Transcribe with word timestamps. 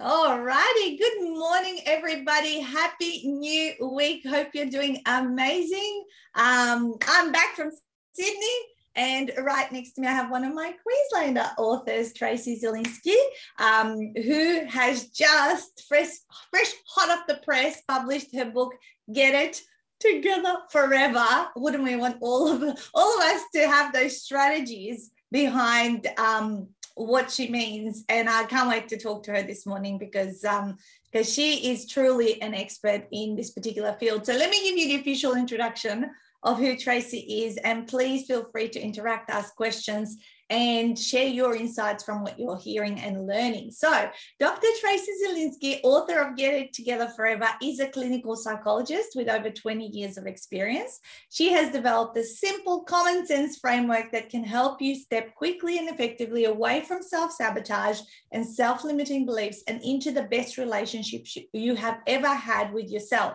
All 0.00 0.40
righty. 0.40 0.96
Good 0.96 1.22
morning, 1.22 1.78
everybody. 1.86 2.58
Happy 2.58 3.28
new 3.28 3.74
week. 3.94 4.26
Hope 4.26 4.48
you're 4.52 4.66
doing 4.66 5.00
amazing. 5.06 6.04
Um, 6.34 6.96
I'm 7.06 7.30
back 7.30 7.54
from 7.54 7.70
Sydney. 8.12 8.58
And 8.96 9.30
right 9.38 9.70
next 9.70 9.92
to 9.92 10.00
me, 10.00 10.08
I 10.08 10.12
have 10.12 10.32
one 10.32 10.42
of 10.42 10.52
my 10.52 10.74
Queenslander 10.82 11.48
authors, 11.58 12.12
Tracy 12.12 12.60
Zielinski, 12.60 13.14
um, 13.60 14.12
who 14.16 14.64
has 14.66 15.10
just 15.10 15.84
fresh, 15.86 16.10
fresh, 16.50 16.72
hot 16.88 17.16
off 17.16 17.28
the 17.28 17.36
press, 17.44 17.80
published 17.86 18.34
her 18.34 18.50
book, 18.50 18.74
Get 19.12 19.36
It 19.36 19.62
Together 20.00 20.56
Forever. 20.72 21.50
Wouldn't 21.54 21.84
we 21.84 21.94
want 21.94 22.16
all 22.20 22.48
of 22.48 22.90
all 22.94 23.18
of 23.18 23.24
us 23.26 23.42
to 23.54 23.68
have 23.68 23.92
those 23.92 24.22
strategies 24.22 25.12
behind 25.30 26.08
um, 26.18 26.68
what 26.94 27.30
she 27.30 27.48
means. 27.48 28.04
And 28.08 28.28
I 28.28 28.44
can't 28.44 28.68
wait 28.68 28.88
to 28.88 28.98
talk 28.98 29.22
to 29.24 29.32
her 29.32 29.42
this 29.42 29.66
morning 29.66 29.98
because 29.98 30.44
um, 30.44 30.76
because 31.10 31.32
she 31.32 31.70
is 31.70 31.86
truly 31.86 32.40
an 32.42 32.54
expert 32.54 33.06
in 33.12 33.36
this 33.36 33.50
particular 33.50 33.96
field. 34.00 34.26
So 34.26 34.32
let 34.32 34.50
me 34.50 34.62
give 34.64 34.76
you 34.76 34.88
the 34.88 35.00
official 35.00 35.34
introduction 35.34 36.10
of 36.42 36.58
who 36.58 36.76
Tracy 36.76 37.44
is, 37.44 37.56
and 37.58 37.86
please 37.86 38.26
feel 38.26 38.44
free 38.50 38.68
to 38.68 38.80
interact, 38.80 39.30
ask 39.30 39.54
questions, 39.54 40.18
and 40.54 40.96
share 40.96 41.26
your 41.26 41.56
insights 41.56 42.04
from 42.04 42.22
what 42.22 42.38
you're 42.38 42.56
hearing 42.56 43.00
and 43.00 43.26
learning. 43.26 43.72
So, 43.72 44.08
Dr. 44.38 44.68
Tracy 44.80 45.10
Zielinski, 45.20 45.80
author 45.82 46.20
of 46.20 46.36
Get 46.36 46.54
It 46.54 46.72
Together 46.72 47.08
Forever, 47.08 47.48
is 47.60 47.80
a 47.80 47.88
clinical 47.88 48.36
psychologist 48.36 49.16
with 49.16 49.28
over 49.28 49.50
20 49.50 49.88
years 49.88 50.16
of 50.16 50.26
experience. 50.26 51.00
She 51.28 51.50
has 51.52 51.72
developed 51.72 52.16
a 52.16 52.22
simple 52.22 52.84
common 52.84 53.26
sense 53.26 53.58
framework 53.58 54.12
that 54.12 54.30
can 54.30 54.44
help 54.44 54.80
you 54.80 54.94
step 54.94 55.34
quickly 55.34 55.78
and 55.78 55.88
effectively 55.88 56.44
away 56.44 56.82
from 56.82 57.02
self 57.02 57.32
sabotage 57.32 58.00
and 58.30 58.46
self 58.46 58.84
limiting 58.84 59.26
beliefs 59.26 59.64
and 59.66 59.82
into 59.82 60.12
the 60.12 60.22
best 60.22 60.56
relationship 60.56 61.26
you 61.52 61.74
have 61.74 61.98
ever 62.06 62.28
had 62.28 62.72
with 62.72 62.88
yourself. 62.88 63.34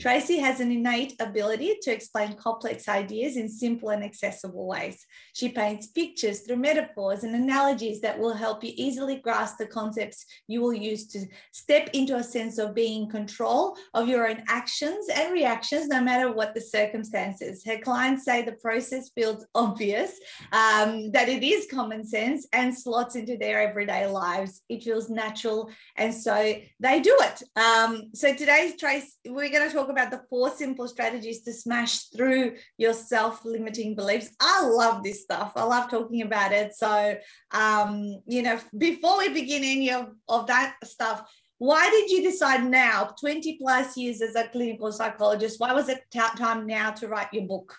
Tracy 0.00 0.38
has 0.38 0.60
an 0.60 0.70
innate 0.70 1.14
ability 1.20 1.76
to 1.82 1.92
explain 1.92 2.34
complex 2.34 2.88
ideas 2.88 3.36
in 3.36 3.48
simple 3.48 3.90
and 3.90 4.04
accessible 4.04 4.66
ways. 4.66 5.06
She 5.32 5.48
paints 5.48 5.86
pictures 5.86 6.40
through 6.40 6.53
metaphors 6.56 7.24
and 7.24 7.34
analogies 7.34 8.00
that 8.00 8.18
will 8.18 8.34
help 8.34 8.62
you 8.64 8.72
easily 8.76 9.16
grasp 9.16 9.58
the 9.58 9.66
concepts 9.66 10.26
you 10.46 10.60
will 10.60 10.74
use 10.74 11.06
to 11.08 11.26
step 11.52 11.90
into 11.92 12.16
a 12.16 12.22
sense 12.22 12.58
of 12.58 12.74
being 12.74 13.04
in 13.04 13.10
control 13.10 13.76
of 13.94 14.08
your 14.08 14.28
own 14.28 14.42
actions 14.48 15.06
and 15.14 15.32
reactions, 15.32 15.88
no 15.88 16.00
matter 16.00 16.32
what 16.32 16.54
the 16.54 16.60
circumstances. 16.60 17.64
Her 17.64 17.78
clients 17.78 18.24
say 18.24 18.42
the 18.42 18.52
process 18.52 19.10
feels 19.14 19.46
obvious, 19.54 20.12
um, 20.52 21.10
that 21.12 21.28
it 21.28 21.42
is 21.42 21.66
common 21.70 22.04
sense 22.04 22.46
and 22.52 22.76
slots 22.76 23.16
into 23.16 23.36
their 23.36 23.68
everyday 23.68 24.06
lives. 24.06 24.62
It 24.68 24.82
feels 24.82 25.08
natural. 25.08 25.70
And 25.96 26.14
so 26.14 26.34
they 26.80 27.00
do 27.00 27.16
it. 27.20 27.42
Um, 27.58 28.10
so 28.14 28.34
today, 28.34 28.74
Trace, 28.78 29.16
we're 29.26 29.50
going 29.50 29.68
to 29.68 29.74
talk 29.74 29.88
about 29.88 30.10
the 30.10 30.22
four 30.28 30.50
simple 30.50 30.88
strategies 30.88 31.42
to 31.42 31.52
smash 31.52 32.04
through 32.08 32.56
your 32.78 32.92
self 32.92 33.44
limiting 33.44 33.94
beliefs. 33.94 34.30
I 34.40 34.66
love 34.66 35.02
this 35.02 35.22
stuff. 35.22 35.52
I 35.56 35.64
love 35.64 35.90
talking 35.90 36.22
about 36.22 36.33
it. 36.52 36.74
So, 36.74 37.16
um, 37.52 38.20
you 38.26 38.42
know, 38.42 38.58
before 38.76 39.18
we 39.18 39.28
begin 39.28 39.62
any 39.64 39.90
of, 39.90 40.08
of 40.28 40.46
that 40.48 40.76
stuff, 40.84 41.22
why 41.58 41.88
did 41.90 42.10
you 42.10 42.22
decide 42.22 42.64
now, 42.64 43.14
20 43.20 43.58
plus 43.58 43.96
years 43.96 44.20
as 44.20 44.34
a 44.34 44.48
clinical 44.48 44.92
psychologist, 44.92 45.60
why 45.60 45.72
was 45.72 45.88
it 45.88 46.04
time 46.12 46.66
now 46.66 46.90
to 46.90 47.08
write 47.08 47.32
your 47.32 47.46
book? 47.46 47.76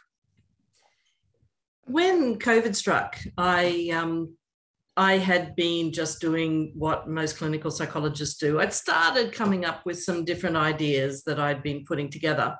When 1.85 2.39
COVID 2.39 2.75
struck, 2.75 3.19
I 3.37 3.91
um, 3.93 4.35
I 4.97 5.17
had 5.17 5.55
been 5.55 5.91
just 5.91 6.21
doing 6.21 6.71
what 6.73 7.07
most 7.07 7.37
clinical 7.37 7.69
psychologists 7.69 8.37
do. 8.37 8.59
I'd 8.59 8.73
started 8.73 9.33
coming 9.33 9.65
up 9.65 9.85
with 9.85 10.01
some 10.01 10.23
different 10.23 10.55
ideas 10.55 11.23
that 11.23 11.39
I'd 11.39 11.61
been 11.61 11.83
putting 11.85 12.09
together. 12.09 12.55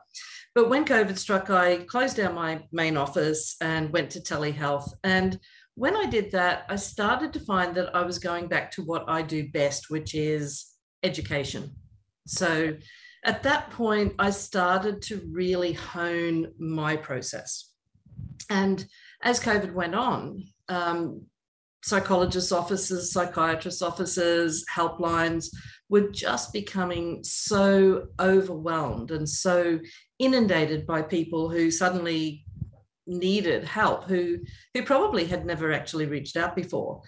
But 0.54 0.70
when 0.70 0.86
COVID 0.86 1.18
struck, 1.18 1.50
I 1.50 1.78
closed 1.78 2.18
down 2.18 2.36
my 2.36 2.64
main 2.72 2.98
office 2.98 3.55
and 3.61 3.92
went 3.92 4.10
to 4.11 4.20
telehealth. 4.20 4.89
And 5.04 5.39
when 5.75 5.95
I 5.95 6.05
did 6.05 6.31
that, 6.31 6.65
I 6.69 6.77
started 6.77 7.33
to 7.33 7.39
find 7.41 7.75
that 7.75 7.95
I 7.95 8.03
was 8.03 8.17
going 8.17 8.47
back 8.47 8.71
to 8.71 8.81
what 8.81 9.03
I 9.08 9.21
do 9.21 9.49
best, 9.52 9.89
which 9.89 10.15
is 10.15 10.65
education. 11.03 11.75
So 12.27 12.75
at 13.25 13.43
that 13.43 13.71
point, 13.71 14.13
I 14.17 14.30
started 14.30 15.02
to 15.03 15.21
really 15.31 15.73
hone 15.73 16.53
my 16.58 16.95
process. 16.95 17.71
And 18.49 18.86
as 19.21 19.39
COVID 19.39 19.73
went 19.73 19.95
on, 19.95 20.43
um, 20.69 21.25
psychologists' 21.83 22.52
offices, 22.52 23.11
psychiatrists' 23.11 23.81
offices, 23.81 24.65
helplines 24.73 25.47
were 25.89 26.09
just 26.09 26.53
becoming 26.53 27.23
so 27.23 28.07
overwhelmed 28.19 29.11
and 29.11 29.27
so 29.27 29.80
inundated 30.19 30.87
by 30.87 31.02
people 31.02 31.49
who 31.49 31.69
suddenly 31.69 32.45
needed 33.08 33.64
help, 33.64 34.05
who, 34.05 34.39
who 34.73 34.83
probably 34.83 35.26
had 35.26 35.45
never 35.45 35.71
actually 35.71 36.05
reached 36.05 36.38
out 36.38 36.55
before. 36.55 37.02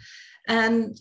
And 0.47 0.99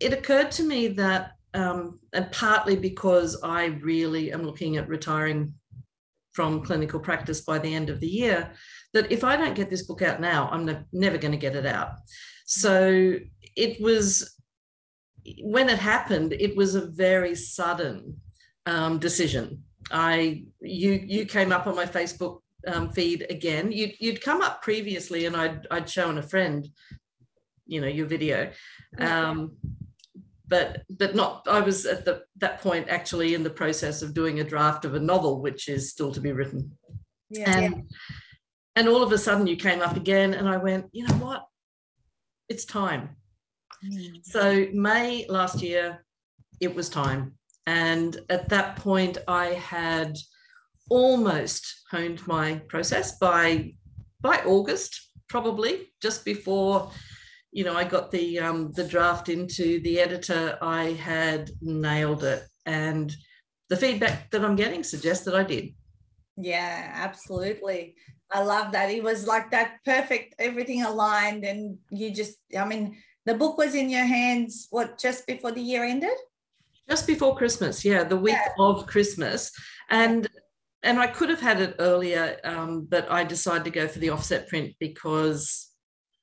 it 0.00 0.12
occurred 0.12 0.50
to 0.52 0.62
me 0.62 0.88
that, 0.88 1.32
um, 1.54 1.98
and 2.12 2.30
partly 2.32 2.76
because 2.76 3.40
I 3.42 3.66
really 3.82 4.32
am 4.32 4.42
looking 4.42 4.76
at 4.76 4.88
retiring 4.88 5.54
from 6.32 6.62
clinical 6.62 7.00
practice 7.00 7.40
by 7.40 7.58
the 7.58 7.74
end 7.74 7.90
of 7.90 8.00
the 8.00 8.06
year, 8.06 8.52
that 8.92 9.10
if 9.10 9.24
I 9.24 9.36
don't 9.36 9.54
get 9.54 9.70
this 9.70 9.82
book 9.82 10.02
out 10.02 10.20
now, 10.20 10.48
I'm 10.52 10.64
ne- 10.64 10.84
never 10.92 11.18
going 11.18 11.32
to 11.32 11.38
get 11.38 11.56
it 11.56 11.66
out. 11.66 11.90
So 12.46 13.16
it 13.56 13.80
was, 13.80 14.36
when 15.42 15.68
it 15.68 15.78
happened, 15.78 16.32
it 16.32 16.56
was 16.56 16.74
a 16.74 16.86
very 16.86 17.34
sudden 17.34 18.20
um, 18.66 18.98
decision. 18.98 19.64
I, 19.90 20.44
you, 20.60 20.92
you 20.92 21.26
came 21.26 21.52
up 21.52 21.66
on 21.66 21.74
my 21.74 21.86
Facebook 21.86 22.40
um, 22.66 22.90
feed 22.90 23.26
again. 23.30 23.72
You'd, 23.72 23.94
you'd 23.98 24.22
come 24.22 24.42
up 24.42 24.62
previously, 24.62 25.26
and 25.26 25.36
I'd, 25.36 25.66
I'd 25.70 25.88
shown 25.88 26.18
a 26.18 26.22
friend, 26.22 26.68
you 27.66 27.80
know, 27.80 27.88
your 27.88 28.06
video. 28.06 28.50
Um, 28.98 29.56
but 30.46 30.82
but 30.98 31.14
not 31.14 31.46
i 31.46 31.60
was 31.60 31.86
at 31.86 32.04
the 32.04 32.24
that 32.38 32.60
point 32.60 32.88
actually 32.88 33.34
in 33.34 33.44
the 33.44 33.48
process 33.48 34.02
of 34.02 34.12
doing 34.12 34.40
a 34.40 34.44
draft 34.44 34.84
of 34.84 34.96
a 34.96 34.98
novel 34.98 35.40
which 35.40 35.68
is 35.68 35.88
still 35.88 36.10
to 36.10 36.20
be 36.20 36.32
written 36.32 36.76
yeah, 37.30 37.56
and 37.56 37.74
yeah. 37.76 37.82
and 38.74 38.88
all 38.88 39.00
of 39.00 39.12
a 39.12 39.18
sudden 39.18 39.46
you 39.46 39.54
came 39.54 39.80
up 39.80 39.96
again 39.96 40.34
and 40.34 40.48
i 40.48 40.56
went 40.56 40.86
you 40.90 41.06
know 41.06 41.14
what 41.14 41.44
it's 42.50 42.64
time. 42.64 43.16
Mm. 43.82 44.20
So, 44.24 44.66
May 44.74 45.24
last 45.28 45.62
year, 45.62 46.04
it 46.60 46.74
was 46.74 46.90
time. 46.90 47.34
And 47.66 48.18
at 48.28 48.50
that 48.50 48.76
point, 48.76 49.16
I 49.26 49.46
had 49.54 50.18
almost 50.90 51.84
honed 51.90 52.26
my 52.26 52.56
process 52.68 53.18
by 53.18 53.72
by 54.20 54.42
August, 54.44 55.12
probably 55.28 55.92
just 56.02 56.24
before 56.26 56.90
you 57.52 57.64
know 57.64 57.74
I 57.74 57.84
got 57.84 58.10
the 58.10 58.38
um, 58.40 58.72
the 58.72 58.84
draft 58.84 59.30
into 59.30 59.80
the 59.80 59.98
editor. 60.00 60.58
I 60.60 60.92
had 60.92 61.50
nailed 61.62 62.24
it, 62.24 62.42
and 62.66 63.14
the 63.70 63.76
feedback 63.76 64.30
that 64.32 64.44
I'm 64.44 64.56
getting 64.56 64.82
suggests 64.82 65.24
that 65.24 65.34
I 65.34 65.44
did. 65.44 65.70
Yeah, 66.36 66.90
absolutely. 66.94 67.94
I 68.32 68.42
love 68.42 68.72
that. 68.72 68.90
It 68.90 69.02
was 69.02 69.26
like 69.26 69.50
that 69.50 69.76
perfect, 69.84 70.34
everything 70.38 70.82
aligned. 70.82 71.44
And 71.44 71.78
you 71.90 72.12
just, 72.12 72.38
I 72.58 72.64
mean, 72.64 72.96
the 73.26 73.34
book 73.34 73.58
was 73.58 73.74
in 73.74 73.90
your 73.90 74.04
hands, 74.04 74.68
what, 74.70 74.98
just 74.98 75.26
before 75.26 75.52
the 75.52 75.60
year 75.60 75.84
ended? 75.84 76.16
Just 76.88 77.06
before 77.06 77.36
Christmas, 77.36 77.84
yeah, 77.84 78.04
the 78.04 78.16
week 78.16 78.32
yeah. 78.34 78.52
of 78.58 78.86
Christmas. 78.86 79.52
And 79.90 80.28
and 80.82 80.98
I 80.98 81.06
could 81.06 81.28
have 81.28 81.40
had 81.40 81.60
it 81.60 81.76
earlier, 81.78 82.38
um, 82.44 82.86
but 82.88 83.10
I 83.10 83.24
decided 83.24 83.64
to 83.64 83.70
go 83.70 83.86
for 83.88 83.98
the 83.98 84.10
offset 84.10 84.48
print 84.48 84.74
because 84.80 85.68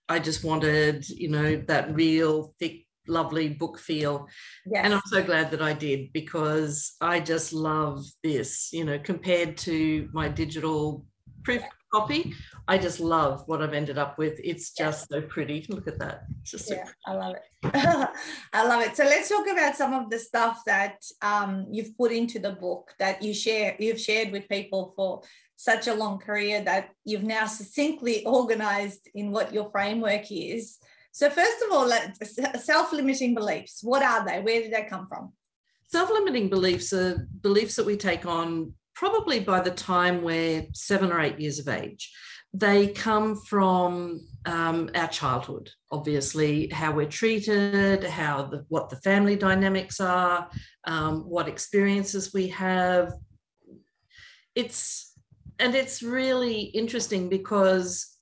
I 0.10 0.20
just 0.20 0.44
wanted, 0.44 1.08
you 1.10 1.30
know, 1.30 1.58
that 1.68 1.94
real 1.94 2.54
thick, 2.60 2.86
lovely 3.08 3.50
book 3.50 3.80
feel. 3.80 4.28
Yes. 4.66 4.82
And 4.84 4.94
I'm 4.94 5.02
so 5.06 5.24
glad 5.24 5.52
that 5.52 5.62
I 5.62 5.74
did 5.74 6.12
because 6.14 6.96
I 7.02 7.20
just 7.20 7.54
love 7.54 8.04
this, 8.24 8.70
you 8.74 8.84
know, 8.84 8.98
compared 9.00 9.58
to 9.58 10.10
my 10.14 10.28
digital 10.28 11.06
proof 11.44 11.64
copy. 11.98 12.34
I 12.68 12.78
just 12.78 13.00
love 13.00 13.44
what 13.46 13.62
I've 13.62 13.74
ended 13.74 13.98
up 13.98 14.18
with. 14.18 14.40
It's 14.44 14.72
just 14.72 15.10
so 15.10 15.22
pretty. 15.22 15.66
Look 15.70 15.88
at 15.88 16.00
that. 16.00 16.24
It's 16.42 16.52
just 16.52 16.70
yeah, 16.70 16.86
so 16.86 16.92
I 17.06 17.14
love 17.14 17.36
it. 17.36 17.44
I 18.54 18.68
love 18.68 18.82
it. 18.82 18.96
So 18.98 19.04
let's 19.04 19.30
talk 19.30 19.48
about 19.48 19.76
some 19.76 19.94
of 19.94 20.10
the 20.10 20.20
stuff 20.20 20.62
that 20.66 20.98
um, 21.22 21.68
you've 21.72 21.98
put 21.98 22.12
into 22.12 22.40
the 22.40 22.52
book 22.52 22.94
that 23.00 23.22
you 23.24 23.34
share, 23.34 23.76
you've 23.80 24.02
shared 24.02 24.32
with 24.32 24.50
people 24.50 24.94
for 24.96 25.22
such 25.56 25.88
a 25.88 25.94
long 25.94 26.20
career 26.20 26.62
that 26.62 26.90
you've 27.06 27.24
now 27.24 27.46
succinctly 27.46 28.26
organized 28.40 29.10
in 29.16 29.32
what 29.32 29.54
your 29.54 29.70
framework 29.72 30.32
is. 30.32 30.78
So 31.12 31.30
first 31.30 31.64
of 31.64 31.72
all, 31.72 31.92
self-limiting 32.60 33.34
beliefs. 33.34 33.80
What 33.82 34.04
are 34.04 34.24
they? 34.24 34.40
Where 34.40 34.62
did 34.62 34.72
they 34.72 34.84
come 34.84 35.08
from? 35.08 35.34
Self-limiting 35.88 36.50
beliefs 36.50 36.94
are 36.94 37.28
beliefs 37.42 37.78
that 37.78 37.86
we 37.86 37.96
take 37.96 38.26
on 38.26 38.74
probably 38.98 39.40
by 39.40 39.62
the 39.62 39.72
time 39.72 40.24
we're 40.24 40.66
seven 40.74 41.12
or 41.12 41.22
eight 41.22 41.40
years 41.40 41.60
of 41.60 41.68
age. 41.68 42.12
They 42.52 42.88
come 42.88 43.36
from 43.36 44.28
um, 44.46 44.90
our 44.96 45.08
childhood, 45.08 45.70
obviously, 45.92 46.70
how 46.70 46.94
we're 46.94 47.06
treated, 47.06 48.04
how 48.04 48.44
the, 48.44 48.66
what 48.70 48.90
the 48.90 48.96
family 48.96 49.36
dynamics 49.36 50.00
are, 50.00 50.50
um, 50.86 51.30
what 51.30 51.48
experiences 51.48 52.34
we 52.34 52.48
have. 52.48 53.14
It's 54.56 55.14
and 55.60 55.76
it's 55.76 56.02
really 56.02 56.62
interesting 56.62 57.30
because 57.30 58.18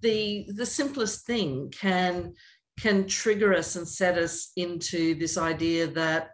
the 0.00 0.48
the 0.54 0.66
simplest 0.66 1.26
thing 1.26 1.70
can 1.70 2.34
can 2.80 3.06
trigger 3.06 3.54
us 3.54 3.76
and 3.76 3.88
set 3.88 4.18
us 4.18 4.52
into 4.56 5.14
this 5.14 5.38
idea 5.38 5.86
that 5.86 6.30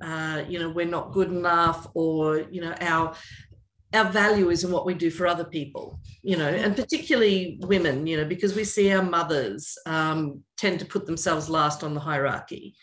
uh, 0.00 0.42
you 0.48 0.58
know 0.58 0.70
we're 0.70 0.86
not 0.86 1.12
good 1.12 1.28
enough 1.28 1.86
or 1.94 2.38
you 2.50 2.60
know 2.60 2.74
our 2.80 3.14
our 3.94 4.10
value 4.10 4.50
is 4.50 4.64
in 4.64 4.70
what 4.70 4.84
we 4.84 4.92
do 4.92 5.10
for 5.10 5.26
other 5.26 5.44
people, 5.44 5.98
you 6.22 6.36
know, 6.36 6.48
and 6.48 6.76
particularly 6.76 7.58
women, 7.62 8.06
you 8.06 8.18
know, 8.18 8.24
because 8.24 8.54
we 8.54 8.62
see 8.62 8.92
our 8.92 9.02
mothers 9.02 9.78
um, 9.86 10.42
tend 10.58 10.78
to 10.78 10.84
put 10.84 11.06
themselves 11.06 11.48
last 11.48 11.82
on 11.82 11.94
the 11.94 12.00
hierarchy. 12.00 12.74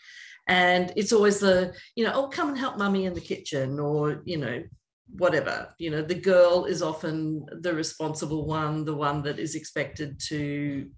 And 0.48 0.92
it's 0.96 1.12
always 1.12 1.38
the, 1.38 1.74
you 1.94 2.04
know, 2.04 2.12
oh, 2.14 2.28
come 2.28 2.48
and 2.48 2.58
help 2.58 2.76
mummy 2.76 3.04
in 3.04 3.14
the 3.14 3.20
kitchen 3.20 3.78
or, 3.78 4.22
you 4.24 4.38
know, 4.38 4.64
whatever. 5.10 5.74
You 5.78 5.90
know, 5.90 6.02
the 6.02 6.14
girl 6.14 6.64
is 6.64 6.82
often 6.82 7.46
the 7.60 7.72
responsible 7.72 8.44
one, 8.46 8.84
the 8.84 8.94
one 8.94 9.22
that 9.22 9.38
is 9.38 9.54
expected 9.54 10.18
to 10.28 10.88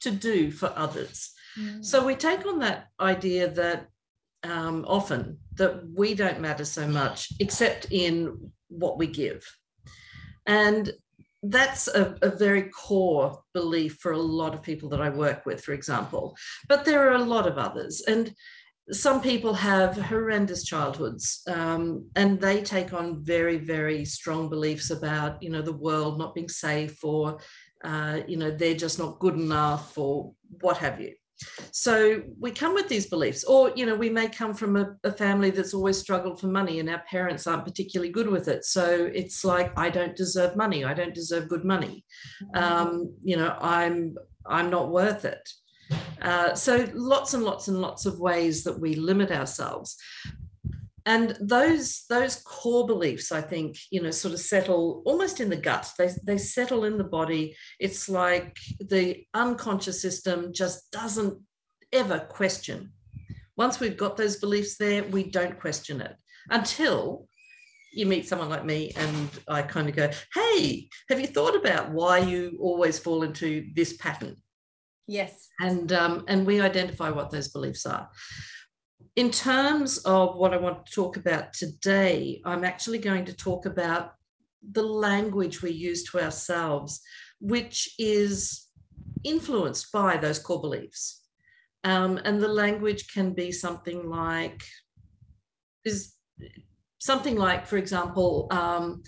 to 0.00 0.10
do 0.10 0.50
for 0.50 0.70
others. 0.76 1.32
Mm. 1.58 1.82
So 1.82 2.04
we 2.04 2.14
take 2.16 2.44
on 2.44 2.58
that 2.58 2.88
idea 3.00 3.48
that 3.48 3.86
um, 4.44 4.84
often 4.86 5.38
that 5.56 5.82
we 5.94 6.14
don't 6.14 6.40
matter 6.40 6.64
so 6.64 6.86
much, 6.86 7.32
except 7.40 7.86
in 7.90 8.50
what 8.68 8.98
we 8.98 9.06
give. 9.06 9.44
And 10.46 10.92
that's 11.42 11.88
a, 11.88 12.16
a, 12.22 12.30
very 12.30 12.70
core 12.70 13.40
belief 13.52 13.98
for 14.00 14.12
a 14.12 14.18
lot 14.18 14.54
of 14.54 14.62
people 14.62 14.88
that 14.90 15.00
I 15.00 15.08
work 15.08 15.46
with, 15.46 15.62
for 15.62 15.72
example. 15.72 16.36
But 16.68 16.84
there 16.84 17.08
are 17.08 17.14
a 17.16 17.24
lot 17.24 17.46
of 17.46 17.58
others. 17.58 18.02
And 18.06 18.34
some 18.90 19.20
people 19.20 19.52
have 19.52 19.96
horrendous 19.96 20.64
childhoods 20.64 21.42
um, 21.48 22.08
and 22.14 22.40
they 22.40 22.62
take 22.62 22.92
on 22.92 23.22
very, 23.22 23.56
very 23.58 24.04
strong 24.04 24.48
beliefs 24.48 24.90
about, 24.90 25.42
you 25.42 25.50
know, 25.50 25.62
the 25.62 25.72
world 25.72 26.18
not 26.18 26.34
being 26.34 26.48
safe 26.48 27.02
or, 27.04 27.38
uh, 27.84 28.20
you 28.28 28.36
know, 28.36 28.50
they're 28.50 28.74
just 28.74 28.98
not 28.98 29.18
good 29.18 29.34
enough 29.34 29.98
or 29.98 30.32
what 30.60 30.78
have 30.78 31.00
you. 31.00 31.14
So 31.72 32.22
we 32.40 32.50
come 32.50 32.74
with 32.74 32.88
these 32.88 33.06
beliefs, 33.06 33.44
or 33.44 33.72
you 33.76 33.86
know, 33.86 33.94
we 33.94 34.10
may 34.10 34.28
come 34.28 34.54
from 34.54 34.76
a, 34.76 34.96
a, 35.04 35.12
family 35.12 35.50
that's 35.50 35.74
always 35.74 35.98
struggled 35.98 36.40
for 36.40 36.46
money, 36.46 36.80
and 36.80 36.88
our 36.88 37.02
parents 37.10 37.46
aren't 37.46 37.64
particularly 37.64 38.10
good 38.10 38.28
with 38.28 38.48
it. 38.48 38.64
So 38.64 39.10
it's 39.12 39.44
like, 39.44 39.78
I 39.78 39.90
don't 39.90 40.16
deserve 40.16 40.56
money. 40.56 40.84
I 40.84 40.94
don't 40.94 41.14
deserve 41.14 41.48
good 41.48 41.64
money. 41.64 42.04
Mm-hmm. 42.42 42.62
Um, 42.62 43.14
you 43.22 43.36
know, 43.36 43.56
I'm 43.60 44.16
I'm 44.46 44.70
not 44.70 44.90
worth 44.90 45.24
it. 45.24 45.48
Uh, 46.20 46.54
so 46.54 46.88
lots 46.94 47.34
and 47.34 47.44
lots 47.44 47.68
and 47.68 47.80
lots 47.80 48.06
of 48.06 48.18
ways 48.18 48.64
that 48.64 48.80
we 48.80 48.94
limit 48.94 49.30
ourselves 49.30 49.96
and 51.06 51.38
those 51.40 52.04
those 52.10 52.36
core 52.42 52.86
beliefs 52.86 53.30
i 53.32 53.40
think 53.40 53.78
you 53.90 54.02
know 54.02 54.10
sort 54.10 54.34
of 54.34 54.40
settle 54.40 55.02
almost 55.06 55.40
in 55.40 55.48
the 55.48 55.56
guts 55.56 55.94
they, 55.94 56.10
they 56.24 56.36
settle 56.36 56.84
in 56.84 56.98
the 56.98 57.04
body. 57.04 57.56
It's 57.78 58.08
like 58.08 58.56
the 58.80 59.24
unconscious 59.32 60.02
system 60.02 60.52
just 60.52 60.90
doesn't 60.90 61.38
ever 61.92 62.18
question. 62.18 62.92
Once 63.56 63.80
we've 63.80 63.96
got 63.96 64.16
those 64.16 64.36
beliefs 64.36 64.76
there 64.76 65.04
we 65.04 65.22
don't 65.24 65.60
question 65.60 66.00
it 66.00 66.14
until 66.50 67.28
you 67.92 68.06
meet 68.06 68.28
someone 68.28 68.50
like 68.50 68.64
me 68.64 68.92
and 68.96 69.30
i 69.48 69.62
kind 69.62 69.88
of 69.88 69.96
go 69.96 70.10
hey 70.34 70.88
have 71.08 71.20
you 71.20 71.26
thought 71.26 71.56
about 71.56 71.90
why 71.90 72.18
you 72.18 72.58
always 72.60 72.98
fall 72.98 73.22
into 73.22 73.66
this 73.74 73.96
pattern? 73.96 74.36
Yes. 75.06 75.48
And 75.60 75.92
um, 75.92 76.24
and 76.26 76.44
we 76.44 76.60
identify 76.60 77.10
what 77.10 77.30
those 77.30 77.48
beliefs 77.48 77.86
are 77.86 78.08
in 79.16 79.30
terms 79.30 79.98
of 79.98 80.36
what 80.36 80.52
I 80.52 80.58
want 80.58 80.84
to 80.84 80.92
talk 80.92 81.16
about 81.16 81.54
today, 81.54 82.42
I'm 82.44 82.64
actually 82.64 82.98
going 82.98 83.24
to 83.24 83.32
talk 83.32 83.64
about 83.64 84.12
the 84.72 84.82
language 84.82 85.62
we 85.62 85.70
use 85.70 86.04
to 86.10 86.20
ourselves, 86.20 87.00
which 87.40 87.94
is 87.98 88.66
influenced 89.24 89.90
by 89.90 90.18
those 90.18 90.38
core 90.38 90.60
beliefs. 90.60 91.22
Um, 91.82 92.20
and 92.24 92.42
the 92.42 92.48
language 92.48 93.12
can 93.12 93.32
be 93.32 93.52
something 93.52 94.08
like, 94.08 94.62
is 95.84 96.12
something 96.98 97.36
like, 97.36 97.66
for 97.66 97.78
example, 97.78 98.48
um, 98.50 99.02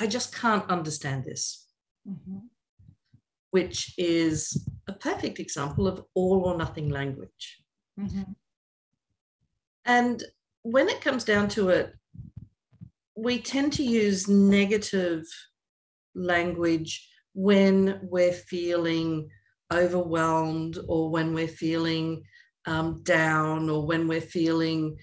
I 0.00 0.06
just 0.06 0.34
can't 0.34 0.68
understand 0.70 1.24
this, 1.24 1.66
mm-hmm. 2.08 2.38
which 3.50 3.94
is 3.98 4.66
a 4.88 4.92
perfect 4.92 5.40
example 5.40 5.86
of 5.86 6.04
all 6.14 6.42
or 6.46 6.56
nothing 6.56 6.88
language. 6.88 7.62
Mm-hmm. 7.98 8.32
And 9.84 10.22
when 10.62 10.88
it 10.88 11.00
comes 11.00 11.24
down 11.24 11.48
to 11.50 11.68
it, 11.68 11.94
we 13.16 13.38
tend 13.38 13.72
to 13.74 13.84
use 13.84 14.28
negative 14.28 15.24
language 16.14 17.08
when 17.34 18.00
we're 18.02 18.32
feeling 18.32 19.28
overwhelmed 19.72 20.78
or 20.88 21.10
when 21.10 21.34
we're 21.34 21.48
feeling 21.48 22.22
um, 22.66 23.02
down 23.02 23.68
or 23.68 23.86
when 23.86 24.08
we're 24.08 24.20
feeling 24.20 24.96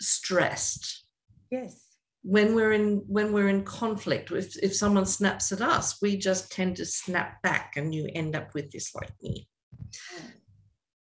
stressed. 0.00 1.04
Yes. 1.50 1.84
When 2.22 2.54
we're 2.54 2.72
in 2.72 3.04
when 3.06 3.32
we're 3.32 3.48
in 3.48 3.64
conflict, 3.64 4.30
if, 4.32 4.56
if 4.62 4.74
someone 4.74 5.06
snaps 5.06 5.52
at 5.52 5.60
us, 5.60 6.00
we 6.02 6.16
just 6.16 6.50
tend 6.50 6.76
to 6.76 6.84
snap 6.84 7.40
back 7.42 7.74
and 7.76 7.94
you 7.94 8.08
end 8.14 8.34
up 8.36 8.54
with 8.54 8.70
this 8.70 8.94
like 8.94 9.12
me. 9.22 9.48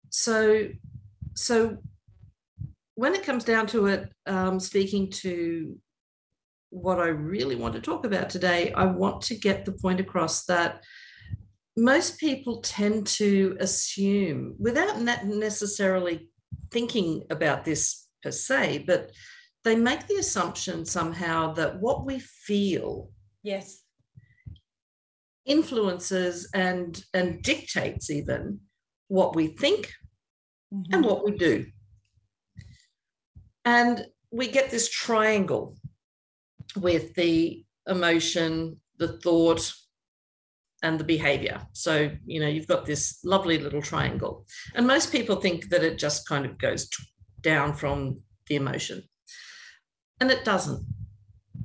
So 0.09 0.67
so 1.33 1.77
when 2.99 3.15
it 3.15 3.23
comes 3.23 3.45
down 3.45 3.65
to 3.65 3.85
it, 3.85 4.11
um, 4.25 4.59
speaking 4.59 5.09
to 5.09 5.79
what 6.69 6.99
I 6.99 7.07
really 7.07 7.55
want 7.55 7.73
to 7.75 7.79
talk 7.79 8.05
about 8.05 8.29
today, 8.29 8.73
I 8.73 8.87
want 8.87 9.21
to 9.21 9.35
get 9.35 9.63
the 9.63 9.71
point 9.71 10.01
across 10.01 10.43
that 10.47 10.83
most 11.77 12.19
people 12.19 12.59
tend 12.59 13.07
to 13.07 13.55
assume, 13.61 14.57
without 14.59 14.99
necessarily 14.99 16.27
thinking 16.71 17.23
about 17.29 17.63
this 17.63 18.05
per 18.21 18.31
se, 18.31 18.83
but 18.85 19.11
they 19.63 19.77
make 19.77 20.05
the 20.07 20.15
assumption 20.15 20.85
somehow 20.85 21.53
that 21.53 21.79
what 21.79 22.05
we 22.05 22.19
feel 22.19 23.11
yes 23.43 23.83
influences 25.45 26.49
and 26.53 27.01
and 27.13 27.41
dictates 27.43 28.09
even 28.09 28.59
what 29.07 29.35
we 29.35 29.47
think 29.47 29.93
mm-hmm. 30.73 30.93
and 30.93 31.05
what 31.05 31.23
we 31.23 31.31
do 31.31 31.65
and 33.69 34.07
we 34.31 34.47
get 34.47 34.71
this 34.71 34.89
triangle 34.89 35.75
with 36.75 37.13
the 37.13 37.63
emotion, 37.87 38.77
the 38.97 39.19
thought, 39.19 39.71
and 40.81 40.99
the 40.99 41.03
behavior. 41.03 41.61
So, 41.73 42.09
you 42.25 42.39
know, 42.39 42.47
you've 42.47 42.73
got 42.73 42.87
this 42.87 43.19
lovely 43.23 43.59
little 43.59 43.81
triangle. 43.81 44.47
And 44.73 44.87
most 44.87 45.11
people 45.11 45.35
think 45.35 45.69
that 45.69 45.83
it 45.83 45.99
just 45.99 46.27
kind 46.27 46.45
of 46.47 46.57
goes 46.57 46.89
down 47.41 47.73
from 47.73 48.21
the 48.47 48.55
emotion. 48.55 49.03
And 50.19 50.31
it 50.31 50.43
doesn't. 50.45 50.83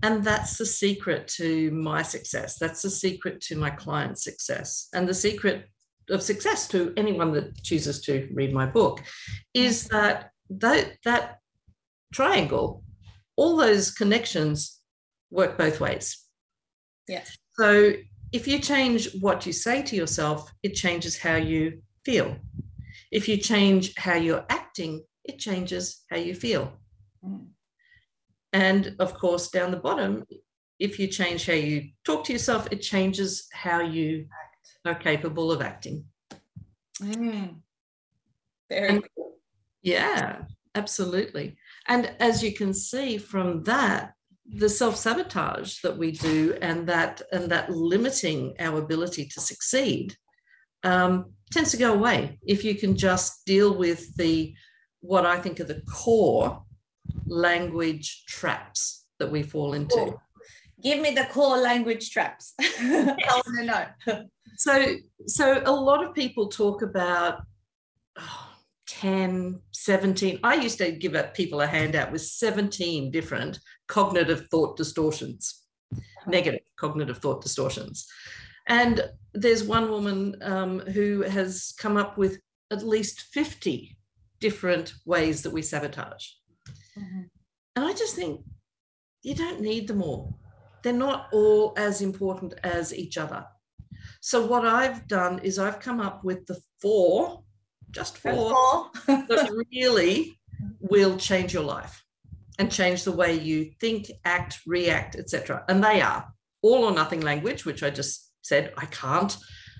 And 0.02 0.22
that's 0.22 0.58
the 0.58 0.66
secret 0.66 1.26
to 1.38 1.70
my 1.70 2.02
success. 2.02 2.58
That's 2.58 2.82
the 2.82 2.90
secret 2.90 3.40
to 3.48 3.56
my 3.56 3.70
client's 3.70 4.24
success. 4.24 4.88
And 4.92 5.08
the 5.08 5.14
secret 5.14 5.68
of 6.10 6.22
success 6.22 6.68
to 6.68 6.92
anyone 6.98 7.32
that 7.32 7.62
chooses 7.62 8.02
to 8.02 8.28
read 8.34 8.52
my 8.52 8.66
book 8.66 9.02
is 9.54 9.88
that 9.88 10.32
that, 10.50 10.98
that 11.06 11.38
triangle, 12.14 12.82
all 13.36 13.56
those 13.56 13.90
connections 13.90 14.80
work 15.30 15.58
both 15.58 15.80
ways. 15.80 16.24
Yeah. 17.08 17.24
So 17.58 17.92
if 18.32 18.48
you 18.48 18.58
change 18.58 19.08
what 19.20 19.44
you 19.46 19.52
say 19.52 19.82
to 19.82 19.96
yourself, 19.96 20.50
it 20.62 20.74
changes 20.74 21.18
how 21.18 21.36
you 21.36 21.82
feel. 22.04 22.36
If 23.10 23.28
you 23.28 23.36
change 23.36 23.94
how 23.96 24.14
you're 24.14 24.46
acting, 24.48 25.04
it 25.24 25.38
changes 25.38 26.04
how 26.10 26.16
you 26.16 26.34
feel. 26.34 26.72
Mm. 27.24 27.48
And 28.52 28.96
of 29.00 29.14
course, 29.14 29.50
down 29.50 29.72
the 29.72 29.76
bottom, 29.76 30.24
if 30.78 30.98
you 30.98 31.08
change 31.08 31.46
how 31.46 31.54
you 31.54 31.90
talk 32.04 32.24
to 32.24 32.32
yourself, 32.32 32.68
it 32.70 32.80
changes 32.82 33.48
how 33.52 33.80
you 33.80 34.26
are 34.84 34.94
capable 34.94 35.50
of 35.50 35.60
acting. 35.62 36.04
Mm. 37.00 37.56
Very 38.68 38.88
and, 38.88 39.04
cool. 39.16 39.36
Yeah, 39.82 40.42
absolutely. 40.74 41.56
And 41.86 42.12
as 42.18 42.42
you 42.42 42.54
can 42.54 42.72
see 42.72 43.18
from 43.18 43.62
that, 43.64 44.14
the 44.46 44.68
self-sabotage 44.68 45.80
that 45.80 45.96
we 45.96 46.12
do 46.12 46.56
and 46.60 46.86
that 46.86 47.22
and 47.32 47.50
that 47.50 47.70
limiting 47.70 48.54
our 48.60 48.78
ability 48.78 49.26
to 49.26 49.40
succeed 49.40 50.14
um, 50.82 51.32
tends 51.50 51.70
to 51.70 51.78
go 51.78 51.94
away 51.94 52.38
if 52.46 52.62
you 52.62 52.74
can 52.74 52.94
just 52.96 53.44
deal 53.46 53.74
with 53.74 54.14
the 54.16 54.54
what 55.00 55.24
I 55.24 55.38
think 55.38 55.60
are 55.60 55.64
the 55.64 55.82
core 55.82 56.62
language 57.26 58.24
traps 58.26 59.06
that 59.18 59.30
we 59.30 59.42
fall 59.42 59.74
into. 59.74 60.14
Give 60.82 61.00
me 61.00 61.14
the 61.14 61.24
core 61.24 61.58
language 61.58 62.10
traps. 62.10 62.54
I 62.58 63.42
want 63.46 63.58
to 63.58 63.64
know. 63.64 64.24
so 64.56 64.96
so 65.26 65.62
a 65.64 65.72
lot 65.72 66.04
of 66.04 66.14
people 66.14 66.48
talk 66.48 66.82
about 66.82 67.42
oh, 68.18 68.53
10 68.86 69.60
17 69.72 70.40
i 70.42 70.54
used 70.54 70.78
to 70.78 70.92
give 70.92 71.16
people 71.34 71.60
a 71.62 71.66
handout 71.66 72.12
with 72.12 72.20
17 72.20 73.10
different 73.10 73.58
cognitive 73.88 74.46
thought 74.50 74.76
distortions 74.76 75.64
negative 76.26 76.60
cognitive 76.76 77.18
thought 77.18 77.42
distortions. 77.42 78.06
And 78.66 79.00
there's 79.32 79.64
one 79.64 79.90
woman 79.90 80.36
um, 80.42 80.80
who 80.80 81.22
has 81.22 81.74
come 81.78 81.96
up 81.96 82.16
with 82.16 82.40
at 82.70 82.86
least 82.86 83.22
50 83.32 83.96
different 84.40 84.94
ways 85.04 85.42
that 85.42 85.52
we 85.52 85.62
sabotage. 85.62 86.26
Mm-hmm. 86.98 87.22
and 87.74 87.84
i 87.84 87.92
just 87.92 88.14
think 88.14 88.40
you 89.22 89.34
don't 89.34 89.60
need 89.60 89.88
them 89.88 90.02
all. 90.02 90.38
They're 90.82 90.92
not 90.92 91.28
all 91.32 91.72
as 91.76 92.02
important 92.02 92.54
as 92.62 92.94
each 92.94 93.18
other. 93.18 93.44
So 94.20 94.46
what 94.46 94.64
I've 94.66 95.08
done 95.08 95.40
is 95.40 95.58
I've 95.58 95.80
come 95.80 96.00
up 96.00 96.22
with 96.24 96.46
the 96.46 96.60
four, 96.80 97.42
just 97.94 98.18
four, 98.18 98.90
that 99.06 99.64
really 99.72 100.38
will 100.80 101.16
change 101.16 101.52
your 101.52 101.62
life 101.62 102.04
and 102.58 102.70
change 102.70 103.04
the 103.04 103.12
way 103.12 103.34
you 103.34 103.70
think, 103.80 104.10
act, 104.24 104.60
react, 104.66 105.16
etc. 105.16 105.64
And 105.68 105.82
they 105.82 106.00
are 106.00 106.26
all 106.62 106.84
or 106.84 106.92
nothing 106.92 107.20
language, 107.20 107.64
which 107.64 107.82
I 107.82 107.90
just 107.90 108.30
said 108.42 108.72
I 108.76 108.86
can't, 108.86 109.36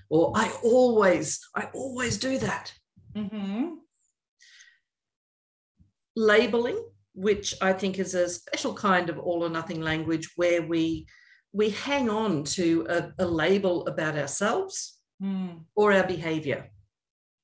or 0.09 0.31
I 0.35 0.51
always, 0.63 1.39
I 1.55 1.69
always 1.73 2.17
do 2.17 2.37
that. 2.39 2.73
Mm-hmm. 3.15 3.75
Labeling, 6.15 6.83
which 7.13 7.55
I 7.61 7.73
think 7.73 7.99
is 7.99 8.13
a 8.13 8.29
special 8.29 8.73
kind 8.73 9.09
of 9.09 9.19
all 9.19 9.43
or 9.43 9.49
nothing 9.49 9.81
language 9.81 10.29
where 10.35 10.61
we 10.61 11.07
we 11.53 11.69
hang 11.69 12.09
on 12.09 12.43
to 12.43 12.85
a, 12.89 13.23
a 13.23 13.25
label 13.25 13.87
about 13.87 14.17
ourselves 14.17 14.99
mm. 15.23 15.57
or 15.73 15.93
our 15.93 16.05
behavior. 16.05 16.69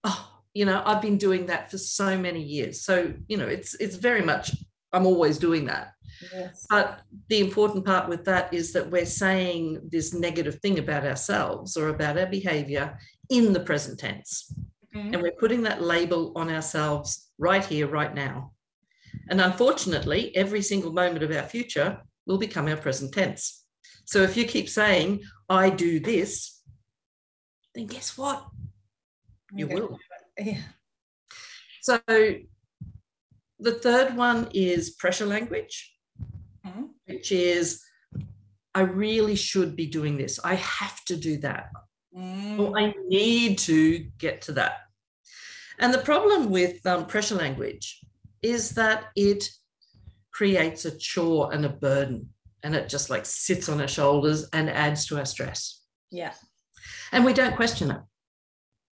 Oh, 0.04 0.31
you 0.54 0.66
know, 0.66 0.82
I've 0.86 1.02
been 1.02 1.18
doing 1.18 1.46
that 1.48 1.72
for 1.72 1.78
so 1.78 2.18
many 2.18 2.42
years. 2.42 2.84
So, 2.84 3.14
you 3.28 3.38
know, 3.38 3.48
it's 3.48 3.74
it's 3.76 3.96
very 3.96 4.22
much 4.22 4.56
I'm 4.94 5.06
always 5.06 5.38
doing 5.38 5.66
that. 5.66 5.94
Yes. 6.34 6.66
But 6.70 7.02
the 7.30 7.40
important 7.40 7.86
part 7.86 8.10
with 8.10 8.26
that 8.26 8.54
is 8.54 8.74
that 8.74 8.92
we're 8.92 9.06
saying 9.06 9.90
this 9.92 10.14
negative 10.14 10.60
thing 10.60 10.80
about 10.80 11.06
ourselves 11.06 11.78
or 11.78 11.90
about 11.90 12.18
our 12.18 12.28
behavior 12.28 12.98
in 13.30 13.54
the 13.54 13.62
present 13.62 14.00
tense. 14.00 14.54
Mm-hmm. 14.96 15.14
And 15.14 15.24
we're 15.24 15.32
putting 15.32 15.64
that 15.64 15.82
label 15.82 16.34
on 16.36 16.52
ourselves 16.52 17.32
right 17.38 17.64
here, 17.64 17.88
right 17.88 18.14
now. 18.14 18.52
And 19.30 19.40
unfortunately, 19.40 20.36
every 20.36 20.62
single 20.62 20.92
moment 20.92 21.24
of 21.24 21.32
our 21.32 21.44
future 21.44 22.02
will 22.26 22.38
become 22.38 22.68
our 22.68 22.78
present 22.78 23.14
tense. 23.14 23.64
So 24.06 24.22
if 24.22 24.36
you 24.36 24.46
keep 24.46 24.68
saying, 24.68 25.22
I 25.48 25.70
do 25.70 26.00
this, 26.00 26.62
then 27.74 27.88
guess 27.88 28.18
what? 28.18 28.46
You 29.54 29.68
will. 29.68 29.98
Yeah. 30.38 30.62
So 31.82 32.00
the 32.08 33.74
third 33.74 34.16
one 34.16 34.50
is 34.54 34.92
pressure 34.92 35.26
language, 35.26 35.94
mm-hmm. 36.66 36.86
which 37.06 37.32
is 37.32 37.84
I 38.74 38.82
really 38.82 39.36
should 39.36 39.76
be 39.76 39.86
doing 39.86 40.18
this. 40.18 40.40
I 40.44 40.56
have 40.56 41.04
to 41.06 41.16
do 41.16 41.38
that. 41.38 41.72
Mm. 42.18 42.60
Or 42.60 42.78
I 42.78 42.94
need 43.08 43.58
to 43.60 44.00
get 44.18 44.42
to 44.44 44.54
that. 44.54 44.80
And 45.80 45.94
the 45.94 46.00
problem 46.00 46.50
with 46.50 46.86
um, 46.86 47.06
pressure 47.06 47.36
language 47.36 48.00
is 48.42 48.72
that 48.72 49.06
it 49.16 49.50
creates 50.32 50.86
a 50.86 50.98
chore 50.98 51.54
and 51.54 51.66
a 51.66 51.70
burden 51.70 52.30
and 52.64 52.76
it 52.76 52.90
just 52.90 53.10
like 53.10 53.26
sits 53.26 53.70
on 53.70 53.82
our 53.82 53.88
shoulders 53.88 54.48
and 54.54 54.70
adds 54.70 55.06
to 55.08 55.18
our 55.18 55.26
stress. 55.26 55.82
Yeah. 56.12 56.34
And 57.12 57.26
we 57.26 57.34
don't 57.34 57.56
question 57.56 57.92
it. 57.92 58.02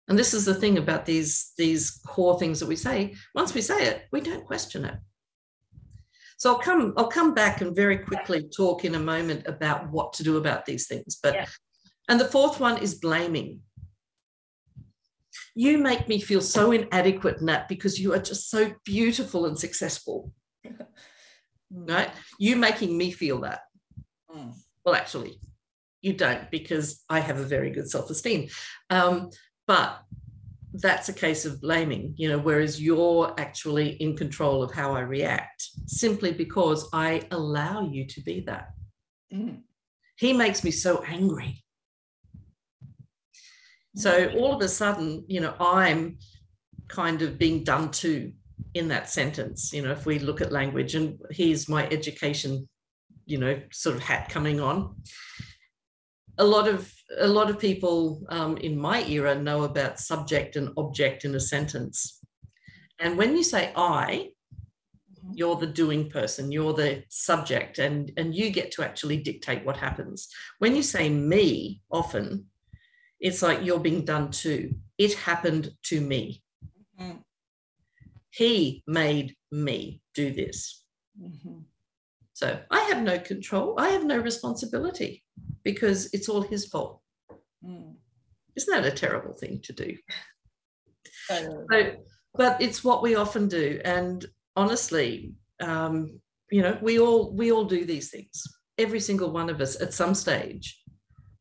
And 0.08 0.18
this 0.18 0.32
is 0.32 0.44
the 0.44 0.54
thing 0.54 0.78
about 0.78 1.04
these, 1.04 1.52
these 1.58 2.00
core 2.06 2.38
things 2.38 2.60
that 2.60 2.66
we 2.66 2.76
say. 2.76 3.14
Once 3.34 3.54
we 3.54 3.60
say 3.60 3.86
it, 3.86 4.04
we 4.10 4.20
don't 4.20 4.46
question 4.46 4.84
it. 4.84 4.94
So 6.38 6.52
I'll 6.52 6.58
come, 6.58 6.94
I'll 6.96 7.08
come 7.08 7.34
back 7.34 7.60
and 7.60 7.74
very 7.74 7.98
quickly 7.98 8.48
talk 8.56 8.84
in 8.84 8.94
a 8.94 9.00
moment 9.00 9.46
about 9.46 9.90
what 9.90 10.12
to 10.14 10.22
do 10.22 10.36
about 10.36 10.66
these 10.66 10.86
things. 10.86 11.18
But 11.22 11.34
yeah. 11.34 11.46
and 12.08 12.18
the 12.18 12.24
fourth 12.24 12.60
one 12.60 12.78
is 12.78 12.94
blaming. 12.94 13.60
You 15.54 15.78
make 15.78 16.08
me 16.08 16.20
feel 16.20 16.40
so 16.40 16.70
inadequate, 16.70 17.42
Nat, 17.42 17.68
because 17.68 17.98
you 17.98 18.14
are 18.14 18.20
just 18.20 18.50
so 18.50 18.72
beautiful 18.84 19.46
and 19.46 19.58
successful. 19.58 20.32
Mm. 21.72 21.90
right? 21.90 22.10
You 22.38 22.56
making 22.56 22.96
me 22.96 23.10
feel 23.10 23.40
that. 23.42 23.60
Mm. 24.34 24.54
Well, 24.84 24.94
actually, 24.94 25.38
you 26.00 26.12
don't 26.14 26.50
because 26.50 27.04
I 27.08 27.20
have 27.20 27.38
a 27.38 27.44
very 27.44 27.70
good 27.70 27.90
self 27.90 28.10
esteem. 28.10 28.48
Um, 28.90 29.30
but 29.68 30.02
that's 30.72 31.08
a 31.08 31.12
case 31.12 31.44
of 31.44 31.60
blaming, 31.60 32.14
you 32.16 32.28
know, 32.28 32.38
whereas 32.38 32.82
you're 32.82 33.32
actually 33.38 33.90
in 34.02 34.16
control 34.16 34.62
of 34.62 34.72
how 34.72 34.92
I 34.92 35.00
react 35.00 35.62
simply 35.86 36.32
because 36.32 36.88
I 36.92 37.22
allow 37.30 37.88
you 37.88 38.04
to 38.06 38.20
be 38.22 38.40
that. 38.40 38.70
Mm. 39.32 39.60
He 40.16 40.32
makes 40.32 40.64
me 40.64 40.72
so 40.72 41.04
angry. 41.04 41.62
So 43.94 44.30
all 44.36 44.54
of 44.54 44.60
a 44.62 44.68
sudden, 44.68 45.24
you 45.28 45.40
know, 45.40 45.54
I'm 45.60 46.18
kind 46.88 47.22
of 47.22 47.38
being 47.38 47.62
done 47.62 47.90
to 47.90 48.32
in 48.74 48.88
that 48.88 49.08
sentence 49.08 49.72
you 49.72 49.82
know 49.82 49.92
if 49.92 50.04
we 50.04 50.18
look 50.18 50.40
at 50.40 50.52
language 50.52 50.94
and 50.94 51.18
here's 51.30 51.68
my 51.68 51.86
education 51.88 52.68
you 53.24 53.38
know 53.38 53.60
sort 53.72 53.96
of 53.96 54.02
hat 54.02 54.28
coming 54.28 54.60
on 54.60 54.94
a 56.38 56.44
lot 56.44 56.68
of 56.68 56.92
a 57.18 57.26
lot 57.26 57.48
of 57.48 57.58
people 57.58 58.22
um, 58.28 58.56
in 58.58 58.78
my 58.78 59.02
era 59.04 59.34
know 59.34 59.64
about 59.64 59.98
subject 59.98 60.56
and 60.56 60.70
object 60.76 61.24
in 61.24 61.34
a 61.34 61.40
sentence 61.40 62.20
and 62.98 63.16
when 63.16 63.36
you 63.36 63.42
say 63.42 63.72
i 63.76 64.28
mm-hmm. 65.14 65.32
you're 65.34 65.56
the 65.56 65.66
doing 65.66 66.10
person 66.10 66.52
you're 66.52 66.74
the 66.74 67.02
subject 67.08 67.78
and 67.78 68.12
and 68.16 68.34
you 68.34 68.50
get 68.50 68.70
to 68.70 68.82
actually 68.82 69.16
dictate 69.16 69.64
what 69.64 69.76
happens 69.76 70.28
when 70.58 70.76
you 70.76 70.82
say 70.82 71.08
me 71.08 71.80
often 71.90 72.44
it's 73.20 73.42
like 73.42 73.64
you're 73.64 73.80
being 73.80 74.04
done 74.04 74.30
to 74.30 74.70
it 74.98 75.14
happened 75.14 75.70
to 75.82 76.00
me 76.00 76.42
mm-hmm. 77.00 77.18
He 78.38 78.84
made 78.86 79.34
me 79.50 80.00
do 80.14 80.32
this. 80.32 80.84
Mm-hmm. 81.20 81.58
So 82.34 82.60
I 82.70 82.80
have 82.82 83.02
no 83.02 83.18
control. 83.18 83.74
I 83.78 83.88
have 83.88 84.04
no 84.04 84.18
responsibility 84.18 85.24
because 85.68 86.08
it's 86.14 86.30
all 86.30 86.40
his 86.40 86.64
fault. 86.64 87.02
Mm. 87.62 87.96
Isn't 88.56 88.74
that 88.74 88.90
a 88.90 88.96
terrible 88.96 89.34
thing 89.34 89.60
to 89.64 89.74
do? 89.74 89.94
so, 91.28 91.66
but 92.34 92.62
it's 92.62 92.82
what 92.82 93.02
we 93.02 93.16
often 93.16 93.48
do. 93.48 93.78
And 93.84 94.24
honestly, 94.56 95.34
um, 95.60 96.18
you 96.50 96.62
know, 96.62 96.78
we 96.80 96.98
all 96.98 97.36
we 97.36 97.52
all 97.52 97.66
do 97.66 97.84
these 97.84 98.08
things. 98.10 98.42
Every 98.78 98.98
single 98.98 99.30
one 99.30 99.50
of 99.50 99.60
us 99.60 99.78
at 99.82 99.92
some 99.92 100.14
stage 100.14 100.80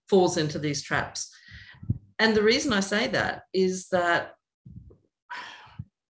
falls 0.09 0.35
into 0.35 0.59
these 0.59 0.83
traps. 0.83 1.33
And 2.19 2.35
the 2.35 2.43
reason 2.43 2.73
I 2.73 2.81
say 2.81 3.07
that 3.07 3.43
is 3.53 3.87
that 3.93 4.33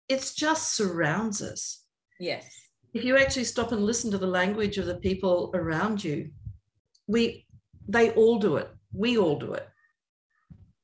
it 0.08 0.32
just 0.34 0.74
surrounds 0.74 1.42
us. 1.42 1.84
Yes. 2.18 2.46
If 2.94 3.04
you 3.04 3.18
actually 3.18 3.44
stop 3.44 3.72
and 3.72 3.84
listen 3.84 4.10
to 4.12 4.18
the 4.18 4.34
language 4.40 4.78
of 4.78 4.86
the 4.86 4.96
people 5.08 5.50
around 5.52 6.02
you, 6.02 6.30
we 7.06 7.44
they 7.88 8.11
all 8.12 8.38
do 8.38 8.57
it. 8.57 8.68
We 8.92 9.18
all 9.18 9.38
do 9.38 9.54
it. 9.54 9.66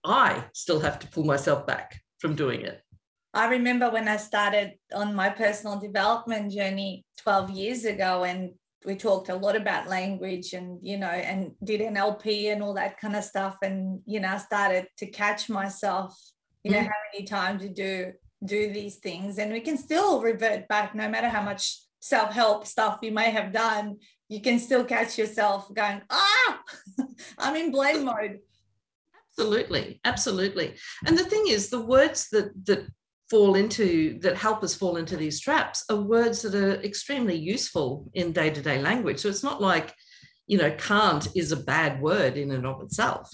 I 0.02 0.44
still 0.52 0.80
have 0.80 0.98
to 1.00 1.06
pull 1.06 1.24
myself 1.24 1.66
back 1.66 2.00
from 2.18 2.34
doing 2.34 2.62
it. 2.62 2.80
I 3.32 3.48
remember 3.48 3.90
when 3.90 4.08
I 4.08 4.16
started 4.16 4.74
on 4.94 5.14
my 5.14 5.28
personal 5.28 5.78
development 5.78 6.52
journey 6.52 7.04
12 7.22 7.50
years 7.50 7.84
ago 7.84 8.24
and 8.24 8.52
we 8.84 8.94
talked 8.96 9.28
a 9.28 9.34
lot 9.34 9.56
about 9.56 9.88
language 9.88 10.52
and 10.52 10.78
you 10.82 10.98
know 10.98 11.08
and 11.08 11.52
did 11.64 11.80
NLP 11.80 12.52
and 12.52 12.62
all 12.62 12.74
that 12.74 13.00
kind 13.00 13.16
of 13.16 13.24
stuff 13.24 13.56
and 13.62 14.00
you 14.06 14.20
know 14.20 14.28
I 14.28 14.38
started 14.38 14.86
to 14.98 15.06
catch 15.06 15.48
myself 15.48 16.14
you 16.62 16.70
know 16.70 16.78
mm. 16.78 16.84
how 16.84 17.00
many 17.12 17.26
times 17.26 17.62
you 17.62 17.70
do 17.70 18.12
do 18.44 18.72
these 18.72 18.96
things 18.96 19.38
and 19.38 19.52
we 19.52 19.60
can 19.60 19.78
still 19.78 20.20
revert 20.20 20.68
back 20.68 20.94
no 20.94 21.08
matter 21.08 21.28
how 21.28 21.42
much 21.42 21.80
self-help 22.00 22.66
stuff 22.66 22.98
you 23.00 23.10
may 23.10 23.30
have 23.30 23.52
done 23.52 23.96
you 24.28 24.40
can 24.40 24.58
still 24.58 24.84
catch 24.84 25.18
yourself 25.18 25.72
going 25.74 26.00
ah 26.10 26.60
i'm 27.38 27.56
in 27.56 27.70
blame 27.70 28.04
mode. 28.04 28.40
Absolutely 29.36 30.00
absolutely. 30.04 30.74
And 31.06 31.18
the 31.18 31.24
thing 31.24 31.44
is 31.48 31.68
the 31.68 31.84
words 31.84 32.28
that 32.30 32.52
that 32.66 32.86
fall 33.30 33.56
into 33.56 34.18
that 34.20 34.36
help 34.36 34.62
us 34.62 34.74
fall 34.74 34.96
into 34.96 35.16
these 35.16 35.40
traps 35.40 35.84
are 35.90 35.96
words 35.96 36.42
that 36.42 36.54
are 36.54 36.80
extremely 36.82 37.34
useful 37.34 38.08
in 38.14 38.32
day-to-day 38.32 38.80
language. 38.80 39.18
So 39.18 39.28
it's 39.28 39.42
not 39.42 39.60
like 39.60 39.92
you 40.46 40.58
know 40.58 40.70
can't 40.72 41.26
is 41.34 41.50
a 41.50 41.56
bad 41.56 42.00
word 42.00 42.36
in 42.36 42.52
and 42.52 42.64
of 42.64 42.80
itself. 42.82 43.28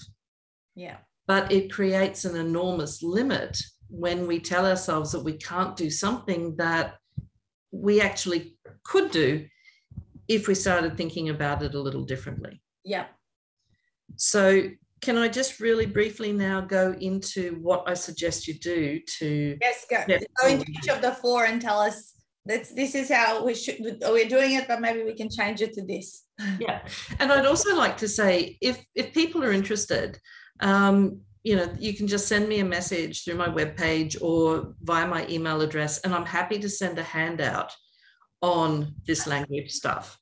Yeah. 0.75 0.97
But 1.27 1.51
it 1.51 1.71
creates 1.71 2.25
an 2.25 2.35
enormous 2.35 3.03
limit 3.03 3.61
when 3.89 4.25
we 4.25 4.39
tell 4.39 4.65
ourselves 4.65 5.11
that 5.11 5.23
we 5.23 5.33
can't 5.33 5.75
do 5.75 5.89
something 5.89 6.55
that 6.55 6.95
we 7.71 8.01
actually 8.01 8.57
could 8.83 9.11
do 9.11 9.45
if 10.31 10.47
we 10.47 10.55
started 10.55 10.95
thinking 10.95 11.27
about 11.27 11.61
it 11.61 11.75
a 11.75 11.79
little 11.79 12.05
differently. 12.05 12.61
Yeah. 12.85 13.07
So 14.15 14.69
can 15.01 15.17
I 15.17 15.27
just 15.27 15.59
really 15.59 15.85
briefly 15.85 16.31
now 16.31 16.61
go 16.61 16.95
into 17.01 17.57
what 17.61 17.83
I 17.85 17.95
suggest 17.95 18.47
you 18.47 18.53
do 18.53 18.99
to 19.19 19.57
yes 19.59 19.85
go, 19.89 20.03
go 20.41 20.47
into 20.47 20.65
each 20.69 20.87
of 20.87 21.01
the 21.01 21.11
four 21.13 21.45
and 21.45 21.61
tell 21.61 21.79
us 21.79 22.13
that's 22.45 22.73
this 22.73 22.95
is 22.95 23.09
how 23.11 23.43
we 23.43 23.53
should 23.55 23.77
we're 23.79 24.29
doing 24.29 24.53
it 24.53 24.67
but 24.67 24.79
maybe 24.79 25.03
we 25.03 25.15
can 25.15 25.29
change 25.29 25.61
it 25.61 25.73
to 25.73 25.85
this. 25.85 26.23
Yeah. 26.59 26.81
And 27.19 27.31
I'd 27.31 27.45
also 27.45 27.75
like 27.75 27.97
to 27.97 28.07
say 28.07 28.57
if 28.61 28.83
if 28.95 29.13
people 29.13 29.43
are 29.43 29.51
interested 29.51 30.17
um, 30.61 31.21
you 31.43 31.55
know 31.57 31.67
you 31.77 31.93
can 31.93 32.07
just 32.07 32.27
send 32.27 32.47
me 32.47 32.59
a 32.59 32.65
message 32.77 33.23
through 33.23 33.35
my 33.35 33.49
webpage 33.49 34.15
or 34.21 34.75
via 34.81 35.07
my 35.07 35.27
email 35.27 35.59
address 35.61 35.99
and 35.99 36.13
I'm 36.15 36.25
happy 36.25 36.57
to 36.59 36.69
send 36.69 36.97
a 36.99 37.03
handout 37.03 37.73
on 38.41 38.95
this 39.05 39.27
language 39.27 39.71
stuff 39.71 40.20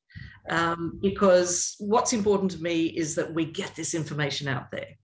um, 0.49 0.99
because 1.01 1.75
what's 1.79 2.13
important 2.13 2.51
to 2.51 2.61
me 2.61 2.85
is 2.85 3.15
that 3.15 3.33
we 3.33 3.45
get 3.45 3.75
this 3.75 3.93
information 3.93 4.47
out 4.47 4.71
there. 4.71 4.97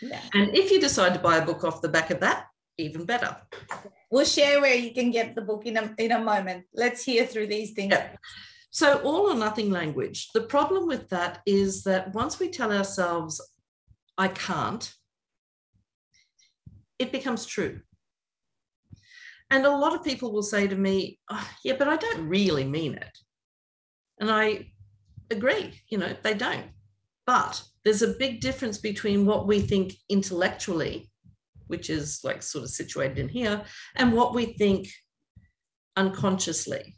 Yeah. 0.00 0.20
And 0.34 0.56
if 0.56 0.70
you 0.70 0.80
decide 0.80 1.14
to 1.14 1.20
buy 1.20 1.36
a 1.38 1.44
book 1.44 1.64
off 1.64 1.82
the 1.82 1.88
back 1.88 2.10
of 2.10 2.20
that, 2.20 2.46
even 2.78 3.04
better. 3.04 3.36
We'll 4.10 4.24
share 4.24 4.60
where 4.60 4.74
you 4.74 4.92
can 4.92 5.10
get 5.10 5.34
the 5.34 5.42
book 5.42 5.66
in 5.66 5.76
a, 5.76 5.94
in 5.98 6.12
a 6.12 6.18
moment. 6.18 6.64
Let's 6.74 7.04
hear 7.04 7.26
through 7.26 7.48
these 7.48 7.72
things. 7.72 7.92
Yeah. 7.92 8.16
So, 8.70 9.00
all 9.00 9.30
or 9.30 9.34
nothing 9.34 9.70
language. 9.70 10.28
The 10.32 10.42
problem 10.42 10.86
with 10.86 11.08
that 11.10 11.40
is 11.44 11.82
that 11.84 12.14
once 12.14 12.38
we 12.38 12.48
tell 12.48 12.72
ourselves, 12.72 13.40
I 14.16 14.28
can't, 14.28 14.92
it 16.98 17.10
becomes 17.10 17.46
true. 17.46 17.80
And 19.50 19.66
a 19.66 19.70
lot 19.70 19.94
of 19.94 20.04
people 20.04 20.32
will 20.32 20.44
say 20.44 20.68
to 20.68 20.76
me, 20.76 21.18
oh, 21.30 21.48
Yeah, 21.64 21.74
but 21.78 21.88
I 21.88 21.96
don't 21.96 22.28
really 22.28 22.64
mean 22.64 22.94
it. 22.94 23.18
And 24.20 24.30
I 24.30 24.69
agree, 25.30 25.80
you 25.88 25.98
know, 25.98 26.14
they 26.22 26.34
don't. 26.34 26.66
But 27.26 27.62
there's 27.84 28.02
a 28.02 28.14
big 28.18 28.40
difference 28.40 28.78
between 28.78 29.26
what 29.26 29.46
we 29.46 29.60
think 29.60 29.94
intellectually, 30.08 31.10
which 31.66 31.88
is 31.88 32.20
like 32.24 32.42
sort 32.42 32.64
of 32.64 32.70
situated 32.70 33.18
in 33.18 33.28
here, 33.28 33.62
and 33.96 34.12
what 34.12 34.34
we 34.34 34.46
think 34.46 34.88
unconsciously. 35.96 36.96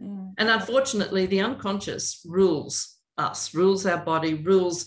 Mm. 0.00 0.32
And 0.38 0.48
unfortunately, 0.48 1.26
the 1.26 1.40
unconscious 1.40 2.20
rules 2.26 2.98
us, 3.16 3.54
rules 3.54 3.86
our 3.86 3.98
body, 3.98 4.34
rules 4.34 4.86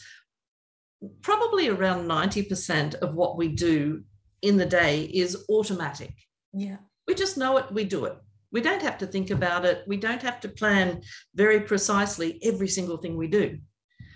probably 1.21 1.69
around 1.69 2.07
90% 2.07 2.95
of 2.95 3.15
what 3.15 3.37
we 3.37 3.49
do 3.49 4.03
in 4.41 4.57
the 4.57 4.65
day 4.65 5.03
is 5.03 5.45
automatic. 5.49 6.13
Yeah. 6.53 6.77
We 7.07 7.13
just 7.13 7.37
know 7.37 7.57
it, 7.57 7.71
we 7.71 7.85
do 7.85 8.05
it. 8.05 8.17
We 8.57 8.63
don't 8.63 8.81
have 8.81 8.97
to 8.97 9.05
think 9.05 9.29
about 9.29 9.65
it. 9.65 9.83
We 9.85 9.97
don't 9.97 10.23
have 10.23 10.39
to 10.39 10.49
plan 10.49 11.03
very 11.35 11.59
precisely 11.59 12.39
every 12.41 12.67
single 12.67 12.97
thing 12.97 13.15
we 13.15 13.27
do. 13.27 13.59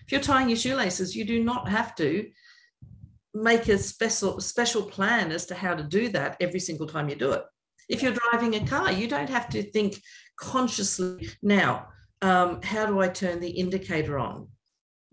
If 0.04 0.12
you're 0.12 0.20
tying 0.20 0.50
your 0.50 0.58
shoelaces, 0.58 1.16
you 1.16 1.26
do 1.26 1.44
not 1.44 1.70
have 1.70 1.94
to 1.98 2.28
make 3.36 3.68
a 3.68 3.78
special 3.78 4.42
special 4.42 4.82
plan 4.82 5.32
as 5.32 5.46
to 5.46 5.54
how 5.54 5.76
to 5.76 5.84
do 5.84 6.10
that 6.10 6.38
every 6.40 6.60
single 6.60 6.88
time 6.88 7.08
you 7.08 7.16
do 7.16 7.34
it. 7.34 7.44
If 7.88 8.02
you're 8.02 8.18
driving 8.24 8.56
a 8.56 8.66
car, 8.66 8.92
you 8.92 9.08
don't 9.08 9.30
have 9.30 9.48
to 9.50 9.62
think 9.62 10.02
consciously 10.38 11.30
now, 11.44 11.90
um, 12.24 12.64
how 12.64 12.88
do 12.88 13.00
I 13.00 13.10
turn 13.10 13.42
the 13.42 13.52
indicator 13.64 14.18
on? 14.18 14.48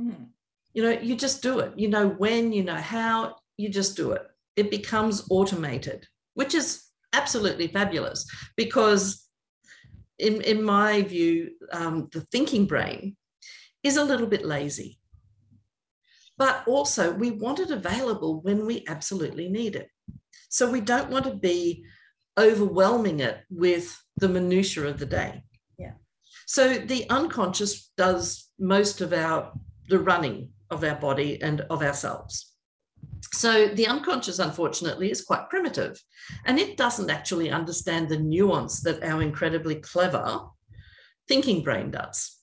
Mm. 0.01 0.29
You 0.73 0.85
know, 0.85 0.99
you 1.03 1.15
just 1.17 1.43
do 1.43 1.59
it. 1.59 1.75
You 1.77 1.89
know 1.91 2.09
when, 2.09 2.55
you 2.55 2.65
know 2.65 2.83
how, 2.97 3.37
you 3.59 3.69
just 3.69 3.95
do 3.95 4.13
it. 4.13 4.23
It 4.57 4.71
becomes 4.71 5.27
automated, 5.29 6.07
which 6.33 6.55
is 6.55 6.88
absolutely 7.12 7.69
fabulous 7.69 8.27
because 8.57 9.29
in, 10.19 10.41
in 10.43 10.62
my 10.62 11.03
view 11.03 11.50
um, 11.73 12.09
the 12.12 12.21
thinking 12.33 12.67
brain 12.67 13.17
is 13.83 13.97
a 13.97 14.05
little 14.05 14.27
bit 14.27 14.45
lazy. 14.45 14.99
But 16.37 16.67
also 16.67 17.12
we 17.12 17.33
want 17.33 17.59
it 17.59 17.71
available 17.71 18.41
when 18.43 18.67
we 18.67 18.85
absolutely 18.87 19.49
need 19.49 19.77
it. 19.77 19.88
So 20.49 20.71
we 20.71 20.81
don't 20.81 21.11
want 21.11 21.25
to 21.27 21.35
be 21.35 21.85
overwhelming 22.38 23.21
it 23.21 23.41
with 23.50 24.00
the 24.17 24.29
minutiae 24.29 24.87
of 24.87 24.99
the 24.99 25.07
day. 25.07 25.43
Yeah. 25.79 25.93
So 26.47 26.75
the 26.75 27.09
unconscious 27.11 27.91
does 27.97 28.49
most 28.59 29.00
of 29.00 29.12
our 29.12 29.53
the 29.88 29.99
running 29.99 30.51
of 30.71 30.85
our 30.85 30.97
body 30.97 31.40
and 31.42 31.62
of 31.71 31.83
ourselves 31.83 32.55
so 33.33 33.68
the 33.68 33.87
unconscious, 33.87 34.38
unfortunately, 34.38 35.11
is 35.11 35.24
quite 35.24 35.48
primitive 35.48 36.00
and 36.44 36.59
it 36.59 36.76
doesn't 36.76 37.11
actually 37.11 37.50
understand 37.50 38.09
the 38.09 38.18
nuance 38.18 38.81
that 38.83 39.02
our 39.02 39.22
incredibly 39.22 39.76
clever 39.76 40.40
thinking 41.26 41.62
brain 41.62 41.90
does. 41.90 42.37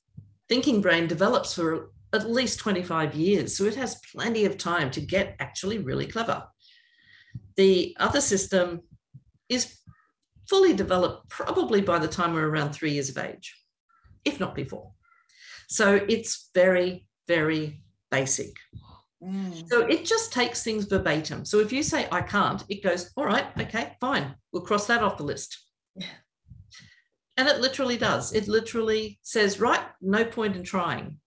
Thinking 0.48 0.82
brain 0.82 1.08
develops 1.08 1.54
for 1.54 1.92
at 2.14 2.30
least 2.30 2.60
25 2.60 3.16
years, 3.16 3.58
so 3.58 3.66
it 3.66 3.76
has 3.76 4.02
plenty 4.14 4.46
of 4.46 4.58
time 4.58 4.92
to 4.92 5.02
get 5.02 5.36
actually 5.40 5.80
really 5.80 6.06
clever. 6.06 6.44
The 7.58 7.96
other 8.00 8.22
system 8.22 8.82
is 9.50 9.78
fully 10.48 10.74
developed 10.74 11.30
probably 11.30 11.82
by 11.82 12.00
the 12.00 12.08
time 12.08 12.34
we're 12.34 12.48
around 12.48 12.72
three 12.72 12.92
years 12.92 13.10
of 13.10 13.18
age, 13.18 13.56
if 14.24 14.40
not 14.40 14.56
before. 14.56 14.92
So 15.68 16.06
it's 16.08 16.50
very, 16.54 17.08
very 17.28 17.82
basic. 18.12 18.54
Mm. 19.26 19.68
So 19.68 19.82
it 19.88 20.06
just 20.06 20.32
takes 20.32 20.64
things 20.64 20.86
verbatim. 20.86 21.46
So 21.46 21.60
if 21.60 21.72
you 21.72 21.82
say, 21.82 22.08
I 22.12 22.22
can't, 22.22 22.64
it 22.70 22.84
goes, 22.84 23.12
all 23.18 23.26
right, 23.26 23.46
okay, 23.60 23.96
fine. 24.00 24.36
We'll 24.52 24.64
cross 24.64 24.88
that 24.88 25.02
off 25.02 25.18
the 25.18 25.24
list. 25.24 25.58
Yeah. 25.96 26.08
And 27.38 27.48
it 27.48 27.60
literally 27.60 27.98
does. 27.98 28.34
It 28.34 28.48
literally 28.48 29.20
says, 29.24 29.60
right, 29.60 29.82
no 30.02 30.24
point 30.24 30.56
in 30.56 30.64
trying 30.64 31.18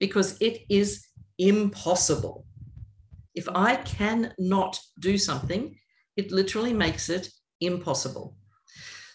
because 0.00 0.36
it 0.40 0.62
is 0.68 1.06
impossible. 1.38 2.46
If 3.34 3.48
I 3.54 3.76
cannot 3.76 4.80
do 5.00 5.18
something, 5.18 5.76
it 6.16 6.32
literally 6.32 6.72
makes 6.72 7.08
it 7.08 7.28
impossible. 7.60 8.36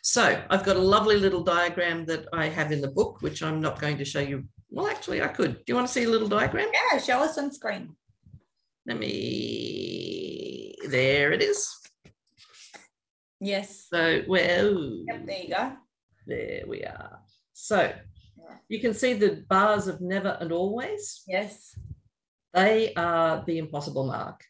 So 0.01 0.41
I've 0.49 0.63
got 0.63 0.75
a 0.75 0.79
lovely 0.79 1.17
little 1.17 1.43
diagram 1.43 2.05
that 2.05 2.27
I 2.33 2.47
have 2.47 2.71
in 2.71 2.81
the 2.81 2.91
book, 2.91 3.21
which 3.21 3.41
I'm 3.41 3.59
not 3.59 3.79
going 3.79 3.97
to 3.97 4.05
show 4.05 4.19
you. 4.19 4.43
Well, 4.69 4.87
actually, 4.87 5.21
I 5.21 5.27
could. 5.27 5.55
Do 5.55 5.63
you 5.67 5.75
want 5.75 5.87
to 5.87 5.93
see 5.93 6.03
a 6.03 6.09
little 6.09 6.27
diagram? 6.27 6.69
Yeah, 6.73 6.99
show 6.99 7.19
us 7.19 7.37
on 7.37 7.51
screen. 7.51 7.95
Let 8.85 8.99
me, 8.99 10.75
there 10.87 11.31
it 11.31 11.41
is. 11.41 11.69
Yes. 13.39 13.87
So, 13.89 14.23
well, 14.27 15.03
yep, 15.07 15.25
there 15.25 15.39
you 15.39 15.49
go. 15.49 15.73
There 16.27 16.63
we 16.67 16.83
are. 16.83 17.19
So 17.53 17.93
you 18.67 18.79
can 18.79 18.93
see 18.93 19.13
the 19.13 19.45
bars 19.49 19.87
of 19.87 20.01
never 20.01 20.37
and 20.39 20.51
always. 20.51 21.23
Yes. 21.27 21.77
They 22.53 22.93
are 22.95 23.43
the 23.45 23.57
impossible 23.57 24.07
mark. 24.07 24.43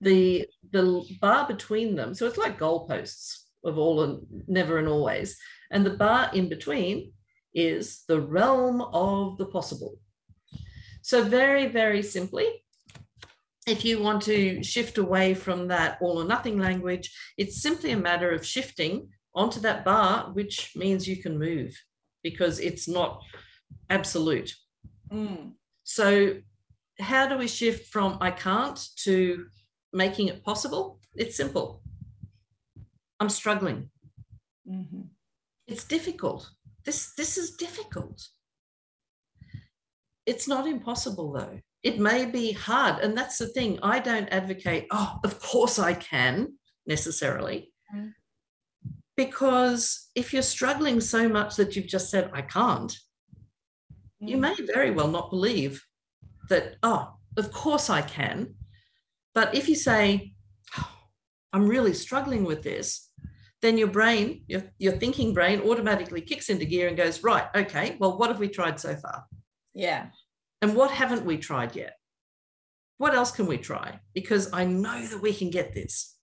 The 0.00 0.46
the 0.70 1.02
bar 1.20 1.46
between 1.46 1.94
them, 1.94 2.14
so 2.14 2.26
it's 2.26 2.36
like 2.36 2.58
goalposts 2.58 3.44
of 3.64 3.78
all 3.78 4.02
and 4.02 4.26
never 4.48 4.78
and 4.78 4.88
always. 4.88 5.38
And 5.70 5.86
the 5.86 5.96
bar 5.96 6.30
in 6.34 6.48
between 6.48 7.12
is 7.54 8.04
the 8.08 8.20
realm 8.20 8.80
of 8.80 9.38
the 9.38 9.46
possible. 9.46 9.98
So 11.02 11.22
very, 11.22 11.68
very 11.68 12.02
simply, 12.02 12.63
if 13.66 13.84
you 13.84 14.02
want 14.02 14.22
to 14.22 14.62
shift 14.62 14.98
away 14.98 15.34
from 15.34 15.68
that 15.68 15.98
all 16.00 16.20
or 16.20 16.24
nothing 16.24 16.58
language, 16.58 17.10
it's 17.38 17.62
simply 17.62 17.92
a 17.92 17.96
matter 17.96 18.30
of 18.30 18.46
shifting 18.46 19.08
onto 19.34 19.60
that 19.60 19.84
bar, 19.84 20.30
which 20.32 20.72
means 20.76 21.08
you 21.08 21.22
can 21.22 21.38
move 21.38 21.74
because 22.22 22.60
it's 22.60 22.86
not 22.86 23.20
absolute. 23.88 24.54
Mm. 25.10 25.52
So, 25.82 26.36
how 27.00 27.26
do 27.26 27.38
we 27.38 27.48
shift 27.48 27.88
from 27.88 28.18
I 28.20 28.30
can't 28.30 28.78
to 28.98 29.46
making 29.92 30.28
it 30.28 30.44
possible? 30.44 31.00
It's 31.14 31.36
simple. 31.36 31.82
I'm 33.18 33.28
struggling. 33.28 33.90
Mm-hmm. 34.68 35.02
It's 35.66 35.84
difficult. 35.84 36.50
This, 36.84 37.14
this 37.14 37.38
is 37.38 37.56
difficult. 37.56 38.28
It's 40.26 40.46
not 40.46 40.66
impossible, 40.66 41.32
though 41.32 41.60
it 41.84 41.98
may 41.98 42.24
be 42.24 42.52
hard. 42.52 43.04
And 43.04 43.16
that's 43.16 43.36
the 43.36 43.46
thing. 43.46 43.78
I 43.82 43.98
don't 43.98 44.28
advocate, 44.30 44.86
oh, 44.90 45.18
of 45.22 45.38
course 45.38 45.78
I 45.78 45.92
can 45.92 46.54
necessarily. 46.86 47.72
Mm. 47.94 48.14
Because 49.16 50.08
if 50.14 50.32
you're 50.32 50.42
struggling 50.42 51.00
so 51.00 51.28
much 51.28 51.56
that 51.56 51.76
you've 51.76 51.86
just 51.86 52.10
said, 52.10 52.30
I 52.32 52.40
can't, 52.40 52.90
mm. 52.90 54.28
you 54.28 54.38
may 54.38 54.56
very 54.74 54.90
well 54.90 55.08
not 55.08 55.30
believe 55.30 55.84
that, 56.48 56.76
oh, 56.82 57.12
of 57.36 57.52
course 57.52 57.90
I 57.90 58.00
can. 58.00 58.54
But 59.34 59.54
if 59.54 59.68
you 59.68 59.74
say, 59.74 60.32
oh, 60.78 60.90
I'm 61.52 61.68
really 61.68 61.92
struggling 61.92 62.44
with 62.44 62.62
this, 62.62 63.10
then 63.60 63.76
your 63.76 63.88
brain, 63.88 64.44
your, 64.46 64.62
your 64.78 64.92
thinking 64.92 65.34
brain 65.34 65.60
automatically 65.60 66.22
kicks 66.22 66.48
into 66.48 66.64
gear 66.64 66.88
and 66.88 66.96
goes, 66.96 67.22
right, 67.22 67.46
okay, 67.54 67.96
well, 67.98 68.16
what 68.16 68.30
have 68.30 68.38
we 68.38 68.48
tried 68.48 68.80
so 68.80 68.96
far? 68.96 69.24
Yeah. 69.74 70.06
And 70.64 70.74
what 70.74 70.90
haven't 70.90 71.26
we 71.26 71.36
tried 71.36 71.76
yet? 71.76 71.98
What 72.96 73.14
else 73.14 73.30
can 73.30 73.44
we 73.44 73.58
try? 73.58 74.00
Because 74.14 74.50
I 74.50 74.64
know 74.64 75.06
that 75.08 75.20
we 75.20 75.34
can 75.34 75.50
get 75.50 75.74
this. 75.74 76.16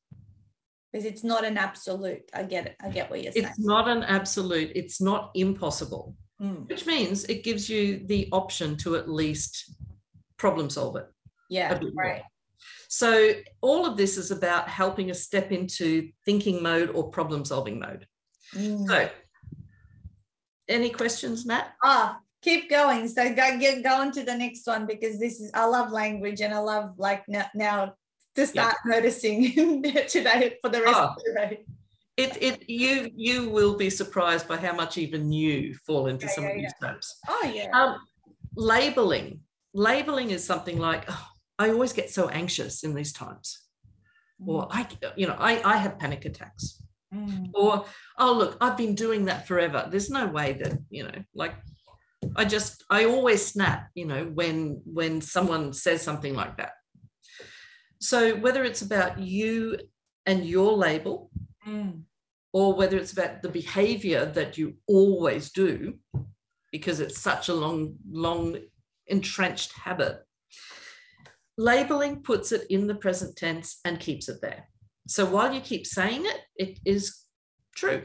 Because 0.92 1.06
it's 1.06 1.24
not 1.24 1.46
an 1.46 1.60
absolute. 1.60 2.24
I 2.34 2.42
get 2.42 2.66
it. 2.66 2.76
I 2.82 2.90
get 2.90 3.12
what 3.12 3.22
you're 3.22 3.34
saying. 3.34 3.46
It's 3.46 3.60
not 3.60 3.88
an 3.88 4.02
absolute. 4.02 4.72
It's 4.74 5.00
not 5.00 5.30
impossible, 5.36 6.16
mm. 6.42 6.68
which 6.68 6.88
means 6.88 7.26
it 7.26 7.44
gives 7.44 7.70
you 7.70 8.02
the 8.08 8.30
option 8.32 8.78
to 8.78 8.96
at 8.96 9.08
least 9.08 9.76
problem 10.38 10.72
solve 10.72 10.96
it. 10.96 11.06
Yeah, 11.52 11.80
right. 11.96 12.24
So 12.90 13.34
all 13.62 13.86
of 13.86 13.96
this 13.96 14.18
is 14.18 14.32
about 14.32 14.68
helping 14.68 15.12
us 15.12 15.22
step 15.22 15.52
into 15.52 16.10
thinking 16.26 16.64
mode 16.64 16.90
or 16.90 17.12
problem 17.12 17.46
solving 17.46 17.80
mode. 17.80 18.08
Mm. 18.56 18.88
So 18.88 19.08
any 20.68 20.90
questions, 20.90 21.46
Matt? 21.46 21.74
Ah, 21.84 22.18
keep 22.42 22.70
going. 22.70 23.08
So 23.08 23.34
go 23.34 23.58
get 23.60 23.84
going 23.84 24.12
to 24.14 24.24
the 24.24 24.36
next 24.36 24.66
one 24.68 24.86
because 24.86 25.20
this 25.20 25.40
is 25.40 25.52
I 25.54 25.66
love 25.66 25.92
language 25.92 26.42
and 26.42 26.54
I 26.54 26.60
love 26.60 26.94
like 26.98 27.28
now, 27.28 27.46
now 27.54 27.96
to 28.36 28.48
start 28.48 28.76
yeah. 28.86 28.96
noticing 28.96 29.84
today 30.08 30.58
for 30.62 30.70
the 30.70 30.82
rest 30.82 31.00
oh. 31.00 31.08
of 31.08 31.16
the 31.18 31.34
day. 31.34 31.60
It, 32.18 32.38
it 32.42 32.70
you 32.70 33.10
you 33.16 33.50
will 33.50 33.76
be 33.76 33.90
surprised 33.90 34.48
by 34.48 34.58
how 34.58 34.74
much 34.74 34.98
even 34.98 35.32
you 35.32 35.76
fall 35.88 36.08
into 36.08 36.26
yeah, 36.26 36.32
some 36.32 36.44
yeah, 36.44 36.50
of 36.50 36.56
these 36.58 36.74
terms. 36.82 37.16
Oh 37.28 37.52
yeah. 37.54 37.70
Um, 37.74 37.98
labeling. 38.56 39.42
Labeling 39.74 40.32
is 40.32 40.44
something 40.44 40.78
like, 40.78 41.06
oh, 41.10 41.28
I 41.58 41.70
always 41.70 41.94
get 41.94 42.10
so 42.10 42.28
anxious 42.30 42.84
in 42.84 42.94
these 42.94 43.14
times. 43.14 43.60
Or 44.46 44.68
mm. 44.68 44.70
I, 44.72 44.88
you 45.16 45.28
know, 45.28 45.36
I, 45.38 45.62
I 45.64 45.78
have 45.78 46.00
panic 46.00 46.26
attacks. 46.26 46.82
Mm. 47.14 47.52
Or, 47.54 47.86
oh, 48.18 48.34
look, 48.34 48.58
I've 48.60 48.78
been 48.78 48.96
doing 48.96 49.26
that 49.26 49.48
forever. 49.48 49.88
There's 49.90 50.10
no 50.10 50.28
way 50.28 50.54
that, 50.54 50.78
you 50.90 51.04
know, 51.04 51.24
like 51.34 51.54
I 52.36 52.46
just, 52.46 52.84
I 52.90 53.06
always 53.06 53.46
snap, 53.46 53.90
you 53.96 54.06
know, 54.06 54.26
when, 54.26 54.82
when 54.86 55.22
someone 55.22 55.74
says 55.74 56.02
something 56.02 56.36
like 56.36 56.58
that. 56.58 56.74
So 58.00 58.36
whether 58.36 58.64
it's 58.64 58.82
about 58.82 59.20
you 59.20 59.78
and 60.26 60.46
your 60.46 60.74
label, 60.74 61.30
mm. 61.68 62.02
or 62.54 62.74
whether 62.74 62.98
it's 62.98 63.14
about 63.14 63.42
the 63.42 63.50
behavior 63.50 64.26
that 64.26 64.58
you 64.58 64.76
always 64.88 65.52
do, 65.52 65.96
because 66.72 67.00
it's 67.00 67.20
such 67.20 67.50
a 67.50 67.54
long, 67.54 67.96
long 68.10 68.58
entrenched 69.08 69.74
habit, 69.74 70.24
labeling 71.58 72.22
puts 72.22 72.52
it 72.52 72.66
in 72.70 72.88
the 72.88 72.96
present 72.96 73.36
tense 73.36 73.80
and 73.86 74.00
keeps 74.00 74.30
it 74.30 74.42
there. 74.42 74.68
So 75.08 75.26
while 75.26 75.54
you 75.54 75.62
keep 75.62 75.86
saying 75.86 76.26
it, 76.26 76.40
it 76.56 76.80
is 76.86 77.18
true. 77.76 78.04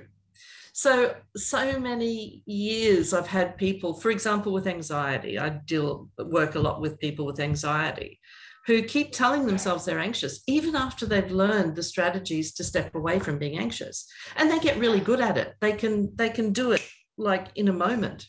So, 0.76 1.14
so 1.34 1.80
many 1.80 2.42
years 2.44 3.14
I've 3.14 3.26
had 3.26 3.56
people, 3.56 3.94
for 3.94 4.10
example, 4.10 4.52
with 4.52 4.66
anxiety, 4.66 5.38
I 5.38 5.48
deal 5.48 6.10
work 6.18 6.54
a 6.54 6.58
lot 6.58 6.82
with 6.82 7.00
people 7.00 7.24
with 7.24 7.40
anxiety 7.40 8.20
who 8.66 8.82
keep 8.82 9.10
telling 9.10 9.46
themselves 9.46 9.86
they're 9.86 9.98
anxious, 9.98 10.42
even 10.46 10.76
after 10.76 11.06
they've 11.06 11.30
learned 11.30 11.76
the 11.76 11.82
strategies 11.82 12.52
to 12.52 12.62
step 12.62 12.94
away 12.94 13.18
from 13.18 13.38
being 13.38 13.56
anxious. 13.58 14.06
And 14.36 14.50
they 14.50 14.58
get 14.58 14.76
really 14.76 15.00
good 15.00 15.18
at 15.18 15.38
it. 15.38 15.54
They 15.62 15.72
can, 15.72 16.14
they 16.14 16.28
can 16.28 16.52
do 16.52 16.72
it 16.72 16.86
like 17.16 17.46
in 17.54 17.68
a 17.68 17.72
moment. 17.72 18.26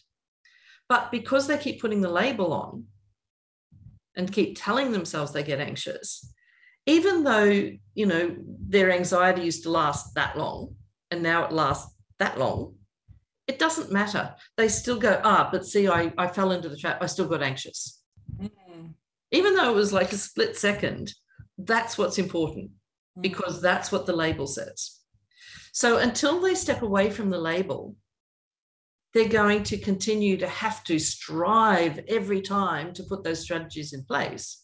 But 0.88 1.12
because 1.12 1.48
they 1.48 1.58
keep 1.58 1.82
putting 1.82 2.00
the 2.00 2.08
label 2.08 2.54
on, 2.54 2.86
and 4.16 4.32
keep 4.32 4.58
telling 4.58 4.94
themselves 4.94 5.34
they 5.34 5.44
get 5.44 5.60
anxious, 5.60 6.34
even 6.86 7.26
though, 7.26 7.72
you 7.94 8.06
know, 8.06 8.38
their 8.70 8.94
anxiety 8.94 9.42
used 9.42 9.64
to 9.64 9.70
last 9.70 10.16
that 10.16 10.38
long 10.38 10.76
and 11.12 11.22
now 11.22 11.44
it 11.44 11.52
lasts 11.52 11.97
that 12.20 12.38
long, 12.38 12.76
it 13.48 13.60
doesn't 13.60 13.92
matter. 13.92 14.36
They 14.58 14.68
still 14.68 15.00
go, 15.00 15.22
ah, 15.24 15.50
but 15.52 15.66
see, 15.66 15.88
I, 15.88 16.12
I 16.18 16.28
fell 16.28 16.52
into 16.52 16.70
the 16.70 16.78
trap. 16.78 17.02
I 17.02 17.06
still 17.06 17.28
got 17.28 17.44
anxious. 17.44 18.02
Mm. 18.40 18.94
Even 19.32 19.56
though 19.56 19.72
it 19.72 19.76
was 19.76 19.94
like 19.94 20.12
a 20.12 20.18
split 20.18 20.58
second, 20.58 21.14
that's 21.58 21.98
what's 21.98 22.18
important 22.18 22.72
mm. 23.18 23.22
because 23.22 23.62
that's 23.62 23.92
what 23.92 24.06
the 24.06 24.16
label 24.16 24.48
says. 24.48 25.00
So 25.72 25.98
until 25.98 26.42
they 26.42 26.56
step 26.56 26.82
away 26.82 27.10
from 27.10 27.30
the 27.30 27.38
label 27.38 27.96
they're 29.18 29.28
going 29.28 29.64
to 29.64 29.78
continue 29.78 30.38
to 30.38 30.48
have 30.48 30.84
to 30.84 31.00
strive 31.00 32.00
every 32.08 32.40
time 32.40 32.94
to 32.94 33.04
put 33.04 33.24
those 33.24 33.42
strategies 33.42 33.94
in 33.94 34.04
place 34.04 34.64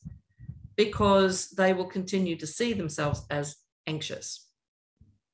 because 0.75 1.49
they 1.49 1.73
will 1.73 1.87
continue 1.87 2.35
to 2.35 2.45
see 2.45 2.73
themselves 2.73 3.25
as 3.31 3.55
anxious. 3.87 4.47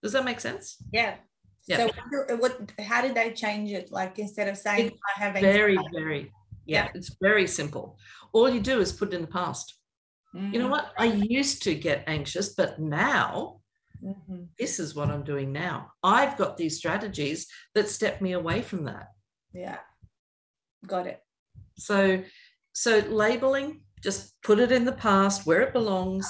Does 0.01 0.13
that 0.13 0.25
make 0.25 0.39
sense? 0.39 0.77
Yeah. 0.93 1.15
Yeah. 1.69 1.87
So 1.87 2.35
what, 2.37 2.71
how 2.79 3.01
did 3.01 3.15
they 3.15 3.31
change 3.31 3.71
it? 3.71 3.91
Like 3.91 4.19
instead 4.19 4.47
of 4.47 4.57
saying 4.57 4.87
it's 4.87 4.99
I 5.15 5.23
have 5.23 5.35
anxiety. 5.35 5.57
very, 5.57 5.77
very, 5.93 6.31
yeah, 6.65 6.85
yeah, 6.85 6.89
it's 6.95 7.15
very 7.21 7.47
simple. 7.47 7.97
All 8.33 8.49
you 8.49 8.59
do 8.59 8.81
is 8.81 8.91
put 8.91 9.13
it 9.13 9.15
in 9.15 9.21
the 9.21 9.27
past. 9.27 9.75
Mm-hmm. 10.35 10.53
You 10.53 10.59
know 10.59 10.67
mm. 10.67 10.71
what? 10.71 10.91
I 10.97 11.05
used 11.05 11.63
to 11.63 11.75
get 11.75 12.03
anxious, 12.07 12.49
but 12.49 12.79
now 12.79 13.59
Mm-hmm. 14.03 14.43
This 14.57 14.79
is 14.79 14.95
what 14.95 15.09
I'm 15.09 15.23
doing 15.23 15.51
now. 15.51 15.91
I've 16.03 16.37
got 16.37 16.57
these 16.57 16.77
strategies 16.77 17.47
that 17.75 17.89
step 17.89 18.21
me 18.21 18.33
away 18.33 18.61
from 18.61 18.85
that. 18.85 19.07
Yeah. 19.53 19.77
Got 20.85 21.07
it. 21.07 21.21
So 21.77 22.23
so 22.73 22.99
labeling, 23.09 23.81
just 24.01 24.41
put 24.41 24.59
it 24.59 24.71
in 24.71 24.85
the 24.85 24.93
past 24.93 25.45
where 25.45 25.61
it 25.61 25.73
belongs. 25.73 26.29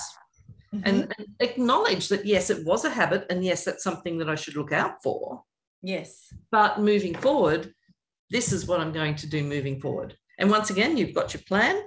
Mm-hmm. 0.73 0.85
And, 0.85 1.13
and 1.17 1.27
acknowledge 1.39 2.09
that 2.09 2.25
yes, 2.25 2.49
it 2.49 2.65
was 2.65 2.85
a 2.85 2.89
habit, 2.89 3.25
and 3.29 3.43
yes, 3.43 3.65
that's 3.65 3.83
something 3.83 4.19
that 4.19 4.29
I 4.29 4.35
should 4.35 4.55
look 4.55 4.71
out 4.71 5.01
for. 5.01 5.43
Yes. 5.81 6.31
But 6.51 6.79
moving 6.79 7.15
forward, 7.15 7.73
this 8.29 8.53
is 8.53 8.67
what 8.67 8.79
I'm 8.79 8.91
going 8.91 9.15
to 9.15 9.27
do 9.27 9.43
moving 9.43 9.79
forward. 9.79 10.15
And 10.37 10.51
once 10.51 10.69
again, 10.69 10.97
you've 10.97 11.15
got 11.15 11.33
your 11.33 11.41
plan 11.47 11.81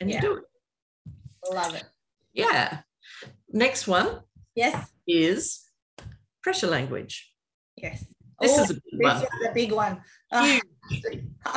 and 0.00 0.10
you 0.10 0.20
do 0.20 0.36
it. 0.36 0.44
Love 1.52 1.74
it. 1.74 1.84
Yeah. 2.32 2.80
Next 3.52 3.86
one 3.86 4.20
Yes. 4.54 4.90
Is 5.06 5.60
pressure 6.42 6.68
language. 6.68 7.32
Yes. 7.76 8.04
This 8.40 8.58
oh, 8.58 8.62
is 8.62 8.70
a 8.70 8.74
big 8.74 8.82
this 8.92 9.14
one. 9.14 9.22
Is 9.22 9.48
a 9.48 9.52
big 9.52 9.72
one. 9.72 10.02
Huge. 10.32 10.62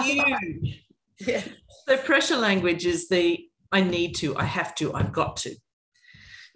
Huge. 0.01 0.85
yeah. 1.19 1.43
So 1.87 1.97
pressure 1.97 2.37
language 2.37 2.85
is 2.85 3.07
the 3.07 3.47
I 3.71 3.81
need 3.81 4.15
to, 4.15 4.35
I 4.37 4.43
have 4.43 4.75
to, 4.75 4.93
I've 4.93 5.11
got 5.11 5.37
to. 5.37 5.55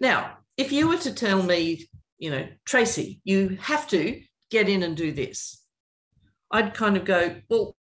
Now, 0.02 0.38
if 0.56 0.72
you 0.72 0.88
were 0.88 0.98
to 0.98 1.14
tell 1.14 1.44
me, 1.44 1.86
you 2.18 2.30
know, 2.30 2.46
Tracy, 2.64 3.20
you 3.22 3.56
have 3.60 3.86
to 3.88 4.20
get 4.50 4.68
in 4.68 4.82
and 4.82 4.96
do 4.96 5.12
this, 5.12 5.62
I'd 6.50 6.74
kind 6.74 6.96
of 6.96 7.04
go, 7.04 7.36
well, 7.48 7.76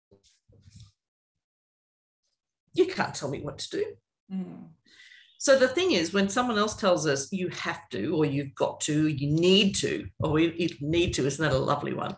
you 2.75 2.87
can't 2.87 3.15
tell 3.15 3.31
me 3.31 3.41
what 3.41 3.59
to 3.59 3.71
do. 3.71 3.85
Mm. 4.35 4.65
So 5.39 5.57
the 5.57 5.69
thing 5.69 5.93
is, 5.93 6.13
when 6.13 6.29
someone 6.29 6.59
else 6.59 6.75
tells 6.75 7.07
us 7.07 7.33
you 7.33 7.49
have 7.51 7.89
to, 7.91 8.17
or 8.17 8.25
you've 8.25 8.55
got 8.57 8.81
to, 8.83 9.07
you 9.07 9.31
need 9.31 9.77
to, 9.77 10.09
or 10.19 10.41
you 10.41 10.69
need 10.81 11.15
to, 11.15 11.25
isn't 11.25 11.43
that 11.43 11.55
a 11.55 11.59
lovely 11.59 11.95
one? 11.95 12.17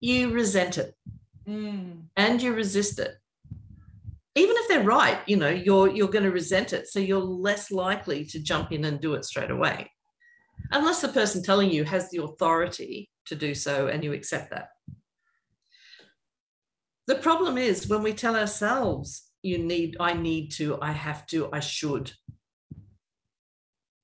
You 0.00 0.30
resent 0.30 0.76
it 0.76 0.96
mm. 1.48 2.02
and 2.16 2.42
you 2.42 2.52
resist 2.52 2.98
it. 2.98 3.14
Even 4.36 4.54
if 4.58 4.68
they're 4.68 4.84
right, 4.84 5.18
you 5.26 5.36
know, 5.36 5.48
you're 5.48 5.88
you're 5.88 6.08
going 6.08 6.24
to 6.24 6.30
resent 6.30 6.72
it. 6.72 6.86
So 6.88 6.98
you're 6.98 7.18
less 7.20 7.70
likely 7.70 8.24
to 8.26 8.42
jump 8.42 8.70
in 8.70 8.84
and 8.84 9.00
do 9.00 9.14
it 9.14 9.24
straight 9.24 9.50
away. 9.50 9.90
Unless 10.70 11.00
the 11.00 11.08
person 11.08 11.42
telling 11.42 11.70
you 11.70 11.84
has 11.84 12.10
the 12.10 12.22
authority 12.22 13.10
to 13.26 13.34
do 13.34 13.54
so 13.54 13.88
and 13.88 14.04
you 14.04 14.12
accept 14.12 14.50
that. 14.50 14.68
The 17.06 17.16
problem 17.16 17.56
is 17.56 17.88
when 17.88 18.02
we 18.02 18.12
tell 18.12 18.36
ourselves 18.36 19.30
you 19.42 19.58
need, 19.58 19.96
I 20.00 20.12
need 20.12 20.50
to, 20.52 20.78
I 20.82 20.92
have 20.92 21.26
to, 21.28 21.48
I 21.52 21.60
should. 21.60 22.12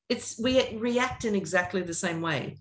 It's 0.09 0.38
we 0.40 0.77
react 0.77 1.25
in 1.25 1.35
exactly 1.35 1.83
the 1.83 1.95
same 1.95 2.21
way. 2.21 2.59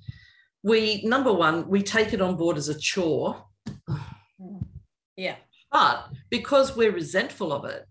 We 0.64 1.04
number 1.04 1.32
one, 1.32 1.68
we 1.68 1.84
take 1.84 2.14
it 2.14 2.22
on 2.22 2.38
board 2.38 2.58
as 2.58 2.70
a 2.70 2.78
chore. 2.78 3.44
Yeah. 5.16 5.36
But 5.72 6.10
because 6.30 6.76
we're 6.76 6.92
resentful 6.92 7.54
of 7.54 7.66
it, 7.66 7.86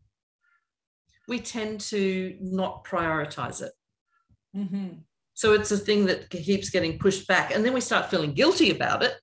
we 1.28 1.38
tend 1.38 1.80
to 1.80 2.36
not 2.40 2.84
prioritize 2.84 3.62
it. 3.62 3.72
Mm-hmm. 4.56 4.88
So 5.34 5.54
it's 5.54 5.70
a 5.70 5.78
thing 5.78 6.06
that 6.06 6.28
keeps 6.28 6.70
getting 6.70 6.98
pushed 6.98 7.26
back. 7.26 7.54
And 7.54 7.64
then 7.64 7.72
we 7.72 7.80
start 7.80 8.10
feeling 8.10 8.34
guilty 8.34 8.70
about 8.70 9.02
it 9.02 9.14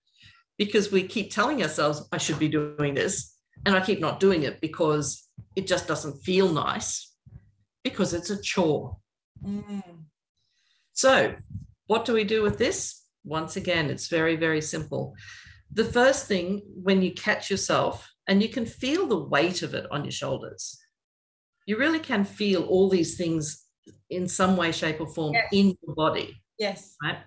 because 0.57 0.91
we 0.91 1.03
keep 1.03 1.31
telling 1.31 1.61
ourselves, 1.61 2.07
I 2.11 2.17
should 2.17 2.39
be 2.39 2.47
doing 2.47 2.95
this. 2.95 3.35
And 3.65 3.75
I 3.75 3.81
keep 3.81 3.99
not 3.99 4.19
doing 4.19 4.43
it 4.43 4.61
because 4.61 5.27
it 5.55 5.67
just 5.67 5.87
doesn't 5.87 6.23
feel 6.23 6.49
nice 6.49 7.13
because 7.83 8.13
it's 8.13 8.29
a 8.29 8.41
chore. 8.41 8.97
Mm. 9.43 9.83
So, 10.93 11.35
what 11.87 12.05
do 12.05 12.13
we 12.13 12.23
do 12.23 12.41
with 12.41 12.57
this? 12.57 13.03
Once 13.23 13.55
again, 13.55 13.89
it's 13.89 14.07
very, 14.07 14.35
very 14.35 14.61
simple. 14.61 15.13
The 15.71 15.85
first 15.85 16.27
thing, 16.27 16.61
when 16.81 17.01
you 17.01 17.13
catch 17.13 17.51
yourself 17.51 18.09
and 18.27 18.41
you 18.41 18.49
can 18.49 18.65
feel 18.65 19.07
the 19.07 19.17
weight 19.17 19.61
of 19.61 19.73
it 19.73 19.85
on 19.91 20.03
your 20.03 20.11
shoulders, 20.11 20.77
you 21.65 21.77
really 21.77 21.99
can 21.99 22.23
feel 22.23 22.63
all 22.63 22.89
these 22.89 23.17
things 23.17 23.65
in 24.09 24.27
some 24.27 24.57
way, 24.57 24.71
shape, 24.71 24.99
or 24.99 25.07
form 25.07 25.33
yes. 25.33 25.47
in 25.51 25.75
your 25.85 25.95
body. 25.95 26.41
Yes. 26.57 26.95
Right. 27.03 27.17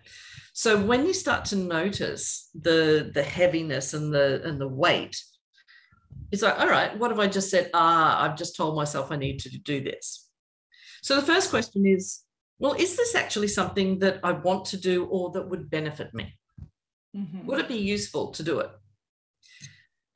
So 0.52 0.82
when 0.82 1.06
you 1.06 1.14
start 1.14 1.44
to 1.46 1.56
notice 1.56 2.50
the 2.54 3.10
the 3.14 3.22
heaviness 3.22 3.94
and 3.94 4.12
the 4.12 4.42
and 4.44 4.60
the 4.60 4.68
weight, 4.68 5.16
it's 6.32 6.42
like, 6.42 6.58
all 6.58 6.68
right, 6.68 6.96
what 6.98 7.10
have 7.10 7.20
I 7.20 7.28
just 7.28 7.50
said? 7.50 7.70
Ah, 7.74 8.22
I've 8.22 8.36
just 8.36 8.56
told 8.56 8.76
myself 8.76 9.10
I 9.10 9.16
need 9.16 9.38
to 9.40 9.58
do 9.58 9.82
this. 9.82 10.28
So 11.02 11.16
the 11.16 11.22
first 11.22 11.50
question 11.50 11.86
is, 11.86 12.22
well, 12.58 12.74
is 12.74 12.96
this 12.96 13.14
actually 13.14 13.48
something 13.48 14.00
that 14.00 14.20
I 14.22 14.32
want 14.32 14.66
to 14.66 14.76
do 14.76 15.06
or 15.06 15.30
that 15.32 15.48
would 15.48 15.70
benefit 15.70 16.12
me? 16.12 16.34
Mm-hmm. 17.16 17.46
Would 17.46 17.60
it 17.60 17.68
be 17.68 17.78
useful 17.78 18.32
to 18.32 18.42
do 18.42 18.60
it? 18.60 18.70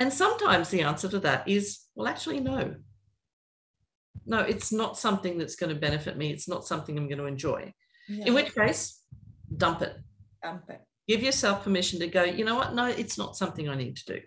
And 0.00 0.12
sometimes 0.12 0.70
the 0.70 0.82
answer 0.82 1.08
to 1.08 1.18
that 1.20 1.48
is, 1.48 1.80
well, 1.94 2.08
actually, 2.08 2.40
no. 2.40 2.74
no, 4.26 4.40
it's 4.40 4.72
not 4.72 4.98
something 4.98 5.38
that's 5.38 5.56
going 5.56 5.72
to 5.72 5.80
benefit 5.80 6.16
me. 6.16 6.30
It's 6.30 6.48
not 6.48 6.66
something 6.66 6.96
I'm 6.96 7.08
going 7.08 7.18
to 7.18 7.26
enjoy. 7.26 7.72
Yeah. 8.08 8.26
In 8.26 8.34
which 8.34 8.54
case, 8.54 9.00
dump 9.56 9.82
it. 9.82 9.96
Dump 10.42 10.64
it. 10.68 10.80
Give 11.06 11.22
yourself 11.22 11.64
permission 11.64 12.00
to 12.00 12.06
go, 12.08 12.24
you 12.24 12.44
know 12.44 12.54
what? 12.54 12.74
No, 12.74 12.86
it's 12.86 13.18
not 13.18 13.36
something 13.36 13.68
I 13.68 13.76
need 13.76 13.96
to 13.96 14.14
do. 14.14 14.20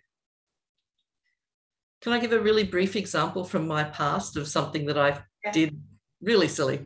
Can 2.02 2.14
I 2.14 2.20
give 2.20 2.32
a 2.32 2.40
really 2.40 2.64
brief 2.64 2.96
example 2.96 3.44
from 3.44 3.68
my 3.68 3.84
past 3.84 4.38
of 4.38 4.48
something 4.48 4.86
that 4.86 4.98
I 4.98 5.24
Yeah. 5.44 5.52
did 5.52 5.82
really 6.22 6.48
silly? 6.48 6.86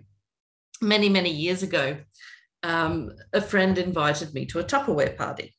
Many, 0.81 1.09
many 1.09 1.29
years 1.29 1.61
ago, 1.63 1.97
um, 2.63 3.11
a 3.33 3.41
friend 3.41 3.77
invited 3.77 4.33
me 4.33 4.45
to 4.47 4.59
a 4.59 4.63
Tupperware 4.63 5.15
party. 5.17 5.53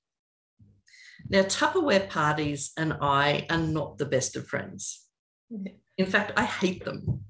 Now, 1.28 1.42
Tupperware 1.42 2.08
parties 2.08 2.72
and 2.76 2.94
I 3.00 3.46
are 3.48 3.58
not 3.58 3.98
the 3.98 4.06
best 4.06 4.36
of 4.36 4.46
friends. 4.46 5.06
Yeah. 5.50 5.72
In 5.98 6.06
fact, 6.06 6.32
I 6.36 6.44
hate 6.44 6.84
them. 6.84 7.24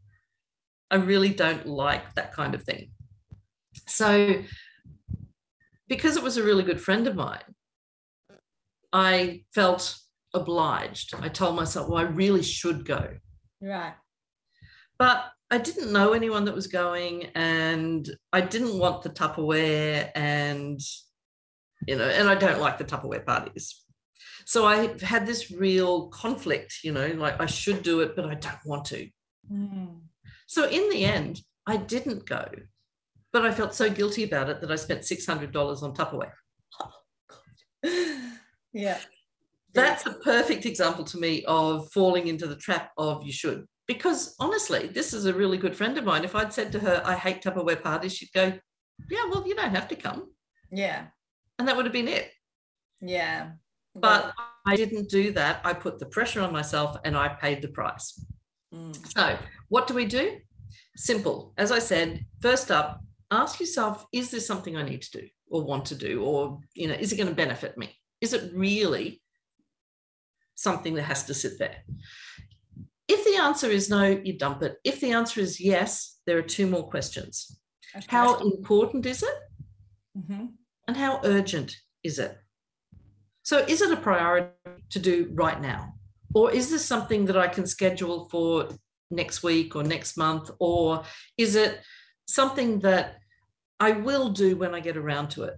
I 0.91 0.97
really 0.97 1.31
don't 1.31 1.67
like 1.67 2.15
that 2.15 2.33
kind 2.33 2.55
of 2.55 2.63
thing. 2.63 2.91
So, 3.87 4.43
because 5.89 6.17
it 6.17 6.23
was 6.23 6.37
a 6.37 6.43
really 6.43 6.63
good 6.63 6.81
friend 6.81 7.07
of 7.07 7.17
mine, 7.17 7.41
I 8.93 9.45
felt 9.55 9.99
obliged. 10.35 11.15
I 11.21 11.29
told 11.29 11.57
myself, 11.57 11.89
well, 11.89 11.99
I 11.99 12.09
really 12.09 12.43
should 12.43 12.85
go. 12.85 13.15
Right. 13.61 13.95
But 14.99 15.25
I 15.51 15.59
didn't 15.59 15.93
know 15.93 16.13
anyone 16.13 16.45
that 16.47 16.55
was 16.55 16.67
going, 16.67 17.25
and 17.35 18.09
I 18.33 18.41
didn't 18.41 18.79
want 18.79 19.03
the 19.03 19.11
Tupperware, 19.11 20.11
and 20.15 20.81
you 21.87 21.97
know, 21.97 22.09
and 22.09 22.29
I 22.29 22.35
don't 22.35 22.61
like 22.61 22.79
the 22.79 22.85
Tupperware 22.85 23.25
parties. 23.25 23.85
So 24.45 24.67
I 24.67 24.97
had 25.03 25.27
this 25.27 25.51
real 25.51 26.09
conflict, 26.09 26.79
you 26.83 26.93
know, 26.93 27.07
like 27.09 27.41
I 27.41 27.47
should 27.47 27.83
do 27.83 28.01
it, 28.01 28.17
but 28.17 28.27
I 28.27 28.35
don't 28.35 28.67
want 28.67 28.85
to. 28.87 29.09
Mm. 29.51 30.01
So 30.47 30.69
in 30.69 30.89
the 30.91 31.05
end, 31.05 31.41
I 31.67 31.77
didn't 31.77 32.27
go, 32.27 32.47
but 33.33 33.45
I 33.45 33.53
felt 33.53 33.75
so 33.75 33.89
guilty 33.89 34.25
about 34.25 34.49
it 34.49 34.61
that 34.61 34.71
I 34.71 34.77
spent 34.77 35.03
$600 35.03 35.83
on 35.83 35.95
Tupperware. 35.95 36.33
yeah. 38.73 38.99
That's 39.75 40.05
a 40.07 40.13
perfect 40.13 40.67
example 40.67 41.05
to 41.05 41.19
me 41.19 41.45
of 41.47 41.91
falling 41.93 42.27
into 42.27 42.47
the 42.47 42.57
trap 42.57 42.91
of 42.99 43.25
you 43.25 43.33
should. 43.33 43.65
Because 43.87 44.35
honestly, 44.39 44.87
this 44.89 45.13
is 45.13 45.25
a 45.27 45.35
really 45.35 45.57
good 45.57 45.75
friend 45.75 45.97
of 45.99 46.05
mine. 46.05 46.25
If 46.25 46.37
I'd 46.37 46.53
said 46.53 46.73
to 46.73 46.79
her, 46.81 47.03
I 47.05 47.15
hate 47.15 47.43
Tupperware 47.43 47.83
parties, 47.83 48.15
she'd 48.15 48.33
go, 48.35 48.53
Yeah, 49.11 49.25
well, 49.31 49.47
you 49.47 49.55
don't 49.55 49.75
have 49.75 49.89
to 49.89 49.97
come. 49.97 50.31
Yeah. 50.71 51.07
And 51.63 51.69
that 51.69 51.77
would 51.77 51.87
have 51.87 51.93
been 51.93 52.09
it. 52.09 52.29
Yeah. 53.01 53.53
But 53.95 54.35
I 54.67 54.75
didn't 54.75 55.09
do 55.09 55.31
that. 55.35 55.61
I 55.63 55.73
put 55.73 56.01
the 56.01 56.07
pressure 56.07 56.41
on 56.41 56.53
myself 56.53 56.97
and 57.05 57.17
I 57.17 57.29
paid 57.29 57.63
the 57.63 57.69
price. 57.69 58.21
Mm. 58.75 58.97
So, 59.17 59.39
what 59.69 59.87
do 59.87 59.95
we 59.95 60.05
do? 60.05 60.39
Simple. 60.97 61.55
As 61.57 61.71
I 61.71 61.79
said, 61.79 62.27
first 62.41 62.73
up, 62.73 63.01
ask 63.31 63.61
yourself 63.61 64.05
is 64.13 64.33
this 64.33 64.45
something 64.45 64.77
I 64.77 64.83
need 64.83 65.03
to 65.03 65.21
do 65.21 65.29
or 65.51 65.63
want 65.63 65.85
to 65.85 65.95
do? 65.95 66.25
Or, 66.25 66.59
you 66.75 66.89
know, 66.89 66.95
is 66.95 67.13
it 67.13 67.17
going 67.17 67.29
to 67.29 67.45
benefit 67.45 67.79
me? 67.79 67.97
Is 68.21 68.33
it 68.33 68.51
really 68.53 69.23
something 70.57 70.95
that 70.95 71.05
has 71.05 71.23
to 71.27 71.35
sit 71.35 71.61
there? 71.61 71.77
If 73.07 73.25
the 73.25 73.37
answer 73.37 73.71
is 73.71 73.89
no, 73.89 74.03
you 74.09 74.37
dump 74.37 74.65
it. 74.65 74.79
If 74.83 74.99
the 74.99 75.13
answer 75.13 75.41
is 75.41 75.61
yes, 75.61 76.19
there 76.27 76.39
are 76.39 76.43
two 76.57 76.67
more 76.67 76.91
questions. 76.91 77.57
How 78.09 78.41
important 78.41 79.07
is 79.07 79.23
it? 79.23 79.35
Mhm. 80.19 80.55
And 80.87 80.97
how 80.97 81.21
urgent 81.25 81.77
is 82.03 82.19
it? 82.19 82.39
So, 83.45 83.59
is 83.59 83.83
it 83.83 83.93
a 83.93 83.97
priority 83.97 84.51
to 84.91 84.99
do 84.99 85.31
right 85.33 85.61
now? 85.61 85.95
Or 86.35 86.51
is 86.51 86.71
this 86.71 86.85
something 86.85 87.27
that 87.27 87.37
I 87.37 87.49
can 87.49 87.67
schedule 87.67 88.29
for 88.31 88.69
next 89.11 89.43
week 89.43 89.77
or 89.77 89.83
next 89.83 90.17
month? 90.17 90.51
Or 90.59 91.05
is 91.37 91.57
it 91.57 91.81
something 92.27 92.81
that 92.81 93.19
I 93.79 93.93
will 93.93 94.31
do 94.31 94.57
when 94.57 94.75
I 94.75 94.81
get 94.81 94.97
around 94.97 95.29
to 95.31 95.45
it? 95.45 95.55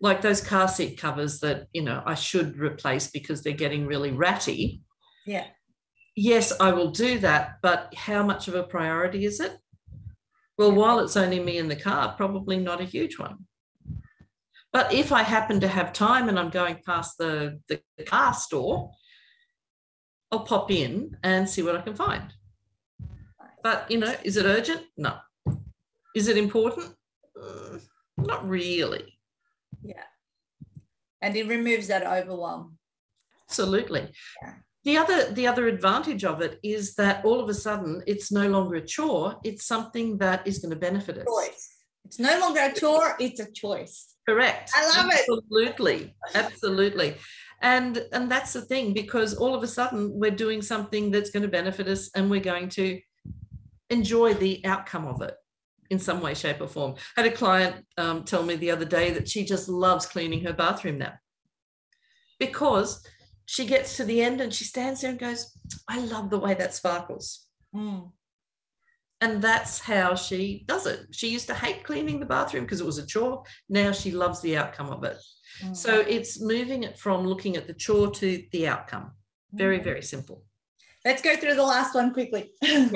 Like 0.00 0.20
those 0.20 0.40
car 0.40 0.68
seat 0.68 0.98
covers 0.98 1.40
that, 1.40 1.68
you 1.72 1.82
know, 1.82 2.02
I 2.04 2.14
should 2.14 2.58
replace 2.58 3.10
because 3.10 3.42
they're 3.42 3.52
getting 3.52 3.86
really 3.86 4.10
ratty. 4.10 4.82
Yeah. 5.24 5.46
Yes, 6.16 6.52
I 6.60 6.72
will 6.72 6.90
do 6.90 7.18
that, 7.20 7.56
but 7.62 7.92
how 7.94 8.22
much 8.22 8.46
of 8.46 8.54
a 8.54 8.62
priority 8.62 9.24
is 9.24 9.40
it? 9.40 9.56
Well, 10.58 10.72
while 10.72 11.00
it's 11.00 11.16
only 11.16 11.40
me 11.40 11.58
in 11.58 11.68
the 11.68 11.76
car, 11.76 12.14
probably 12.16 12.58
not 12.58 12.80
a 12.80 12.84
huge 12.84 13.18
one. 13.18 13.46
But 14.74 14.92
if 14.92 15.12
I 15.12 15.22
happen 15.22 15.60
to 15.60 15.68
have 15.68 15.92
time 15.92 16.28
and 16.28 16.36
I'm 16.36 16.50
going 16.50 16.80
past 16.84 17.16
the, 17.16 17.60
the 17.68 17.80
car 18.04 18.34
store, 18.34 18.90
I'll 20.32 20.40
pop 20.40 20.68
in 20.72 21.16
and 21.22 21.48
see 21.48 21.62
what 21.62 21.76
I 21.76 21.80
can 21.80 21.94
find. 21.94 22.32
But, 23.62 23.88
you 23.88 23.98
know, 23.98 24.12
is 24.24 24.36
it 24.36 24.46
urgent? 24.46 24.82
No. 24.96 25.14
Is 26.16 26.26
it 26.26 26.36
important? 26.36 26.92
Mm, 27.40 27.82
not 28.18 28.48
really. 28.48 29.16
Yeah. 29.84 30.02
And 31.22 31.36
it 31.36 31.46
removes 31.46 31.86
that 31.86 32.04
overwhelm. 32.04 32.76
Absolutely. 33.48 34.10
Yeah. 34.42 34.54
The 34.82 34.96
other 34.98 35.32
the 35.32 35.46
other 35.46 35.66
advantage 35.66 36.24
of 36.24 36.42
it 36.42 36.58
is 36.62 36.94
that 36.96 37.24
all 37.24 37.40
of 37.40 37.48
a 37.48 37.54
sudden 37.54 38.02
it's 38.06 38.30
no 38.30 38.48
longer 38.48 38.74
a 38.74 38.84
chore, 38.84 39.38
it's 39.42 39.64
something 39.64 40.18
that 40.18 40.46
is 40.46 40.58
going 40.58 40.70
to 40.70 40.76
benefit 40.76 41.16
us. 41.18 41.24
Choice. 41.24 41.68
It's 42.04 42.18
no 42.18 42.38
longer 42.38 42.60
a 42.60 42.74
chore, 42.74 43.16
it's 43.18 43.40
a 43.40 43.50
choice. 43.50 44.13
Correct. 44.28 44.70
I 44.74 44.96
love 44.96 45.10
it. 45.12 45.20
Absolutely. 45.20 46.14
Absolutely. 46.34 47.16
And 47.62 48.04
and 48.12 48.30
that's 48.30 48.52
the 48.52 48.62
thing 48.62 48.92
because 48.92 49.34
all 49.34 49.54
of 49.54 49.62
a 49.62 49.66
sudden 49.66 50.12
we're 50.14 50.30
doing 50.30 50.62
something 50.62 51.10
that's 51.10 51.30
going 51.30 51.42
to 51.42 51.48
benefit 51.48 51.88
us 51.88 52.10
and 52.14 52.30
we're 52.30 52.40
going 52.40 52.68
to 52.70 53.00
enjoy 53.90 54.34
the 54.34 54.64
outcome 54.64 55.06
of 55.06 55.22
it 55.22 55.34
in 55.90 55.98
some 55.98 56.20
way, 56.20 56.34
shape, 56.34 56.60
or 56.60 56.68
form. 56.68 56.94
I 57.16 57.22
had 57.22 57.32
a 57.32 57.36
client 57.36 57.86
um, 57.98 58.24
tell 58.24 58.42
me 58.42 58.56
the 58.56 58.70
other 58.70 58.84
day 58.84 59.10
that 59.12 59.28
she 59.28 59.44
just 59.44 59.68
loves 59.68 60.06
cleaning 60.06 60.44
her 60.44 60.52
bathroom 60.52 60.98
now 60.98 61.14
because 62.38 63.06
she 63.46 63.66
gets 63.66 63.96
to 63.96 64.04
the 64.04 64.22
end 64.22 64.40
and 64.40 64.52
she 64.52 64.64
stands 64.64 65.00
there 65.00 65.10
and 65.10 65.18
goes, 65.18 65.56
I 65.88 66.00
love 66.00 66.30
the 66.30 66.38
way 66.38 66.54
that 66.54 66.74
sparkles. 66.74 67.46
Mm. 67.74 68.10
And 69.24 69.40
that's 69.40 69.78
how 69.78 70.14
she 70.14 70.64
does 70.66 70.86
it. 70.86 71.06
She 71.12 71.28
used 71.28 71.46
to 71.46 71.54
hate 71.54 71.82
cleaning 71.82 72.20
the 72.20 72.26
bathroom 72.26 72.64
because 72.64 72.82
it 72.82 72.86
was 72.86 72.98
a 72.98 73.06
chore. 73.06 73.42
Now 73.70 73.90
she 73.90 74.10
loves 74.10 74.42
the 74.42 74.54
outcome 74.58 74.90
of 74.90 75.02
it. 75.02 75.16
Mm. 75.62 75.74
So 75.74 76.00
it's 76.00 76.42
moving 76.42 76.82
it 76.82 76.98
from 76.98 77.26
looking 77.26 77.56
at 77.56 77.66
the 77.66 77.72
chore 77.72 78.10
to 78.10 78.42
the 78.52 78.68
outcome. 78.68 79.12
Very, 79.52 79.78
Mm. 79.80 79.84
very 79.84 80.02
simple. 80.02 80.44
Let's 81.06 81.22
go 81.22 81.36
through 81.36 81.54
the 81.54 81.62
last 81.62 81.94
one 81.94 82.12
quickly. 82.12 82.52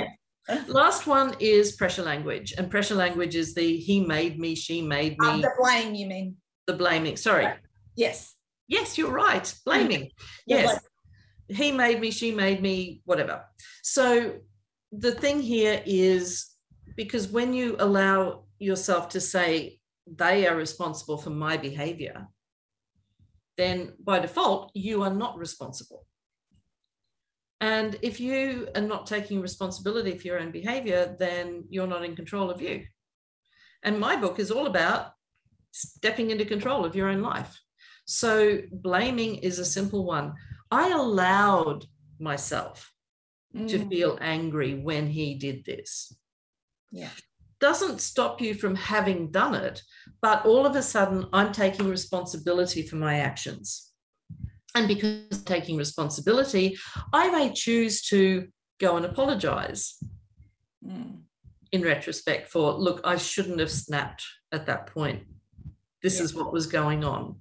Last 0.66 1.06
one 1.06 1.34
is 1.40 1.72
pressure 1.72 2.02
language. 2.02 2.54
And 2.56 2.70
pressure 2.70 2.94
language 2.94 3.34
is 3.36 3.54
the 3.54 3.76
he 3.76 4.00
made 4.00 4.38
me, 4.38 4.54
she 4.54 4.80
made 4.80 5.18
me, 5.18 5.28
Um, 5.28 5.40
the 5.42 5.52
blame, 5.58 5.94
you 5.94 6.06
mean? 6.06 6.36
the 6.66 6.72
blaming. 6.72 7.16
Sorry. 7.18 7.44
Right. 7.44 7.58
Yes. 7.96 8.34
Yes, 8.66 8.96
you're 8.98 9.10
right. 9.12 9.46
Blaming. 9.64 10.10
Yes. 10.46 10.78
He 11.48 11.70
made 11.72 12.00
me, 12.00 12.10
she 12.10 12.32
made 12.32 12.60
me, 12.62 13.02
whatever. 13.04 13.44
So 13.82 14.40
the 14.92 15.12
thing 15.12 15.40
here 15.40 15.82
is 15.86 16.46
because 16.96 17.28
when 17.28 17.52
you 17.52 17.76
allow 17.78 18.44
yourself 18.58 19.08
to 19.10 19.20
say 19.20 19.80
they 20.06 20.46
are 20.46 20.56
responsible 20.56 21.18
for 21.18 21.30
my 21.30 21.56
behavior, 21.56 22.26
then 23.56 23.92
by 24.02 24.20
default, 24.20 24.70
you 24.74 25.02
are 25.02 25.12
not 25.12 25.36
responsible. 25.36 26.06
And 27.60 27.98
if 28.02 28.20
you 28.20 28.68
are 28.76 28.80
not 28.80 29.06
taking 29.06 29.40
responsibility 29.40 30.16
for 30.16 30.28
your 30.28 30.38
own 30.38 30.52
behavior, 30.52 31.16
then 31.18 31.64
you're 31.68 31.88
not 31.88 32.04
in 32.04 32.14
control 32.14 32.50
of 32.50 32.62
you. 32.62 32.84
And 33.82 33.98
my 33.98 34.16
book 34.16 34.38
is 34.38 34.50
all 34.50 34.66
about 34.66 35.12
stepping 35.72 36.30
into 36.30 36.44
control 36.44 36.84
of 36.84 36.94
your 36.94 37.08
own 37.08 37.20
life. 37.20 37.60
So 38.04 38.60
blaming 38.72 39.36
is 39.36 39.58
a 39.58 39.64
simple 39.64 40.04
one. 40.04 40.34
I 40.70 40.90
allowed 40.90 41.84
myself 42.18 42.92
to 43.54 43.78
Mm. 43.78 43.88
feel 43.88 44.18
angry 44.20 44.74
when 44.74 45.08
he 45.08 45.34
did 45.34 45.64
this. 45.64 46.14
Yeah. 46.90 47.10
Doesn't 47.60 48.00
stop 48.00 48.40
you 48.40 48.54
from 48.54 48.74
having 48.76 49.30
done 49.30 49.54
it, 49.54 49.82
but 50.20 50.44
all 50.46 50.64
of 50.66 50.76
a 50.76 50.82
sudden 50.82 51.26
I'm 51.32 51.52
taking 51.52 51.88
responsibility 51.88 52.82
for 52.86 52.96
my 52.96 53.18
actions. 53.18 53.92
And 54.74 54.86
because 54.86 55.42
taking 55.44 55.76
responsibility, 55.76 56.76
I 57.12 57.30
may 57.30 57.52
choose 57.52 58.02
to 58.08 58.48
go 58.78 58.96
and 58.96 59.04
apologize 59.06 59.98
Mm. 60.84 61.22
in 61.72 61.82
retrospect 61.82 62.48
for, 62.50 62.72
look, 62.74 63.00
I 63.04 63.16
shouldn't 63.16 63.58
have 63.58 63.72
snapped 63.72 64.24
at 64.52 64.66
that 64.66 64.86
point. 64.86 65.26
This 66.02 66.18
Yeah. 66.18 66.24
is 66.24 66.34
what 66.34 66.52
was 66.52 66.66
going 66.66 67.02
on. 67.02 67.40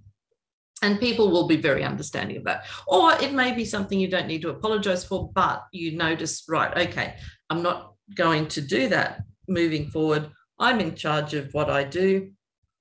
And 0.81 0.99
people 0.99 1.31
will 1.31 1.47
be 1.47 1.57
very 1.57 1.83
understanding 1.83 2.37
of 2.37 2.43
that. 2.43 2.65
Or 2.87 3.13
it 3.13 3.33
may 3.33 3.53
be 3.53 3.65
something 3.65 3.99
you 3.99 4.07
don't 4.07 4.27
need 4.27 4.43
to 4.43 4.49
apologize 4.49 5.03
for, 5.03 5.31
but 5.33 5.63
you 5.71 5.97
notice, 5.97 6.43
right, 6.47 6.89
okay, 6.89 7.15
I'm 7.49 7.63
not 7.63 7.93
going 8.15 8.47
to 8.49 8.61
do 8.61 8.87
that 8.89 9.21
moving 9.47 9.89
forward. 9.89 10.29
I'm 10.59 10.79
in 10.79 10.95
charge 10.95 11.33
of 11.33 11.53
what 11.53 11.69
I 11.69 11.83
do, 11.83 12.31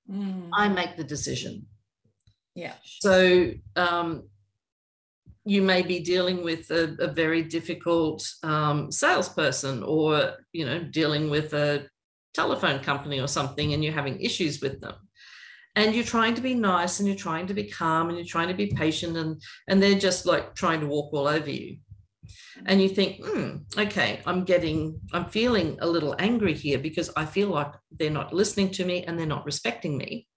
Mm. 0.09 0.49
I 0.53 0.69
make 0.69 0.95
the 0.95 1.03
decision. 1.03 1.65
Yeah. 2.55 2.73
So, 2.83 3.51
um, 3.75 4.29
you 5.45 5.61
may 5.61 5.81
be 5.81 5.99
dealing 5.99 6.43
with 6.43 6.69
a, 6.71 6.95
a 6.99 7.07
very 7.07 7.41
difficult 7.41 8.27
um, 8.43 8.91
salesperson 8.91 9.81
or 9.81 10.33
you 10.51 10.65
know 10.65 10.83
dealing 10.83 11.29
with 11.29 11.53
a 11.53 11.87
telephone 12.33 12.79
company 12.79 13.21
or 13.21 13.27
something 13.27 13.73
and 13.73 13.81
you're 13.81 13.93
having 13.93 14.19
issues 14.19 14.59
with 14.59 14.81
them 14.81 14.95
and 15.77 15.95
you're 15.95 16.03
trying 16.03 16.35
to 16.35 16.41
be 16.41 16.53
nice 16.53 16.99
and 16.99 17.07
you're 17.07 17.15
trying 17.15 17.47
to 17.47 17.53
be 17.53 17.63
calm 17.63 18.09
and 18.09 18.17
you're 18.17 18.27
trying 18.27 18.49
to 18.49 18.53
be 18.53 18.67
patient 18.67 19.15
and 19.15 19.41
and 19.69 19.81
they're 19.81 19.97
just 19.99 20.25
like 20.25 20.53
trying 20.55 20.81
to 20.81 20.87
walk 20.87 21.13
all 21.13 21.27
over 21.27 21.49
you 21.49 21.77
and 22.65 22.81
you 22.81 22.89
think 22.89 23.23
hmm, 23.23 23.57
okay 23.77 24.19
i'm 24.25 24.43
getting 24.43 24.99
i'm 25.13 25.25
feeling 25.25 25.77
a 25.79 25.87
little 25.87 26.15
angry 26.19 26.53
here 26.53 26.79
because 26.79 27.09
i 27.15 27.25
feel 27.25 27.47
like 27.47 27.71
they're 27.91 28.09
not 28.09 28.33
listening 28.33 28.69
to 28.69 28.83
me 28.83 29.03
and 29.05 29.17
they're 29.17 29.25
not 29.25 29.45
respecting 29.45 29.97
me 29.97 30.27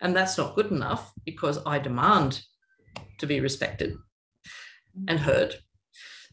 and 0.00 0.14
that's 0.14 0.38
not 0.38 0.54
good 0.54 0.70
enough 0.70 1.12
because 1.24 1.58
i 1.66 1.78
demand 1.78 2.42
to 3.18 3.26
be 3.26 3.40
respected 3.40 3.96
and 5.08 5.20
heard. 5.20 5.54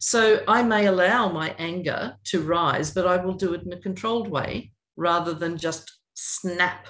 So 0.00 0.42
I 0.46 0.62
may 0.62 0.86
allow 0.86 1.30
my 1.30 1.54
anger 1.58 2.16
to 2.24 2.42
rise, 2.42 2.90
but 2.92 3.06
I 3.06 3.16
will 3.16 3.34
do 3.34 3.54
it 3.54 3.62
in 3.62 3.72
a 3.72 3.80
controlled 3.80 4.28
way 4.28 4.72
rather 4.96 5.34
than 5.34 5.58
just 5.58 5.98
snap, 6.14 6.86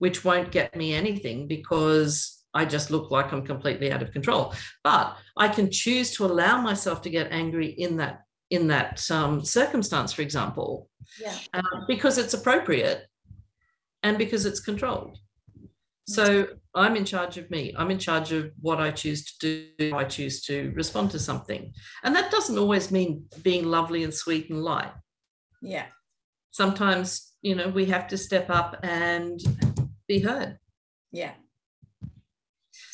which 0.00 0.24
won't 0.24 0.50
get 0.50 0.74
me 0.74 0.92
anything 0.92 1.46
because 1.46 2.44
I 2.52 2.64
just 2.64 2.90
look 2.90 3.10
like 3.10 3.32
I'm 3.32 3.46
completely 3.46 3.92
out 3.92 4.02
of 4.02 4.12
control. 4.12 4.52
But 4.82 5.16
I 5.36 5.48
can 5.48 5.70
choose 5.70 6.10
to 6.16 6.26
allow 6.26 6.60
myself 6.60 7.00
to 7.02 7.10
get 7.10 7.30
angry 7.30 7.68
in 7.68 7.96
that 7.98 8.22
in 8.50 8.66
that 8.66 9.08
um, 9.12 9.44
circumstance, 9.44 10.12
for 10.12 10.22
example, 10.22 10.88
yeah. 11.20 11.36
uh, 11.54 11.62
because 11.86 12.18
it's 12.18 12.34
appropriate 12.34 13.06
and 14.02 14.18
because 14.18 14.44
it's 14.44 14.58
controlled. 14.58 15.16
So 16.08 16.48
I'm 16.74 16.96
in 16.96 17.04
charge 17.04 17.36
of 17.38 17.48
me. 17.50 17.72
I'm 17.78 17.92
in 17.92 17.98
charge 18.00 18.32
of 18.32 18.50
what 18.60 18.80
I 18.80 18.90
choose 18.90 19.24
to 19.24 19.68
do. 19.78 19.94
I 19.94 20.02
choose 20.02 20.42
to 20.46 20.72
respond 20.74 21.12
to 21.12 21.20
something. 21.20 21.72
And 22.02 22.16
that 22.16 22.32
doesn't 22.32 22.58
always 22.58 22.90
mean 22.90 23.26
being 23.42 23.66
lovely 23.66 24.02
and 24.02 24.12
sweet 24.12 24.50
and 24.50 24.60
light. 24.60 24.90
Yeah. 25.62 25.86
Sometimes, 26.50 27.32
you 27.42 27.54
know, 27.54 27.68
we 27.68 27.84
have 27.86 28.08
to 28.08 28.18
step 28.18 28.50
up 28.50 28.80
and 28.82 29.40
be 30.10 30.18
heard. 30.18 30.58
Yeah. 31.12 31.34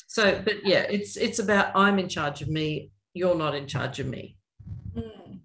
So, 0.07 0.42
but 0.44 0.57
yeah, 0.64 0.85
it's 0.96 1.16
it's 1.16 1.38
about 1.38 1.74
I'm 1.74 1.98
in 1.98 2.09
charge 2.09 2.42
of 2.42 2.48
me, 2.48 2.90
you're 3.14 3.35
not 3.35 3.55
in 3.55 3.66
charge 3.66 4.00
of 4.00 4.07
me. 4.07 4.37
Mm. 4.94 5.40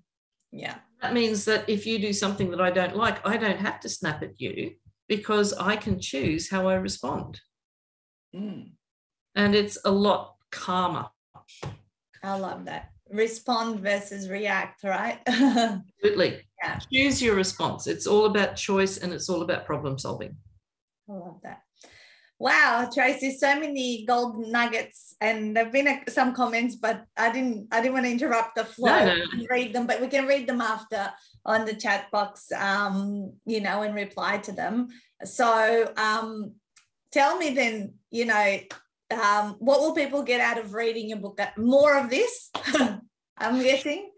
Yeah. 0.51 0.75
That 1.01 1.13
means 1.13 1.45
that 1.45 1.67
if 1.69 1.87
you 1.87 1.97
do 1.97 2.13
something 2.13 2.51
that 2.51 2.61
I 2.61 2.71
don't 2.71 2.95
like, 2.95 3.25
I 3.25 3.37
don't 3.37 3.59
have 3.59 3.79
to 3.81 3.89
snap 3.89 4.21
at 4.21 4.39
you 4.39 4.71
because 5.07 5.53
I 5.53 5.75
can 5.77 5.99
choose 5.99 6.49
how 6.49 6.67
I 6.67 6.75
respond. 6.75 7.39
Mm. 8.35 8.71
And 9.35 9.55
it's 9.55 9.77
a 9.85 9.91
lot 9.91 10.35
calmer. 10.51 11.07
I 12.21 12.37
love 12.37 12.65
that. 12.65 12.91
Respond 13.09 13.79
versus 13.79 14.29
react, 14.29 14.83
right? 14.83 15.19
Absolutely. 15.27 16.41
Yeah. 16.63 16.79
Choose 16.93 17.21
your 17.21 17.35
response. 17.35 17.87
It's 17.87 18.07
all 18.07 18.25
about 18.25 18.55
choice 18.55 18.97
and 18.97 19.11
it's 19.13 19.29
all 19.29 19.41
about 19.41 19.65
problem 19.65 19.97
solving. 19.97 20.35
I 21.11 21.17
love 21.17 21.39
that. 21.43 21.61
Wow, 22.39 22.89
Tracy, 22.91 23.37
so 23.37 23.59
many 23.59 24.03
gold 24.05 24.47
nuggets, 24.47 25.15
and 25.21 25.55
there've 25.55 25.71
been 25.71 25.87
a, 25.87 26.01
some 26.09 26.33
comments, 26.33 26.75
but 26.75 27.05
I 27.15 27.31
didn't. 27.31 27.67
I 27.71 27.81
didn't 27.81 27.93
want 27.93 28.05
to 28.05 28.11
interrupt 28.11 28.55
the 28.55 28.65
flow 28.65 28.89
No, 28.89 29.15
no. 29.15 29.23
and 29.33 29.47
read 29.47 29.73
them, 29.73 29.85
but 29.85 30.01
we 30.01 30.07
can 30.07 30.25
read 30.25 30.47
them 30.47 30.59
after 30.59 31.11
on 31.45 31.65
the 31.65 31.75
chat 31.75 32.09
box. 32.11 32.51
Um, 32.51 33.33
you 33.45 33.61
know, 33.61 33.83
and 33.83 33.93
reply 33.93 34.39
to 34.39 34.51
them. 34.53 34.87
So, 35.23 35.93
um, 35.97 36.53
tell 37.11 37.37
me 37.37 37.53
then. 37.53 37.93
You 38.09 38.25
know, 38.25 38.59
um, 39.11 39.55
what 39.59 39.79
will 39.81 39.93
people 39.93 40.23
get 40.23 40.41
out 40.41 40.57
of 40.57 40.73
reading 40.73 41.09
your 41.09 41.19
book? 41.19 41.39
More 41.57 41.95
of 41.95 42.09
this, 42.09 42.49
I'm 43.37 43.61
guessing. 43.61 44.09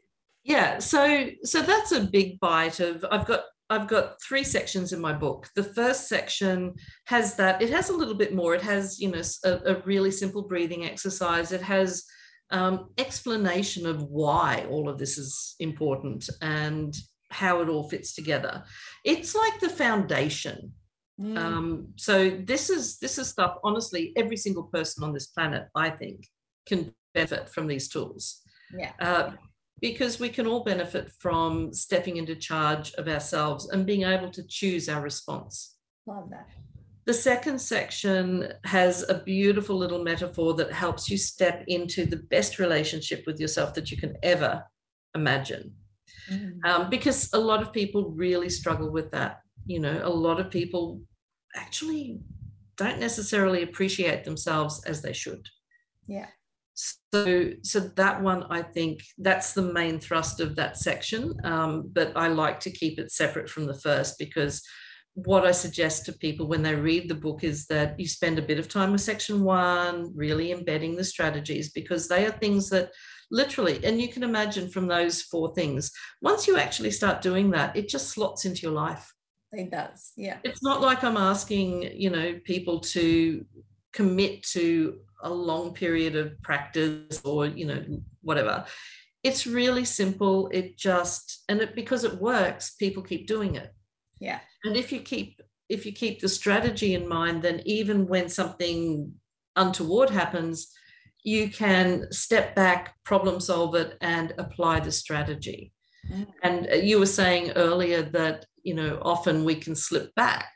Yeah, 0.45 0.79
so 0.79 1.29
so 1.43 1.62
that's 1.62 1.91
a 1.91 2.01
big 2.01 2.39
bite 2.39 2.79
of 2.79 3.06
I've 3.12 3.25
got 3.25 3.41
I've 3.69 3.88
got 3.88 4.21
three 4.21 4.43
sections 4.43 4.93
in 4.93 4.99
my 4.99 5.13
book. 5.13 5.49
The 5.56 5.63
first 5.63 6.08
section 6.08 6.73
has 7.06 7.36
that 7.36 7.62
it 7.62 7.69
has 7.69 7.89
a 7.89 7.95
little 7.95 8.15
bit 8.15 8.34
more. 8.34 8.54
It 8.56 8.62
has 8.62 8.99
you 8.99 9.12
know 9.12 9.21
a, 9.45 9.73
a 9.73 9.82
really 9.86 10.12
simple 10.12 10.43
breathing 10.43 10.86
exercise. 10.86 11.52
It 11.52 11.62
has 11.62 12.04
um, 12.52 12.89
explanation 12.97 13.86
of 13.86 14.04
why 14.04 14.65
all 14.69 14.89
of 14.89 14.99
this 14.99 15.17
is 15.17 15.56
important 15.60 16.30
and 16.41 16.95
how 17.32 17.62
it 17.62 17.69
all 17.69 17.89
fits 17.89 18.13
together. 18.13 18.63
It's 19.04 19.34
like 19.34 19.60
the 19.60 19.69
foundation. 19.69 20.73
Mm. 21.19 21.38
Um, 21.38 21.88
so 21.95 22.30
this 22.30 22.69
is 22.69 22.99
this 22.99 23.17
is 23.17 23.28
stuff. 23.28 23.58
Honestly, 23.63 24.13
every 24.15 24.38
single 24.38 24.63
person 24.63 25.04
on 25.04 25.13
this 25.13 25.28
planet, 25.28 25.67
I 25.76 25.89
think, 25.89 26.28
can 26.67 26.93
benefit 27.13 27.49
from 27.49 27.67
these 27.67 27.88
tools 27.88 28.43
yeah. 28.78 28.91
uh, 28.99 29.32
because 29.84 30.17
we 30.17 30.30
can 30.30 30.48
all 30.48 30.63
benefit 30.63 31.12
from 31.19 31.74
stepping 31.74 32.15
into 32.15 32.38
charge 32.38 32.93
of 32.93 33.10
ourselves 33.10 33.67
and 33.67 33.86
being 33.86 34.04
able 34.04 34.32
to 34.32 34.41
choose 34.48 34.88
our 34.88 35.02
response. 35.02 35.76
Love 36.08 36.30
that. 36.30 36.48
The 37.04 37.13
second 37.13 37.60
section 37.60 38.54
has 38.63 39.04
a 39.10 39.22
beautiful 39.26 39.76
little 39.76 40.02
metaphor 40.02 40.54
that 40.54 40.72
helps 40.72 41.10
you 41.10 41.17
step 41.17 41.65
into 41.67 42.06
the 42.06 42.15
best 42.15 42.60
relationship 42.60 43.26
with 43.28 43.41
yourself 43.41 43.74
that 43.74 43.91
you 43.91 43.98
can 43.98 44.15
ever 44.24 44.63
imagine. 45.15 45.74
Mm. 46.32 46.63
Um, 46.63 46.89
because 46.89 47.30
a 47.34 47.38
lot 47.38 47.62
of 47.62 47.74
people 47.74 48.10
really 48.12 48.50
struggle 48.50 48.89
with 48.89 49.12
that. 49.12 49.41
You 49.65 49.82
know, 49.82 50.00
a 50.02 50.10
lot 50.10 50.39
of 50.39 50.50
people 50.50 51.02
actually 51.58 52.22
don't 52.78 53.02
necessarily 53.02 53.63
appreciate 53.63 54.24
themselves 54.24 54.82
as 54.86 55.02
they 55.02 55.12
should. 55.12 55.50
Yeah. 56.08 56.28
So, 56.74 57.52
so 57.62 57.80
that 57.80 58.22
one, 58.22 58.44
I 58.50 58.62
think 58.62 59.02
that's 59.18 59.54
the 59.54 59.62
main 59.62 60.00
thrust 60.00 60.40
of 60.40 60.56
that 60.56 60.78
section. 60.78 61.34
Um, 61.44 61.90
but 61.94 62.12
I 62.16 62.28
like 62.28 62.60
to 62.62 62.72
keep 62.72 63.00
it 63.00 63.12
separate 63.12 63.50
from 63.50 63.66
the 63.66 63.80
first 63.80 64.18
because 64.18 64.62
what 65.16 65.46
I 65.46 65.52
suggest 65.52 66.06
to 66.06 66.14
people 66.14 66.48
when 66.48 66.64
they 66.64 66.74
read 66.74 67.08
the 67.08 67.16
book 67.16 67.44
is 67.44 67.68
that 67.68 68.00
you 68.00 68.08
spend 68.08 68.40
a 68.40 68.44
bit 68.44 68.58
of 68.58 68.68
time 68.68 68.92
with 68.92 69.02
section 69.02 69.44
one, 69.44 70.12
really 70.16 70.52
embedding 70.52 70.96
the 70.96 71.04
strategies 71.04 71.72
because 71.72 72.08
they 72.08 72.26
are 72.26 72.32
things 72.32 72.70
that 72.70 72.90
literally, 73.30 73.84
and 73.86 74.02
you 74.02 74.08
can 74.08 74.24
imagine 74.24 74.70
from 74.70 74.88
those 74.88 75.22
four 75.22 75.54
things, 75.54 75.92
once 76.22 76.48
you 76.48 76.58
actually 76.58 76.92
start 76.92 77.22
doing 77.22 77.52
that, 77.52 77.76
it 77.76 77.90
just 77.90 78.10
slots 78.10 78.46
into 78.46 78.62
your 78.62 78.72
life. 78.72 79.14
It 79.52 79.70
does. 79.70 80.14
Yeah. 80.18 80.38
It's 80.44 80.64
not 80.64 80.82
like 80.82 81.04
I'm 81.04 81.18
asking, 81.18 81.92
you 81.96 82.10
know, 82.10 82.40
people 82.44 82.80
to 82.80 83.46
commit 83.93 84.43
to 84.43 84.99
a 85.21 85.29
long 85.29 85.73
period 85.73 86.15
of 86.15 86.39
practice 86.41 87.21
or 87.23 87.45
you 87.45 87.65
know 87.65 87.84
whatever. 88.21 88.65
It's 89.23 89.47
really 89.47 89.86
simple. 89.86 90.49
It 90.51 90.77
just 90.77 91.43
and 91.47 91.62
it 91.62 91.75
because 91.75 92.03
it 92.03 92.19
works 92.19 92.75
people 92.75 93.03
keep 93.03 93.27
doing 93.27 93.56
it. 93.56 93.73
Yeah. 94.19 94.39
and 94.63 94.77
if 94.77 94.91
you 94.91 95.01
keep 95.01 95.41
if 95.69 95.86
you 95.86 95.91
keep 95.91 96.21
the 96.21 96.29
strategy 96.29 96.93
in 96.93 97.08
mind 97.08 97.41
then 97.41 97.62
even 97.65 98.08
when 98.08 98.29
something 98.29 99.13
untoward 99.56 100.10
happens 100.10 100.71
you 101.23 101.49
can 101.49 102.12
step 102.12 102.56
back 102.56 102.95
problem 103.03 103.39
solve 103.39 103.75
it 103.75 103.97
and 104.01 104.34
apply 104.38 104.79
the 104.79 104.91
strategy. 104.91 105.73
Mm. 106.12 106.27
and 106.43 106.67
uh, 106.69 106.75
you 106.75 106.99
were 106.99 107.06
saying 107.06 107.51
earlier 107.56 108.01
that 108.01 108.45
you 108.62 108.73
know 108.73 108.99
often 109.01 109.45
we 109.45 109.56
can 109.56 109.73
slip 109.73 110.13
back 110.15 110.51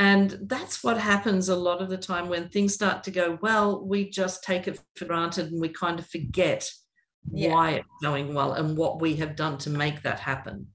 and 0.00 0.38
that's 0.48 0.82
what 0.82 0.96
happens 0.96 1.50
a 1.50 1.54
lot 1.54 1.82
of 1.82 1.90
the 1.90 1.98
time 1.98 2.30
when 2.30 2.48
things 2.48 2.72
start 2.72 3.04
to 3.04 3.10
go 3.10 3.38
well, 3.42 3.84
we 3.84 4.08
just 4.08 4.42
take 4.42 4.66
it 4.66 4.80
for 4.96 5.04
granted 5.04 5.52
and 5.52 5.60
we 5.60 5.68
kind 5.68 5.98
of 5.98 6.06
forget 6.06 6.72
Yeah. 7.30 7.52
why 7.52 7.70
it's 7.72 7.88
going 8.02 8.32
well 8.32 8.54
and 8.54 8.78
what 8.78 9.02
we 9.02 9.16
have 9.16 9.36
done 9.36 9.58
to 9.58 9.68
make 9.68 10.00
that 10.02 10.18
happen. 10.18 10.68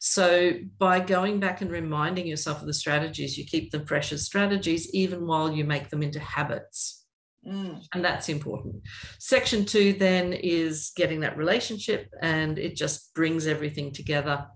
So, 0.00 0.52
by 0.78 1.00
going 1.00 1.40
back 1.40 1.60
and 1.60 1.70
reminding 1.70 2.26
yourself 2.26 2.62
of 2.62 2.66
the 2.66 2.72
strategies, 2.72 3.36
you 3.36 3.44
keep 3.44 3.70
them 3.70 3.86
fresh 3.86 4.12
as 4.14 4.24
strategies, 4.24 4.94
even 4.94 5.26
while 5.26 5.52
you 5.52 5.64
make 5.64 5.90
them 5.90 6.02
into 6.02 6.20
habits. 6.20 7.04
Mm. 7.46 7.84
And 7.92 8.02
that's 8.02 8.30
important. 8.30 8.76
Section 9.18 9.66
two 9.66 9.92
then 9.92 10.32
is 10.32 10.92
getting 10.96 11.20
that 11.20 11.36
relationship, 11.36 12.08
and 12.22 12.58
it 12.58 12.76
just 12.76 13.12
brings 13.14 13.46
everything 13.46 13.92
together. 13.92 14.46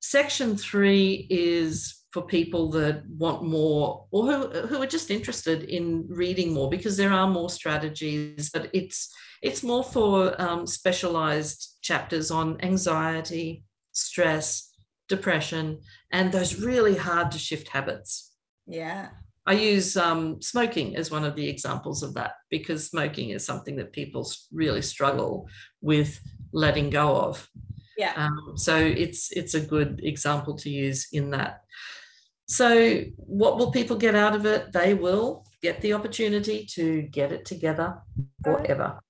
Section 0.00 0.56
three 0.56 1.26
is 1.28 2.01
for 2.12 2.22
people 2.22 2.68
that 2.70 3.02
want 3.08 3.42
more 3.42 4.06
or 4.10 4.26
who, 4.26 4.48
who 4.66 4.82
are 4.82 4.86
just 4.86 5.10
interested 5.10 5.64
in 5.64 6.06
reading 6.08 6.52
more 6.52 6.68
because 6.68 6.96
there 6.96 7.12
are 7.12 7.26
more 7.26 7.50
strategies, 7.50 8.50
but 8.52 8.68
it's 8.72 9.12
it's 9.40 9.62
more 9.62 9.82
for 9.82 10.40
um, 10.40 10.66
specialized 10.66 11.78
chapters 11.82 12.30
on 12.30 12.60
anxiety, 12.62 13.64
stress, 13.92 14.72
depression, 15.08 15.80
and 16.12 16.30
those 16.30 16.60
really 16.60 16.96
hard 16.96 17.32
to 17.32 17.38
shift 17.38 17.68
habits. 17.68 18.34
Yeah. 18.66 19.08
I 19.44 19.54
use 19.54 19.96
um, 19.96 20.40
smoking 20.40 20.94
as 20.96 21.10
one 21.10 21.24
of 21.24 21.34
the 21.34 21.48
examples 21.48 22.04
of 22.04 22.14
that 22.14 22.34
because 22.48 22.86
smoking 22.86 23.30
is 23.30 23.44
something 23.44 23.74
that 23.76 23.92
people 23.92 24.30
really 24.52 24.82
struggle 24.82 25.48
with 25.80 26.20
letting 26.52 26.90
go 26.90 27.16
of. 27.16 27.48
Yeah. 27.98 28.12
Um, 28.16 28.52
so 28.56 28.76
it's 28.76 29.32
it's 29.32 29.54
a 29.54 29.60
good 29.60 30.00
example 30.04 30.56
to 30.58 30.70
use 30.70 31.08
in 31.12 31.30
that. 31.30 31.62
So 32.52 33.02
what 33.16 33.56
will 33.56 33.70
people 33.70 33.96
get 33.96 34.14
out 34.14 34.36
of 34.36 34.44
it? 34.44 34.72
They 34.72 34.92
will 34.92 35.46
get 35.62 35.80
the 35.80 35.94
opportunity 35.94 36.66
to 36.74 37.00
get 37.02 37.32
it 37.32 37.46
together 37.46 38.02
forever. 38.44 39.00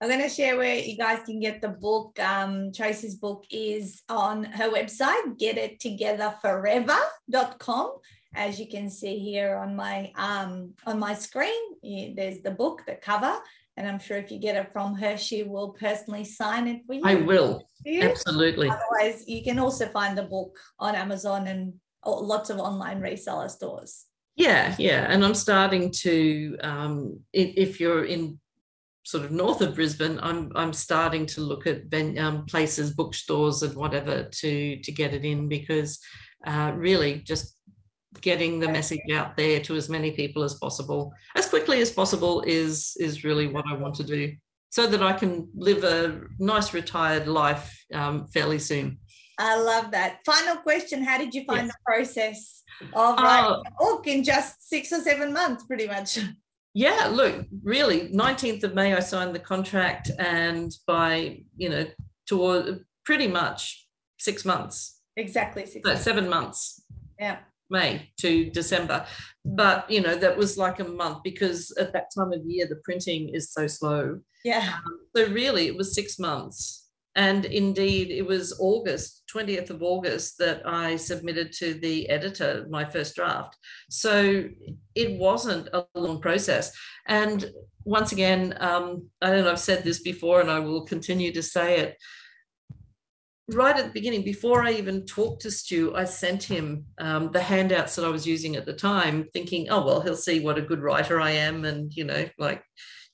I'm 0.00 0.08
going 0.08 0.22
to 0.22 0.28
share 0.28 0.56
where 0.56 0.76
you 0.76 0.96
guys 0.96 1.24
can 1.26 1.40
get 1.40 1.60
the 1.60 1.70
book. 1.70 2.16
Um, 2.20 2.70
Tracy's 2.72 3.16
book 3.16 3.44
is 3.50 4.04
on 4.08 4.44
her 4.44 4.70
website, 4.70 5.36
getittogetherforever.com. 5.36 7.92
As 8.36 8.60
you 8.60 8.68
can 8.68 8.88
see 8.88 9.18
here 9.18 9.56
on 9.56 9.74
my 9.74 10.12
um, 10.14 10.74
on 10.84 11.00
my 11.00 11.14
screen, 11.14 12.14
there's 12.14 12.40
the 12.42 12.52
book, 12.52 12.84
the 12.86 12.94
cover, 12.94 13.36
and 13.76 13.88
I'm 13.88 13.98
sure 13.98 14.18
if 14.18 14.30
you 14.30 14.38
get 14.38 14.54
it 14.56 14.72
from 14.72 14.94
her, 14.96 15.16
she 15.16 15.42
will 15.42 15.70
personally 15.70 16.24
sign 16.24 16.68
it 16.68 16.82
for 16.86 16.94
you. 16.94 17.02
I 17.04 17.16
will. 17.16 17.66
Absolutely. 17.86 18.68
Otherwise, 18.68 19.24
you 19.26 19.42
can 19.42 19.58
also 19.58 19.88
find 19.88 20.16
the 20.16 20.22
book 20.22 20.56
on 20.78 20.94
Amazon 20.94 21.48
and 21.48 21.74
lots 22.06 22.50
of 22.50 22.58
online 22.58 23.00
reseller 23.00 23.50
stores. 23.50 24.06
Yeah, 24.36 24.74
yeah. 24.78 25.06
And 25.08 25.24
I'm 25.24 25.34
starting 25.34 25.90
to, 26.02 26.58
um, 26.62 27.20
if 27.32 27.80
you're 27.80 28.04
in 28.04 28.38
sort 29.06 29.24
of 29.24 29.30
north 29.30 29.60
of 29.60 29.76
Brisbane, 29.76 30.18
I'm 30.20 30.50
I'm 30.54 30.72
starting 30.72 31.26
to 31.26 31.40
look 31.40 31.66
at 31.66 31.82
um, 32.18 32.44
places, 32.44 32.92
bookstores, 32.92 33.62
and 33.62 33.74
whatever 33.74 34.24
to 34.24 34.76
to 34.80 34.92
get 34.92 35.14
it 35.14 35.24
in 35.24 35.48
because 35.48 35.98
uh, 36.46 36.72
really 36.74 37.22
just 37.24 37.56
getting 38.20 38.58
the 38.58 38.68
message 38.68 39.00
out 39.12 39.36
there 39.36 39.60
to 39.60 39.76
as 39.76 39.88
many 39.88 40.10
people 40.10 40.42
as 40.42 40.54
possible, 40.54 41.12
as 41.34 41.48
quickly 41.48 41.80
as 41.80 41.90
possible, 41.90 42.42
is 42.42 42.96
is 42.98 43.24
really 43.24 43.46
what 43.46 43.64
I 43.70 43.74
want 43.74 43.94
to 43.96 44.04
do, 44.04 44.34
so 44.70 44.86
that 44.86 45.02
I 45.02 45.12
can 45.12 45.48
live 45.54 45.84
a 45.84 46.20
nice 46.38 46.74
retired 46.74 47.26
life 47.28 47.72
um, 47.94 48.26
fairly 48.26 48.58
soon. 48.58 48.98
I 49.38 49.60
love 49.60 49.90
that. 49.92 50.20
Final 50.24 50.56
question: 50.56 51.04
How 51.04 51.18
did 51.18 51.34
you 51.34 51.44
find 51.44 51.66
yes. 51.66 51.74
the 51.74 51.92
process 51.92 52.62
of 52.94 53.18
writing 53.18 53.50
uh, 53.50 53.62
a 53.66 53.70
book 53.78 54.06
in 54.06 54.24
just 54.24 54.68
six 54.68 54.92
or 54.92 55.00
seven 55.00 55.32
months, 55.32 55.64
pretty 55.64 55.86
much? 55.86 56.18
yeah 56.76 57.08
look 57.10 57.46
really 57.62 58.10
19th 58.10 58.62
of 58.62 58.74
may 58.74 58.94
i 58.94 59.00
signed 59.00 59.34
the 59.34 59.38
contract 59.38 60.10
and 60.18 60.76
by 60.86 61.40
you 61.56 61.70
know 61.70 61.86
toward 62.26 62.84
pretty 63.06 63.26
much 63.26 63.88
six 64.18 64.44
months 64.44 65.00
exactly 65.16 65.64
six 65.64 65.82
months. 65.82 66.02
seven 66.02 66.28
months 66.28 66.82
yeah 67.18 67.38
may 67.70 68.10
to 68.20 68.50
december 68.50 69.06
but 69.46 69.90
you 69.90 70.02
know 70.02 70.14
that 70.16 70.36
was 70.36 70.58
like 70.58 70.78
a 70.78 70.84
month 70.84 71.22
because 71.24 71.74
at 71.80 71.94
that 71.94 72.10
time 72.14 72.30
of 72.30 72.44
year 72.44 72.66
the 72.68 72.80
printing 72.84 73.30
is 73.30 73.50
so 73.50 73.66
slow 73.66 74.20
yeah 74.44 74.74
um, 74.84 74.98
so 75.16 75.26
really 75.32 75.68
it 75.68 75.76
was 75.76 75.94
six 75.94 76.18
months 76.18 76.85
and 77.16 77.46
indeed, 77.46 78.10
it 78.10 78.26
was 78.26 78.58
August, 78.60 79.22
20th 79.34 79.70
of 79.70 79.82
August, 79.82 80.36
that 80.38 80.60
I 80.66 80.96
submitted 80.96 81.50
to 81.52 81.72
the 81.72 82.08
editor 82.10 82.66
my 82.68 82.84
first 82.84 83.16
draft. 83.16 83.56
So 83.88 84.44
it 84.94 85.18
wasn't 85.18 85.68
a 85.72 85.86
long 85.94 86.20
process. 86.20 86.72
And 87.08 87.50
once 87.84 88.12
again, 88.12 88.54
um, 88.60 89.08
I 89.22 89.30
don't 89.30 89.44
know, 89.44 89.52
I've 89.52 89.58
said 89.58 89.82
this 89.82 90.00
before 90.00 90.42
and 90.42 90.50
I 90.50 90.58
will 90.58 90.84
continue 90.84 91.32
to 91.32 91.42
say 91.42 91.78
it. 91.80 91.96
Right 93.50 93.76
at 93.76 93.86
the 93.86 93.92
beginning, 93.92 94.22
before 94.22 94.62
I 94.62 94.72
even 94.72 95.06
talked 95.06 95.40
to 95.42 95.50
Stu, 95.50 95.96
I 95.96 96.04
sent 96.04 96.42
him 96.42 96.84
um, 96.98 97.30
the 97.32 97.40
handouts 97.40 97.94
that 97.96 98.04
I 98.04 98.08
was 98.08 98.26
using 98.26 98.56
at 98.56 98.66
the 98.66 98.74
time, 98.74 99.28
thinking, 99.32 99.68
oh, 99.70 99.86
well, 99.86 100.02
he'll 100.02 100.16
see 100.16 100.40
what 100.40 100.58
a 100.58 100.62
good 100.62 100.82
writer 100.82 101.18
I 101.18 101.30
am. 101.30 101.64
And, 101.64 101.90
you 101.94 102.04
know, 102.04 102.28
like, 102.38 102.62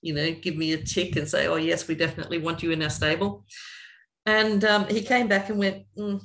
you 0.00 0.12
know, 0.12 0.32
give 0.32 0.56
me 0.56 0.72
a 0.72 0.82
tick 0.82 1.14
and 1.14 1.28
say, 1.28 1.46
oh, 1.46 1.56
yes, 1.56 1.86
we 1.86 1.94
definitely 1.94 2.38
want 2.38 2.64
you 2.64 2.72
in 2.72 2.82
our 2.82 2.90
stable. 2.90 3.44
And 4.26 4.64
um, 4.64 4.86
he 4.86 5.02
came 5.02 5.28
back 5.28 5.48
and 5.48 5.58
went, 5.58 5.84
mm, 5.98 6.20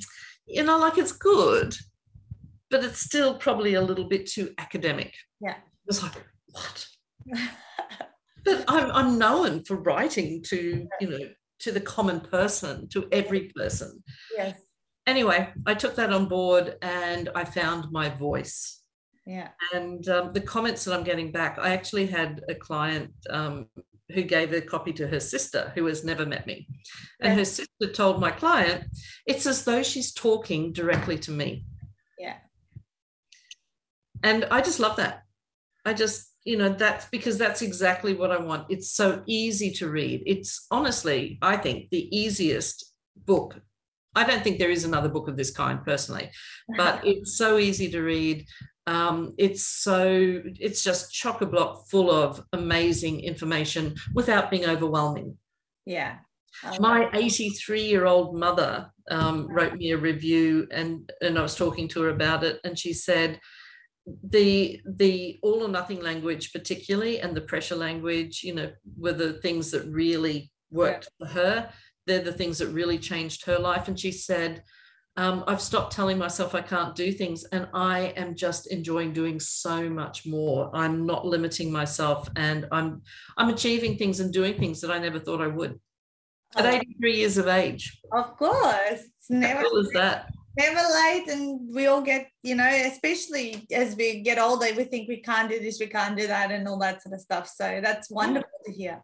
you 0.45 0.63
know, 0.63 0.77
like 0.77 0.97
it's 0.97 1.11
good, 1.11 1.75
but 2.69 2.83
it's 2.83 2.99
still 2.99 3.35
probably 3.35 3.73
a 3.73 3.81
little 3.81 4.07
bit 4.07 4.27
too 4.27 4.53
academic. 4.57 5.13
Yeah. 5.41 5.55
I 5.55 5.85
was 5.85 6.03
like, 6.03 6.13
what? 6.51 6.87
but 8.45 8.63
I'm, 8.67 8.91
I'm 8.91 9.17
known 9.17 9.63
for 9.63 9.77
writing 9.77 10.43
to, 10.47 10.87
you 11.01 11.09
know, 11.09 11.29
to 11.59 11.71
the 11.71 11.81
common 11.81 12.19
person, 12.19 12.87
to 12.89 13.07
every 13.11 13.51
person. 13.55 14.03
Yes. 14.35 14.59
Anyway, 15.07 15.49
I 15.65 15.73
took 15.73 15.95
that 15.95 16.13
on 16.13 16.27
board 16.27 16.75
and 16.81 17.29
I 17.33 17.45
found 17.45 17.91
my 17.91 18.09
voice. 18.09 18.83
Yeah. 19.25 19.49
And 19.73 20.07
um, 20.07 20.33
the 20.33 20.41
comments 20.41 20.85
that 20.85 20.93
I'm 20.93 21.03
getting 21.03 21.31
back, 21.31 21.57
I 21.59 21.69
actually 21.73 22.05
had 22.05 22.43
a 22.47 22.55
client 22.55 23.11
um, 23.29 23.67
who 24.13 24.23
gave 24.23 24.53
a 24.53 24.61
copy 24.61 24.93
to 24.93 25.07
her 25.07 25.19
sister 25.19 25.71
who 25.75 25.85
has 25.85 26.03
never 26.03 26.25
met 26.25 26.47
me. 26.47 26.67
And 27.19 27.37
her 27.37 27.45
sister 27.45 27.91
told 27.93 28.21
my 28.21 28.31
client, 28.31 28.85
it's 29.25 29.45
as 29.45 29.65
though 29.65 29.83
she's 29.83 30.13
talking 30.13 30.71
directly 30.71 31.17
to 31.19 31.31
me. 31.31 31.65
Yeah. 32.17 32.35
And 34.23 34.45
I 34.45 34.61
just 34.61 34.79
love 34.79 34.95
that. 34.97 35.23
I 35.85 35.93
just, 35.93 36.33
you 36.43 36.57
know, 36.57 36.69
that's 36.69 37.05
because 37.05 37.37
that's 37.37 37.61
exactly 37.61 38.13
what 38.13 38.31
I 38.31 38.37
want. 38.37 38.67
It's 38.69 38.91
so 38.91 39.23
easy 39.25 39.71
to 39.73 39.89
read. 39.89 40.23
It's 40.25 40.65
honestly, 40.71 41.37
I 41.41 41.57
think, 41.57 41.89
the 41.89 42.15
easiest 42.17 42.93
book. 43.25 43.59
I 44.15 44.23
don't 44.23 44.43
think 44.43 44.57
there 44.57 44.71
is 44.71 44.85
another 44.85 45.09
book 45.09 45.27
of 45.27 45.37
this 45.37 45.51
kind 45.51 45.83
personally, 45.83 46.31
but 46.75 47.01
it's 47.05 47.37
so 47.37 47.57
easy 47.57 47.91
to 47.91 48.01
read. 48.01 48.47
Um, 48.87 49.33
it's 49.37 49.63
so 49.63 50.41
it's 50.45 50.81
just 50.81 51.11
chock 51.11 51.41
a 51.41 51.45
block 51.45 51.87
full 51.89 52.09
of 52.09 52.41
amazing 52.53 53.19
information 53.19 53.95
without 54.13 54.49
being 54.49 54.65
overwhelming. 54.65 55.37
Yeah. 55.85 56.15
My 56.79 57.09
83 57.13 57.83
year 57.83 58.05
old 58.05 58.35
mother 58.35 58.89
um, 59.11 59.47
wrote 59.47 59.75
me 59.75 59.91
a 59.91 59.97
review, 59.97 60.67
and 60.71 61.11
and 61.21 61.37
I 61.37 61.41
was 61.41 61.55
talking 61.55 61.87
to 61.89 62.01
her 62.03 62.09
about 62.09 62.43
it, 62.43 62.59
and 62.63 62.79
she 62.79 62.93
said 62.93 63.39
the 64.29 64.79
the 64.85 65.37
all 65.43 65.63
or 65.63 65.67
nothing 65.67 66.01
language 66.01 66.53
particularly 66.53 67.19
and 67.19 67.35
the 67.35 67.41
pressure 67.41 67.75
language 67.75 68.41
you 68.41 68.55
know 68.55 68.71
were 68.97 69.13
the 69.13 69.33
things 69.33 69.69
that 69.71 69.85
really 69.87 70.49
worked 70.71 71.09
yeah. 71.19 71.27
for 71.27 71.33
her 71.33 71.69
they're 72.05 72.21
the 72.21 72.31
things 72.31 72.57
that 72.57 72.69
really 72.69 72.97
changed 72.97 73.45
her 73.45 73.59
life 73.59 73.87
and 73.89 73.99
she 73.99 74.11
said 74.11 74.63
um, 75.17 75.43
I've 75.47 75.61
stopped 75.61 75.93
telling 75.93 76.19
myself 76.19 76.53
I 76.53 76.61
can't 76.61 76.95
do 76.95 77.11
things, 77.11 77.43
and 77.45 77.67
I 77.73 78.13
am 78.15 78.35
just 78.35 78.67
enjoying 78.67 79.13
doing 79.13 79.39
so 79.39 79.89
much 79.89 80.27
more. 80.27 80.69
I'm 80.75 81.07
not 81.07 81.25
limiting 81.25 81.71
myself, 81.71 82.29
and 82.35 82.67
I'm 82.71 83.01
I'm 83.35 83.49
achieving 83.49 83.97
things 83.97 84.19
and 84.19 84.31
doing 84.31 84.59
things 84.59 84.79
that 84.81 84.91
I 84.91 84.99
never 84.99 85.19
thought 85.19 85.41
I 85.41 85.47
would. 85.47 85.79
At 86.55 86.65
oh. 86.65 86.69
83 86.69 87.15
years 87.15 87.37
of 87.37 87.47
age. 87.47 87.99
Of 88.13 88.37
course, 88.37 89.01
it's 89.17 89.29
never. 89.29 89.61
How 89.61 89.69
cool 89.69 89.79
is 89.79 89.91
that? 89.93 90.29
Never 90.55 90.81
late, 90.93 91.27
and 91.29 91.73
we 91.73 91.87
all 91.87 92.01
get, 92.01 92.29
you 92.43 92.55
know, 92.55 92.67
especially 92.67 93.67
as 93.71 93.95
we 93.95 94.21
get 94.21 94.39
older, 94.39 94.67
we 94.75 94.83
think 94.83 95.07
we 95.07 95.21
can't 95.21 95.49
do 95.49 95.59
this, 95.59 95.79
we 95.79 95.87
can't 95.87 96.17
do 96.17 96.27
that, 96.27 96.51
and 96.51 96.67
all 96.67 96.79
that 96.79 97.01
sort 97.01 97.13
of 97.13 97.21
stuff. 97.21 97.47
So 97.47 97.79
that's 97.83 98.09
wonderful 98.11 98.49
to 98.65 98.71
hear. 98.71 99.03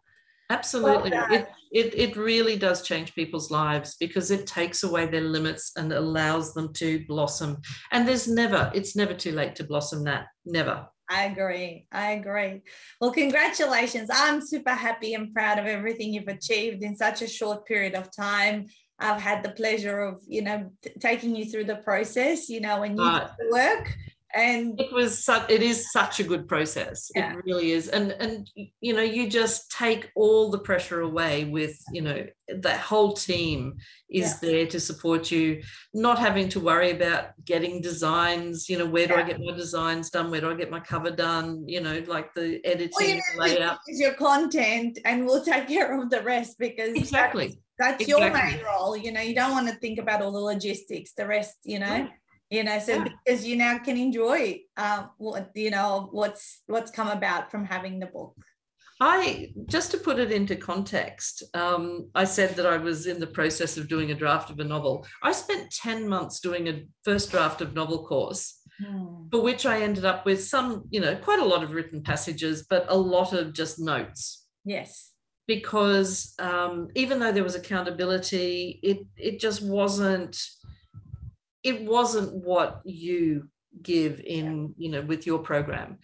Absolutely. 0.54 1.10
It, 1.12 1.48
it, 1.72 1.94
it 1.94 2.16
really 2.16 2.56
does 2.56 2.82
change 2.82 3.14
people's 3.14 3.50
lives 3.50 3.96
because 3.98 4.30
it 4.30 4.46
takes 4.46 4.82
away 4.84 5.06
their 5.06 5.28
limits 5.36 5.72
and 5.76 5.92
allows 5.92 6.54
them 6.54 6.72
to 6.74 7.04
blossom. 7.06 7.60
And 7.90 8.06
there's 8.06 8.28
never, 8.28 8.70
it's 8.74 8.94
never 8.94 9.14
too 9.14 9.32
late 9.32 9.56
to 9.56 9.64
blossom 9.64 10.04
that. 10.04 10.26
Never. 10.44 10.86
I 11.10 11.24
agree. 11.24 11.86
I 11.92 12.12
agree. 12.12 12.62
Well, 13.00 13.12
congratulations. 13.12 14.08
I'm 14.12 14.40
super 14.40 14.70
happy 14.70 15.14
and 15.14 15.34
proud 15.34 15.58
of 15.58 15.66
everything 15.66 16.12
you've 16.12 16.28
achieved 16.28 16.82
in 16.82 16.96
such 16.96 17.20
a 17.22 17.28
short 17.28 17.66
period 17.66 17.94
of 17.94 18.14
time. 18.14 18.66
I've 18.98 19.20
had 19.20 19.42
the 19.42 19.50
pleasure 19.50 20.00
of, 20.00 20.22
you 20.26 20.42
know, 20.42 20.70
t- 20.82 20.92
taking 21.00 21.34
you 21.36 21.44
through 21.46 21.64
the 21.64 21.76
process, 21.76 22.48
you 22.48 22.60
know, 22.60 22.80
when 22.80 22.96
you 22.96 23.04
uh, 23.04 23.28
work 23.50 23.92
and 24.34 24.80
it 24.80 24.92
was 24.92 25.24
such 25.24 25.48
it 25.48 25.62
is 25.62 25.92
such 25.92 26.18
a 26.18 26.24
good 26.24 26.48
process. 26.48 27.10
Yeah. 27.14 27.32
it 27.32 27.44
really 27.44 27.70
is. 27.70 27.88
And 27.88 28.12
and 28.12 28.50
you 28.80 28.92
know 28.92 29.02
you 29.02 29.30
just 29.30 29.70
take 29.70 30.10
all 30.16 30.50
the 30.50 30.58
pressure 30.58 31.02
away 31.02 31.44
with 31.44 31.80
you 31.92 32.02
know 32.02 32.26
that 32.48 32.80
whole 32.80 33.12
team 33.12 33.76
is 34.10 34.38
yeah. 34.42 34.48
there 34.48 34.66
to 34.66 34.80
support 34.80 35.30
you 35.30 35.62
not 35.94 36.18
having 36.18 36.48
to 36.50 36.60
worry 36.60 36.90
about 36.90 37.28
getting 37.44 37.80
designs 37.80 38.68
you 38.68 38.76
know 38.78 38.84
where 38.84 39.06
do 39.06 39.14
yeah. 39.14 39.20
i 39.20 39.22
get 39.22 39.40
my 39.40 39.52
designs 39.52 40.10
done? 40.10 40.30
Where 40.30 40.40
do 40.40 40.50
i 40.50 40.54
get 40.54 40.70
my 40.70 40.80
cover 40.80 41.10
done? 41.10 41.64
You 41.66 41.80
know 41.80 42.02
like 42.08 42.34
the 42.34 42.60
editing 42.64 42.92
well, 42.98 43.08
you 43.08 43.14
know, 43.14 43.22
layout 43.38 43.78
is 43.88 44.00
your 44.00 44.14
content 44.14 44.98
and 45.04 45.24
we'll 45.24 45.44
take 45.44 45.68
care 45.68 45.98
of 45.98 46.10
the 46.10 46.22
rest 46.22 46.58
because 46.58 46.94
exactly. 46.94 47.60
that's, 47.78 48.00
that's 48.00 48.02
exactly. 48.02 48.24
your 48.24 48.32
main 48.32 48.64
role. 48.64 48.96
You 48.96 49.12
know 49.12 49.20
you 49.20 49.34
don't 49.34 49.52
want 49.52 49.68
to 49.68 49.74
think 49.76 49.98
about 49.98 50.22
all 50.22 50.32
the 50.32 50.40
logistics 50.40 51.12
the 51.12 51.26
rest 51.26 51.56
you 51.62 51.78
know 51.78 52.08
you 52.54 52.62
know 52.64 52.78
so 52.78 52.92
yeah. 52.94 53.04
because 53.04 53.46
you 53.46 53.56
now 53.56 53.78
can 53.78 53.96
enjoy 53.96 54.60
um, 54.76 55.10
what 55.18 55.50
you 55.54 55.70
know 55.70 56.08
what's 56.12 56.62
what's 56.66 56.90
come 56.90 57.08
about 57.08 57.50
from 57.50 57.64
having 57.64 57.98
the 57.98 58.06
book 58.06 58.34
I 59.00 59.52
just 59.66 59.90
to 59.90 59.98
put 59.98 60.20
it 60.20 60.30
into 60.30 60.54
context, 60.54 61.42
um, 61.54 62.10
I 62.14 62.24
said 62.24 62.54
that 62.56 62.66
I 62.66 62.76
was 62.76 63.06
in 63.06 63.18
the 63.18 63.26
process 63.26 63.76
of 63.76 63.88
doing 63.88 64.12
a 64.12 64.14
draft 64.14 64.50
of 64.50 64.60
a 64.60 64.64
novel. 64.64 65.04
I 65.22 65.32
spent 65.32 65.72
10 65.72 66.08
months 66.08 66.38
doing 66.38 66.68
a 66.68 66.84
first 67.04 67.30
draft 67.32 67.60
of 67.60 67.74
novel 67.74 68.06
course, 68.06 68.60
hmm. 68.78 69.26
for 69.32 69.42
which 69.42 69.66
I 69.66 69.82
ended 69.82 70.04
up 70.04 70.24
with 70.24 70.44
some, 70.44 70.84
you 70.90 71.00
know, 71.00 71.16
quite 71.16 71.40
a 71.40 71.44
lot 71.44 71.64
of 71.64 71.72
written 71.72 72.02
passages, 72.02 72.66
but 72.70 72.86
a 72.88 72.96
lot 72.96 73.32
of 73.32 73.52
just 73.52 73.80
notes. 73.80 74.46
Yes. 74.64 75.10
Because 75.48 76.34
um, 76.38 76.88
even 76.94 77.18
though 77.18 77.32
there 77.32 77.44
was 77.44 77.56
accountability, 77.56 78.78
it 78.82 79.00
it 79.16 79.40
just 79.40 79.60
wasn't 79.60 80.40
it 81.64 81.82
wasn't 81.84 82.32
what 82.32 82.80
you 82.84 83.48
give 83.82 84.20
in 84.20 84.72
you 84.76 84.88
know 84.88 85.02
with 85.02 85.26
your 85.26 85.40
program 85.40 85.98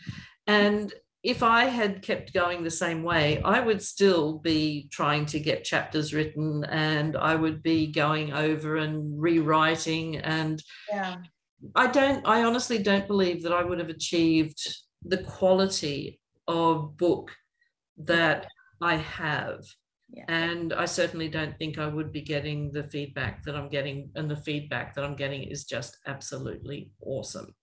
and 0.46 0.92
if 1.22 1.42
I 1.42 1.64
had 1.64 2.02
kept 2.02 2.32
going 2.32 2.64
the 2.64 2.70
same 2.70 3.02
way, 3.02 3.42
I 3.42 3.61
would 3.61 3.82
still 3.82 4.38
be 4.38 4.88
trying 4.90 5.26
to 5.26 5.40
get 5.40 5.64
chapters 5.64 6.14
written 6.14 6.64
and 6.64 7.16
I 7.16 7.34
would 7.34 7.62
be 7.62 7.88
going 7.88 8.32
over 8.32 8.76
and 8.76 9.20
rewriting. 9.20 10.16
And 10.16 10.62
Yeah. 10.90 11.16
I 11.74 11.88
don't, 11.88 12.26
I 12.26 12.44
honestly 12.44 12.78
don't 12.82 13.06
believe 13.06 13.42
that 13.42 13.52
I 13.52 13.62
would 13.62 13.78
have 13.80 13.90
achieved 13.90 14.66
the 15.04 15.18
quality 15.18 16.18
of 16.48 16.96
book 16.96 17.32
that 17.98 18.46
I 18.80 18.96
have. 18.96 19.62
Yeah. 20.12 20.24
And 20.28 20.72
I 20.72 20.86
certainly 20.86 21.28
don't 21.28 21.56
think 21.58 21.78
I 21.78 21.86
would 21.86 22.12
be 22.12 22.22
getting 22.22 22.72
the 22.72 22.84
feedback 22.84 23.44
that 23.44 23.54
I'm 23.54 23.68
getting. 23.68 24.11
And 24.14 24.30
the 24.30 24.36
feedback 24.36 24.94
that 24.94 25.04
I'm 25.04 25.16
getting 25.16 25.44
is 25.44 25.64
just 25.64 25.98
absolutely 26.06 26.90
awesome. 27.00 27.54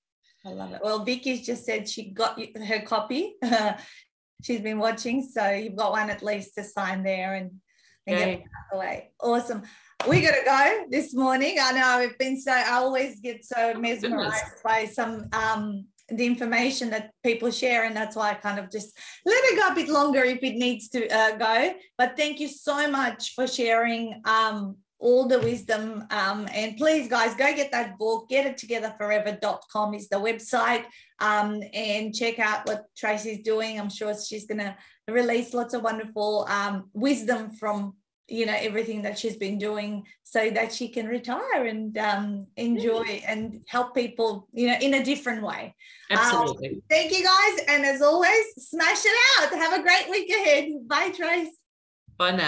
I 0.46 0.52
love 0.52 0.74
it. 0.74 0.82
Well, 0.84 1.04
Vicky's 1.04 1.46
just 1.46 1.66
said 1.66 1.90
she 1.90 2.12
got 2.12 2.40
her 2.56 2.82
copy. 2.82 3.36
She's 4.44 4.62
been 4.62 4.78
watching, 4.78 5.28
so 5.28 5.50
you've 5.50 5.76
got 5.76 5.92
one 5.92 6.10
at 6.10 6.24
least 6.24 6.56
to 6.56 6.64
sign 6.64 7.04
there 7.04 7.34
and, 7.34 7.52
and 8.06 8.18
get 8.18 8.28
it 8.28 8.40
out 8.40 8.72
the 8.72 8.78
way. 8.78 9.12
Awesome. 9.20 9.64
We 10.08 10.22
got 10.22 10.36
to 10.36 10.46
go 10.46 10.86
this 10.90 11.14
morning. 11.14 11.58
I 11.60 11.72
know 11.72 11.86
I've 11.86 12.18
been 12.20 12.40
so. 12.40 12.52
I 12.52 12.74
always 12.74 13.20
get 13.20 13.44
so 13.44 13.74
mesmerized 13.74 14.64
by 14.64 14.86
some 14.86 15.28
um 15.34 15.88
the 16.10 16.26
information 16.26 16.90
that 16.92 17.12
people 17.24 17.52
share, 17.52 17.84
and 17.84 17.96
that's 17.96 18.16
why 18.16 18.32
I 18.32 18.36
kind 18.36 18.60
of 18.60 18.72
just 18.72 18.98
let 19.26 19.44
it 19.44 19.58
go 19.58 19.70
a 19.70 19.76
bit 19.76 19.90
longer 19.90 20.24
if 20.24 20.42
it 20.44 20.56
needs 20.56 20.90
to 20.90 21.08
uh, 21.10 21.36
go. 21.38 21.74
But 21.98 22.16
thank 22.16 22.40
you 22.40 22.48
so 22.48 22.90
much 22.90 23.34
for 23.36 23.48
sharing 23.48 24.22
um 24.26 24.78
all 25.00 25.28
the 25.28 25.40
wisdom. 25.40 26.06
Um, 26.10 26.48
and 26.54 26.76
please, 26.76 27.08
guys, 27.08 27.36
go 27.36 27.54
get 27.54 27.72
that 27.72 27.98
book. 27.98 28.30
Get 28.30 28.46
it 28.46 28.58
together 28.58 28.94
forever.com 28.98 29.94
is 29.94 30.10
the 30.10 30.18
website. 30.18 30.86
Um, 31.20 31.62
and 31.74 32.16
check 32.16 32.40
out 32.40 32.66
what 32.68 32.86
Tracy's 32.96 33.44
doing. 33.44 33.80
I'm 33.80 33.90
sure 33.90 34.16
she's 34.20 34.48
going 34.48 34.60
to 34.60 34.76
release 35.08 35.54
lots 35.54 35.74
of 35.74 35.84
wonderful 35.84 36.46
um, 36.50 36.90
wisdom 36.94 37.52
from 37.52 37.96
you 38.28 38.46
know 38.46 38.56
everything 38.58 39.02
that 39.04 39.18
she's 39.18 39.38
been 39.38 39.58
doing 39.58 40.04
so 40.24 40.50
that 40.50 40.74
she 40.74 40.90
can 40.90 41.08
retire 41.08 41.66
and 41.66 41.98
um, 41.98 42.48
enjoy 42.58 43.22
and 43.26 43.62
help 43.68 43.96
people 43.96 44.48
you 44.54 44.68
know 44.68 44.78
in 44.82 44.96
a 44.96 45.04
different 45.04 45.44
way. 45.44 45.76
Absolutely. 46.10 46.82
thank 46.90 47.12
you 47.12 47.24
guys. 47.24 47.66
And 47.68 47.86
as 47.86 48.02
always 48.02 48.46
smash 48.58 49.04
it 49.06 49.18
out. 49.40 49.54
Have 49.54 49.80
a 49.80 49.82
great 49.82 50.10
week 50.10 50.30
ahead. 50.30 50.66
Bye 50.88 51.12
trace. 51.12 51.50
Bye 52.18 52.32
now. 52.32 52.46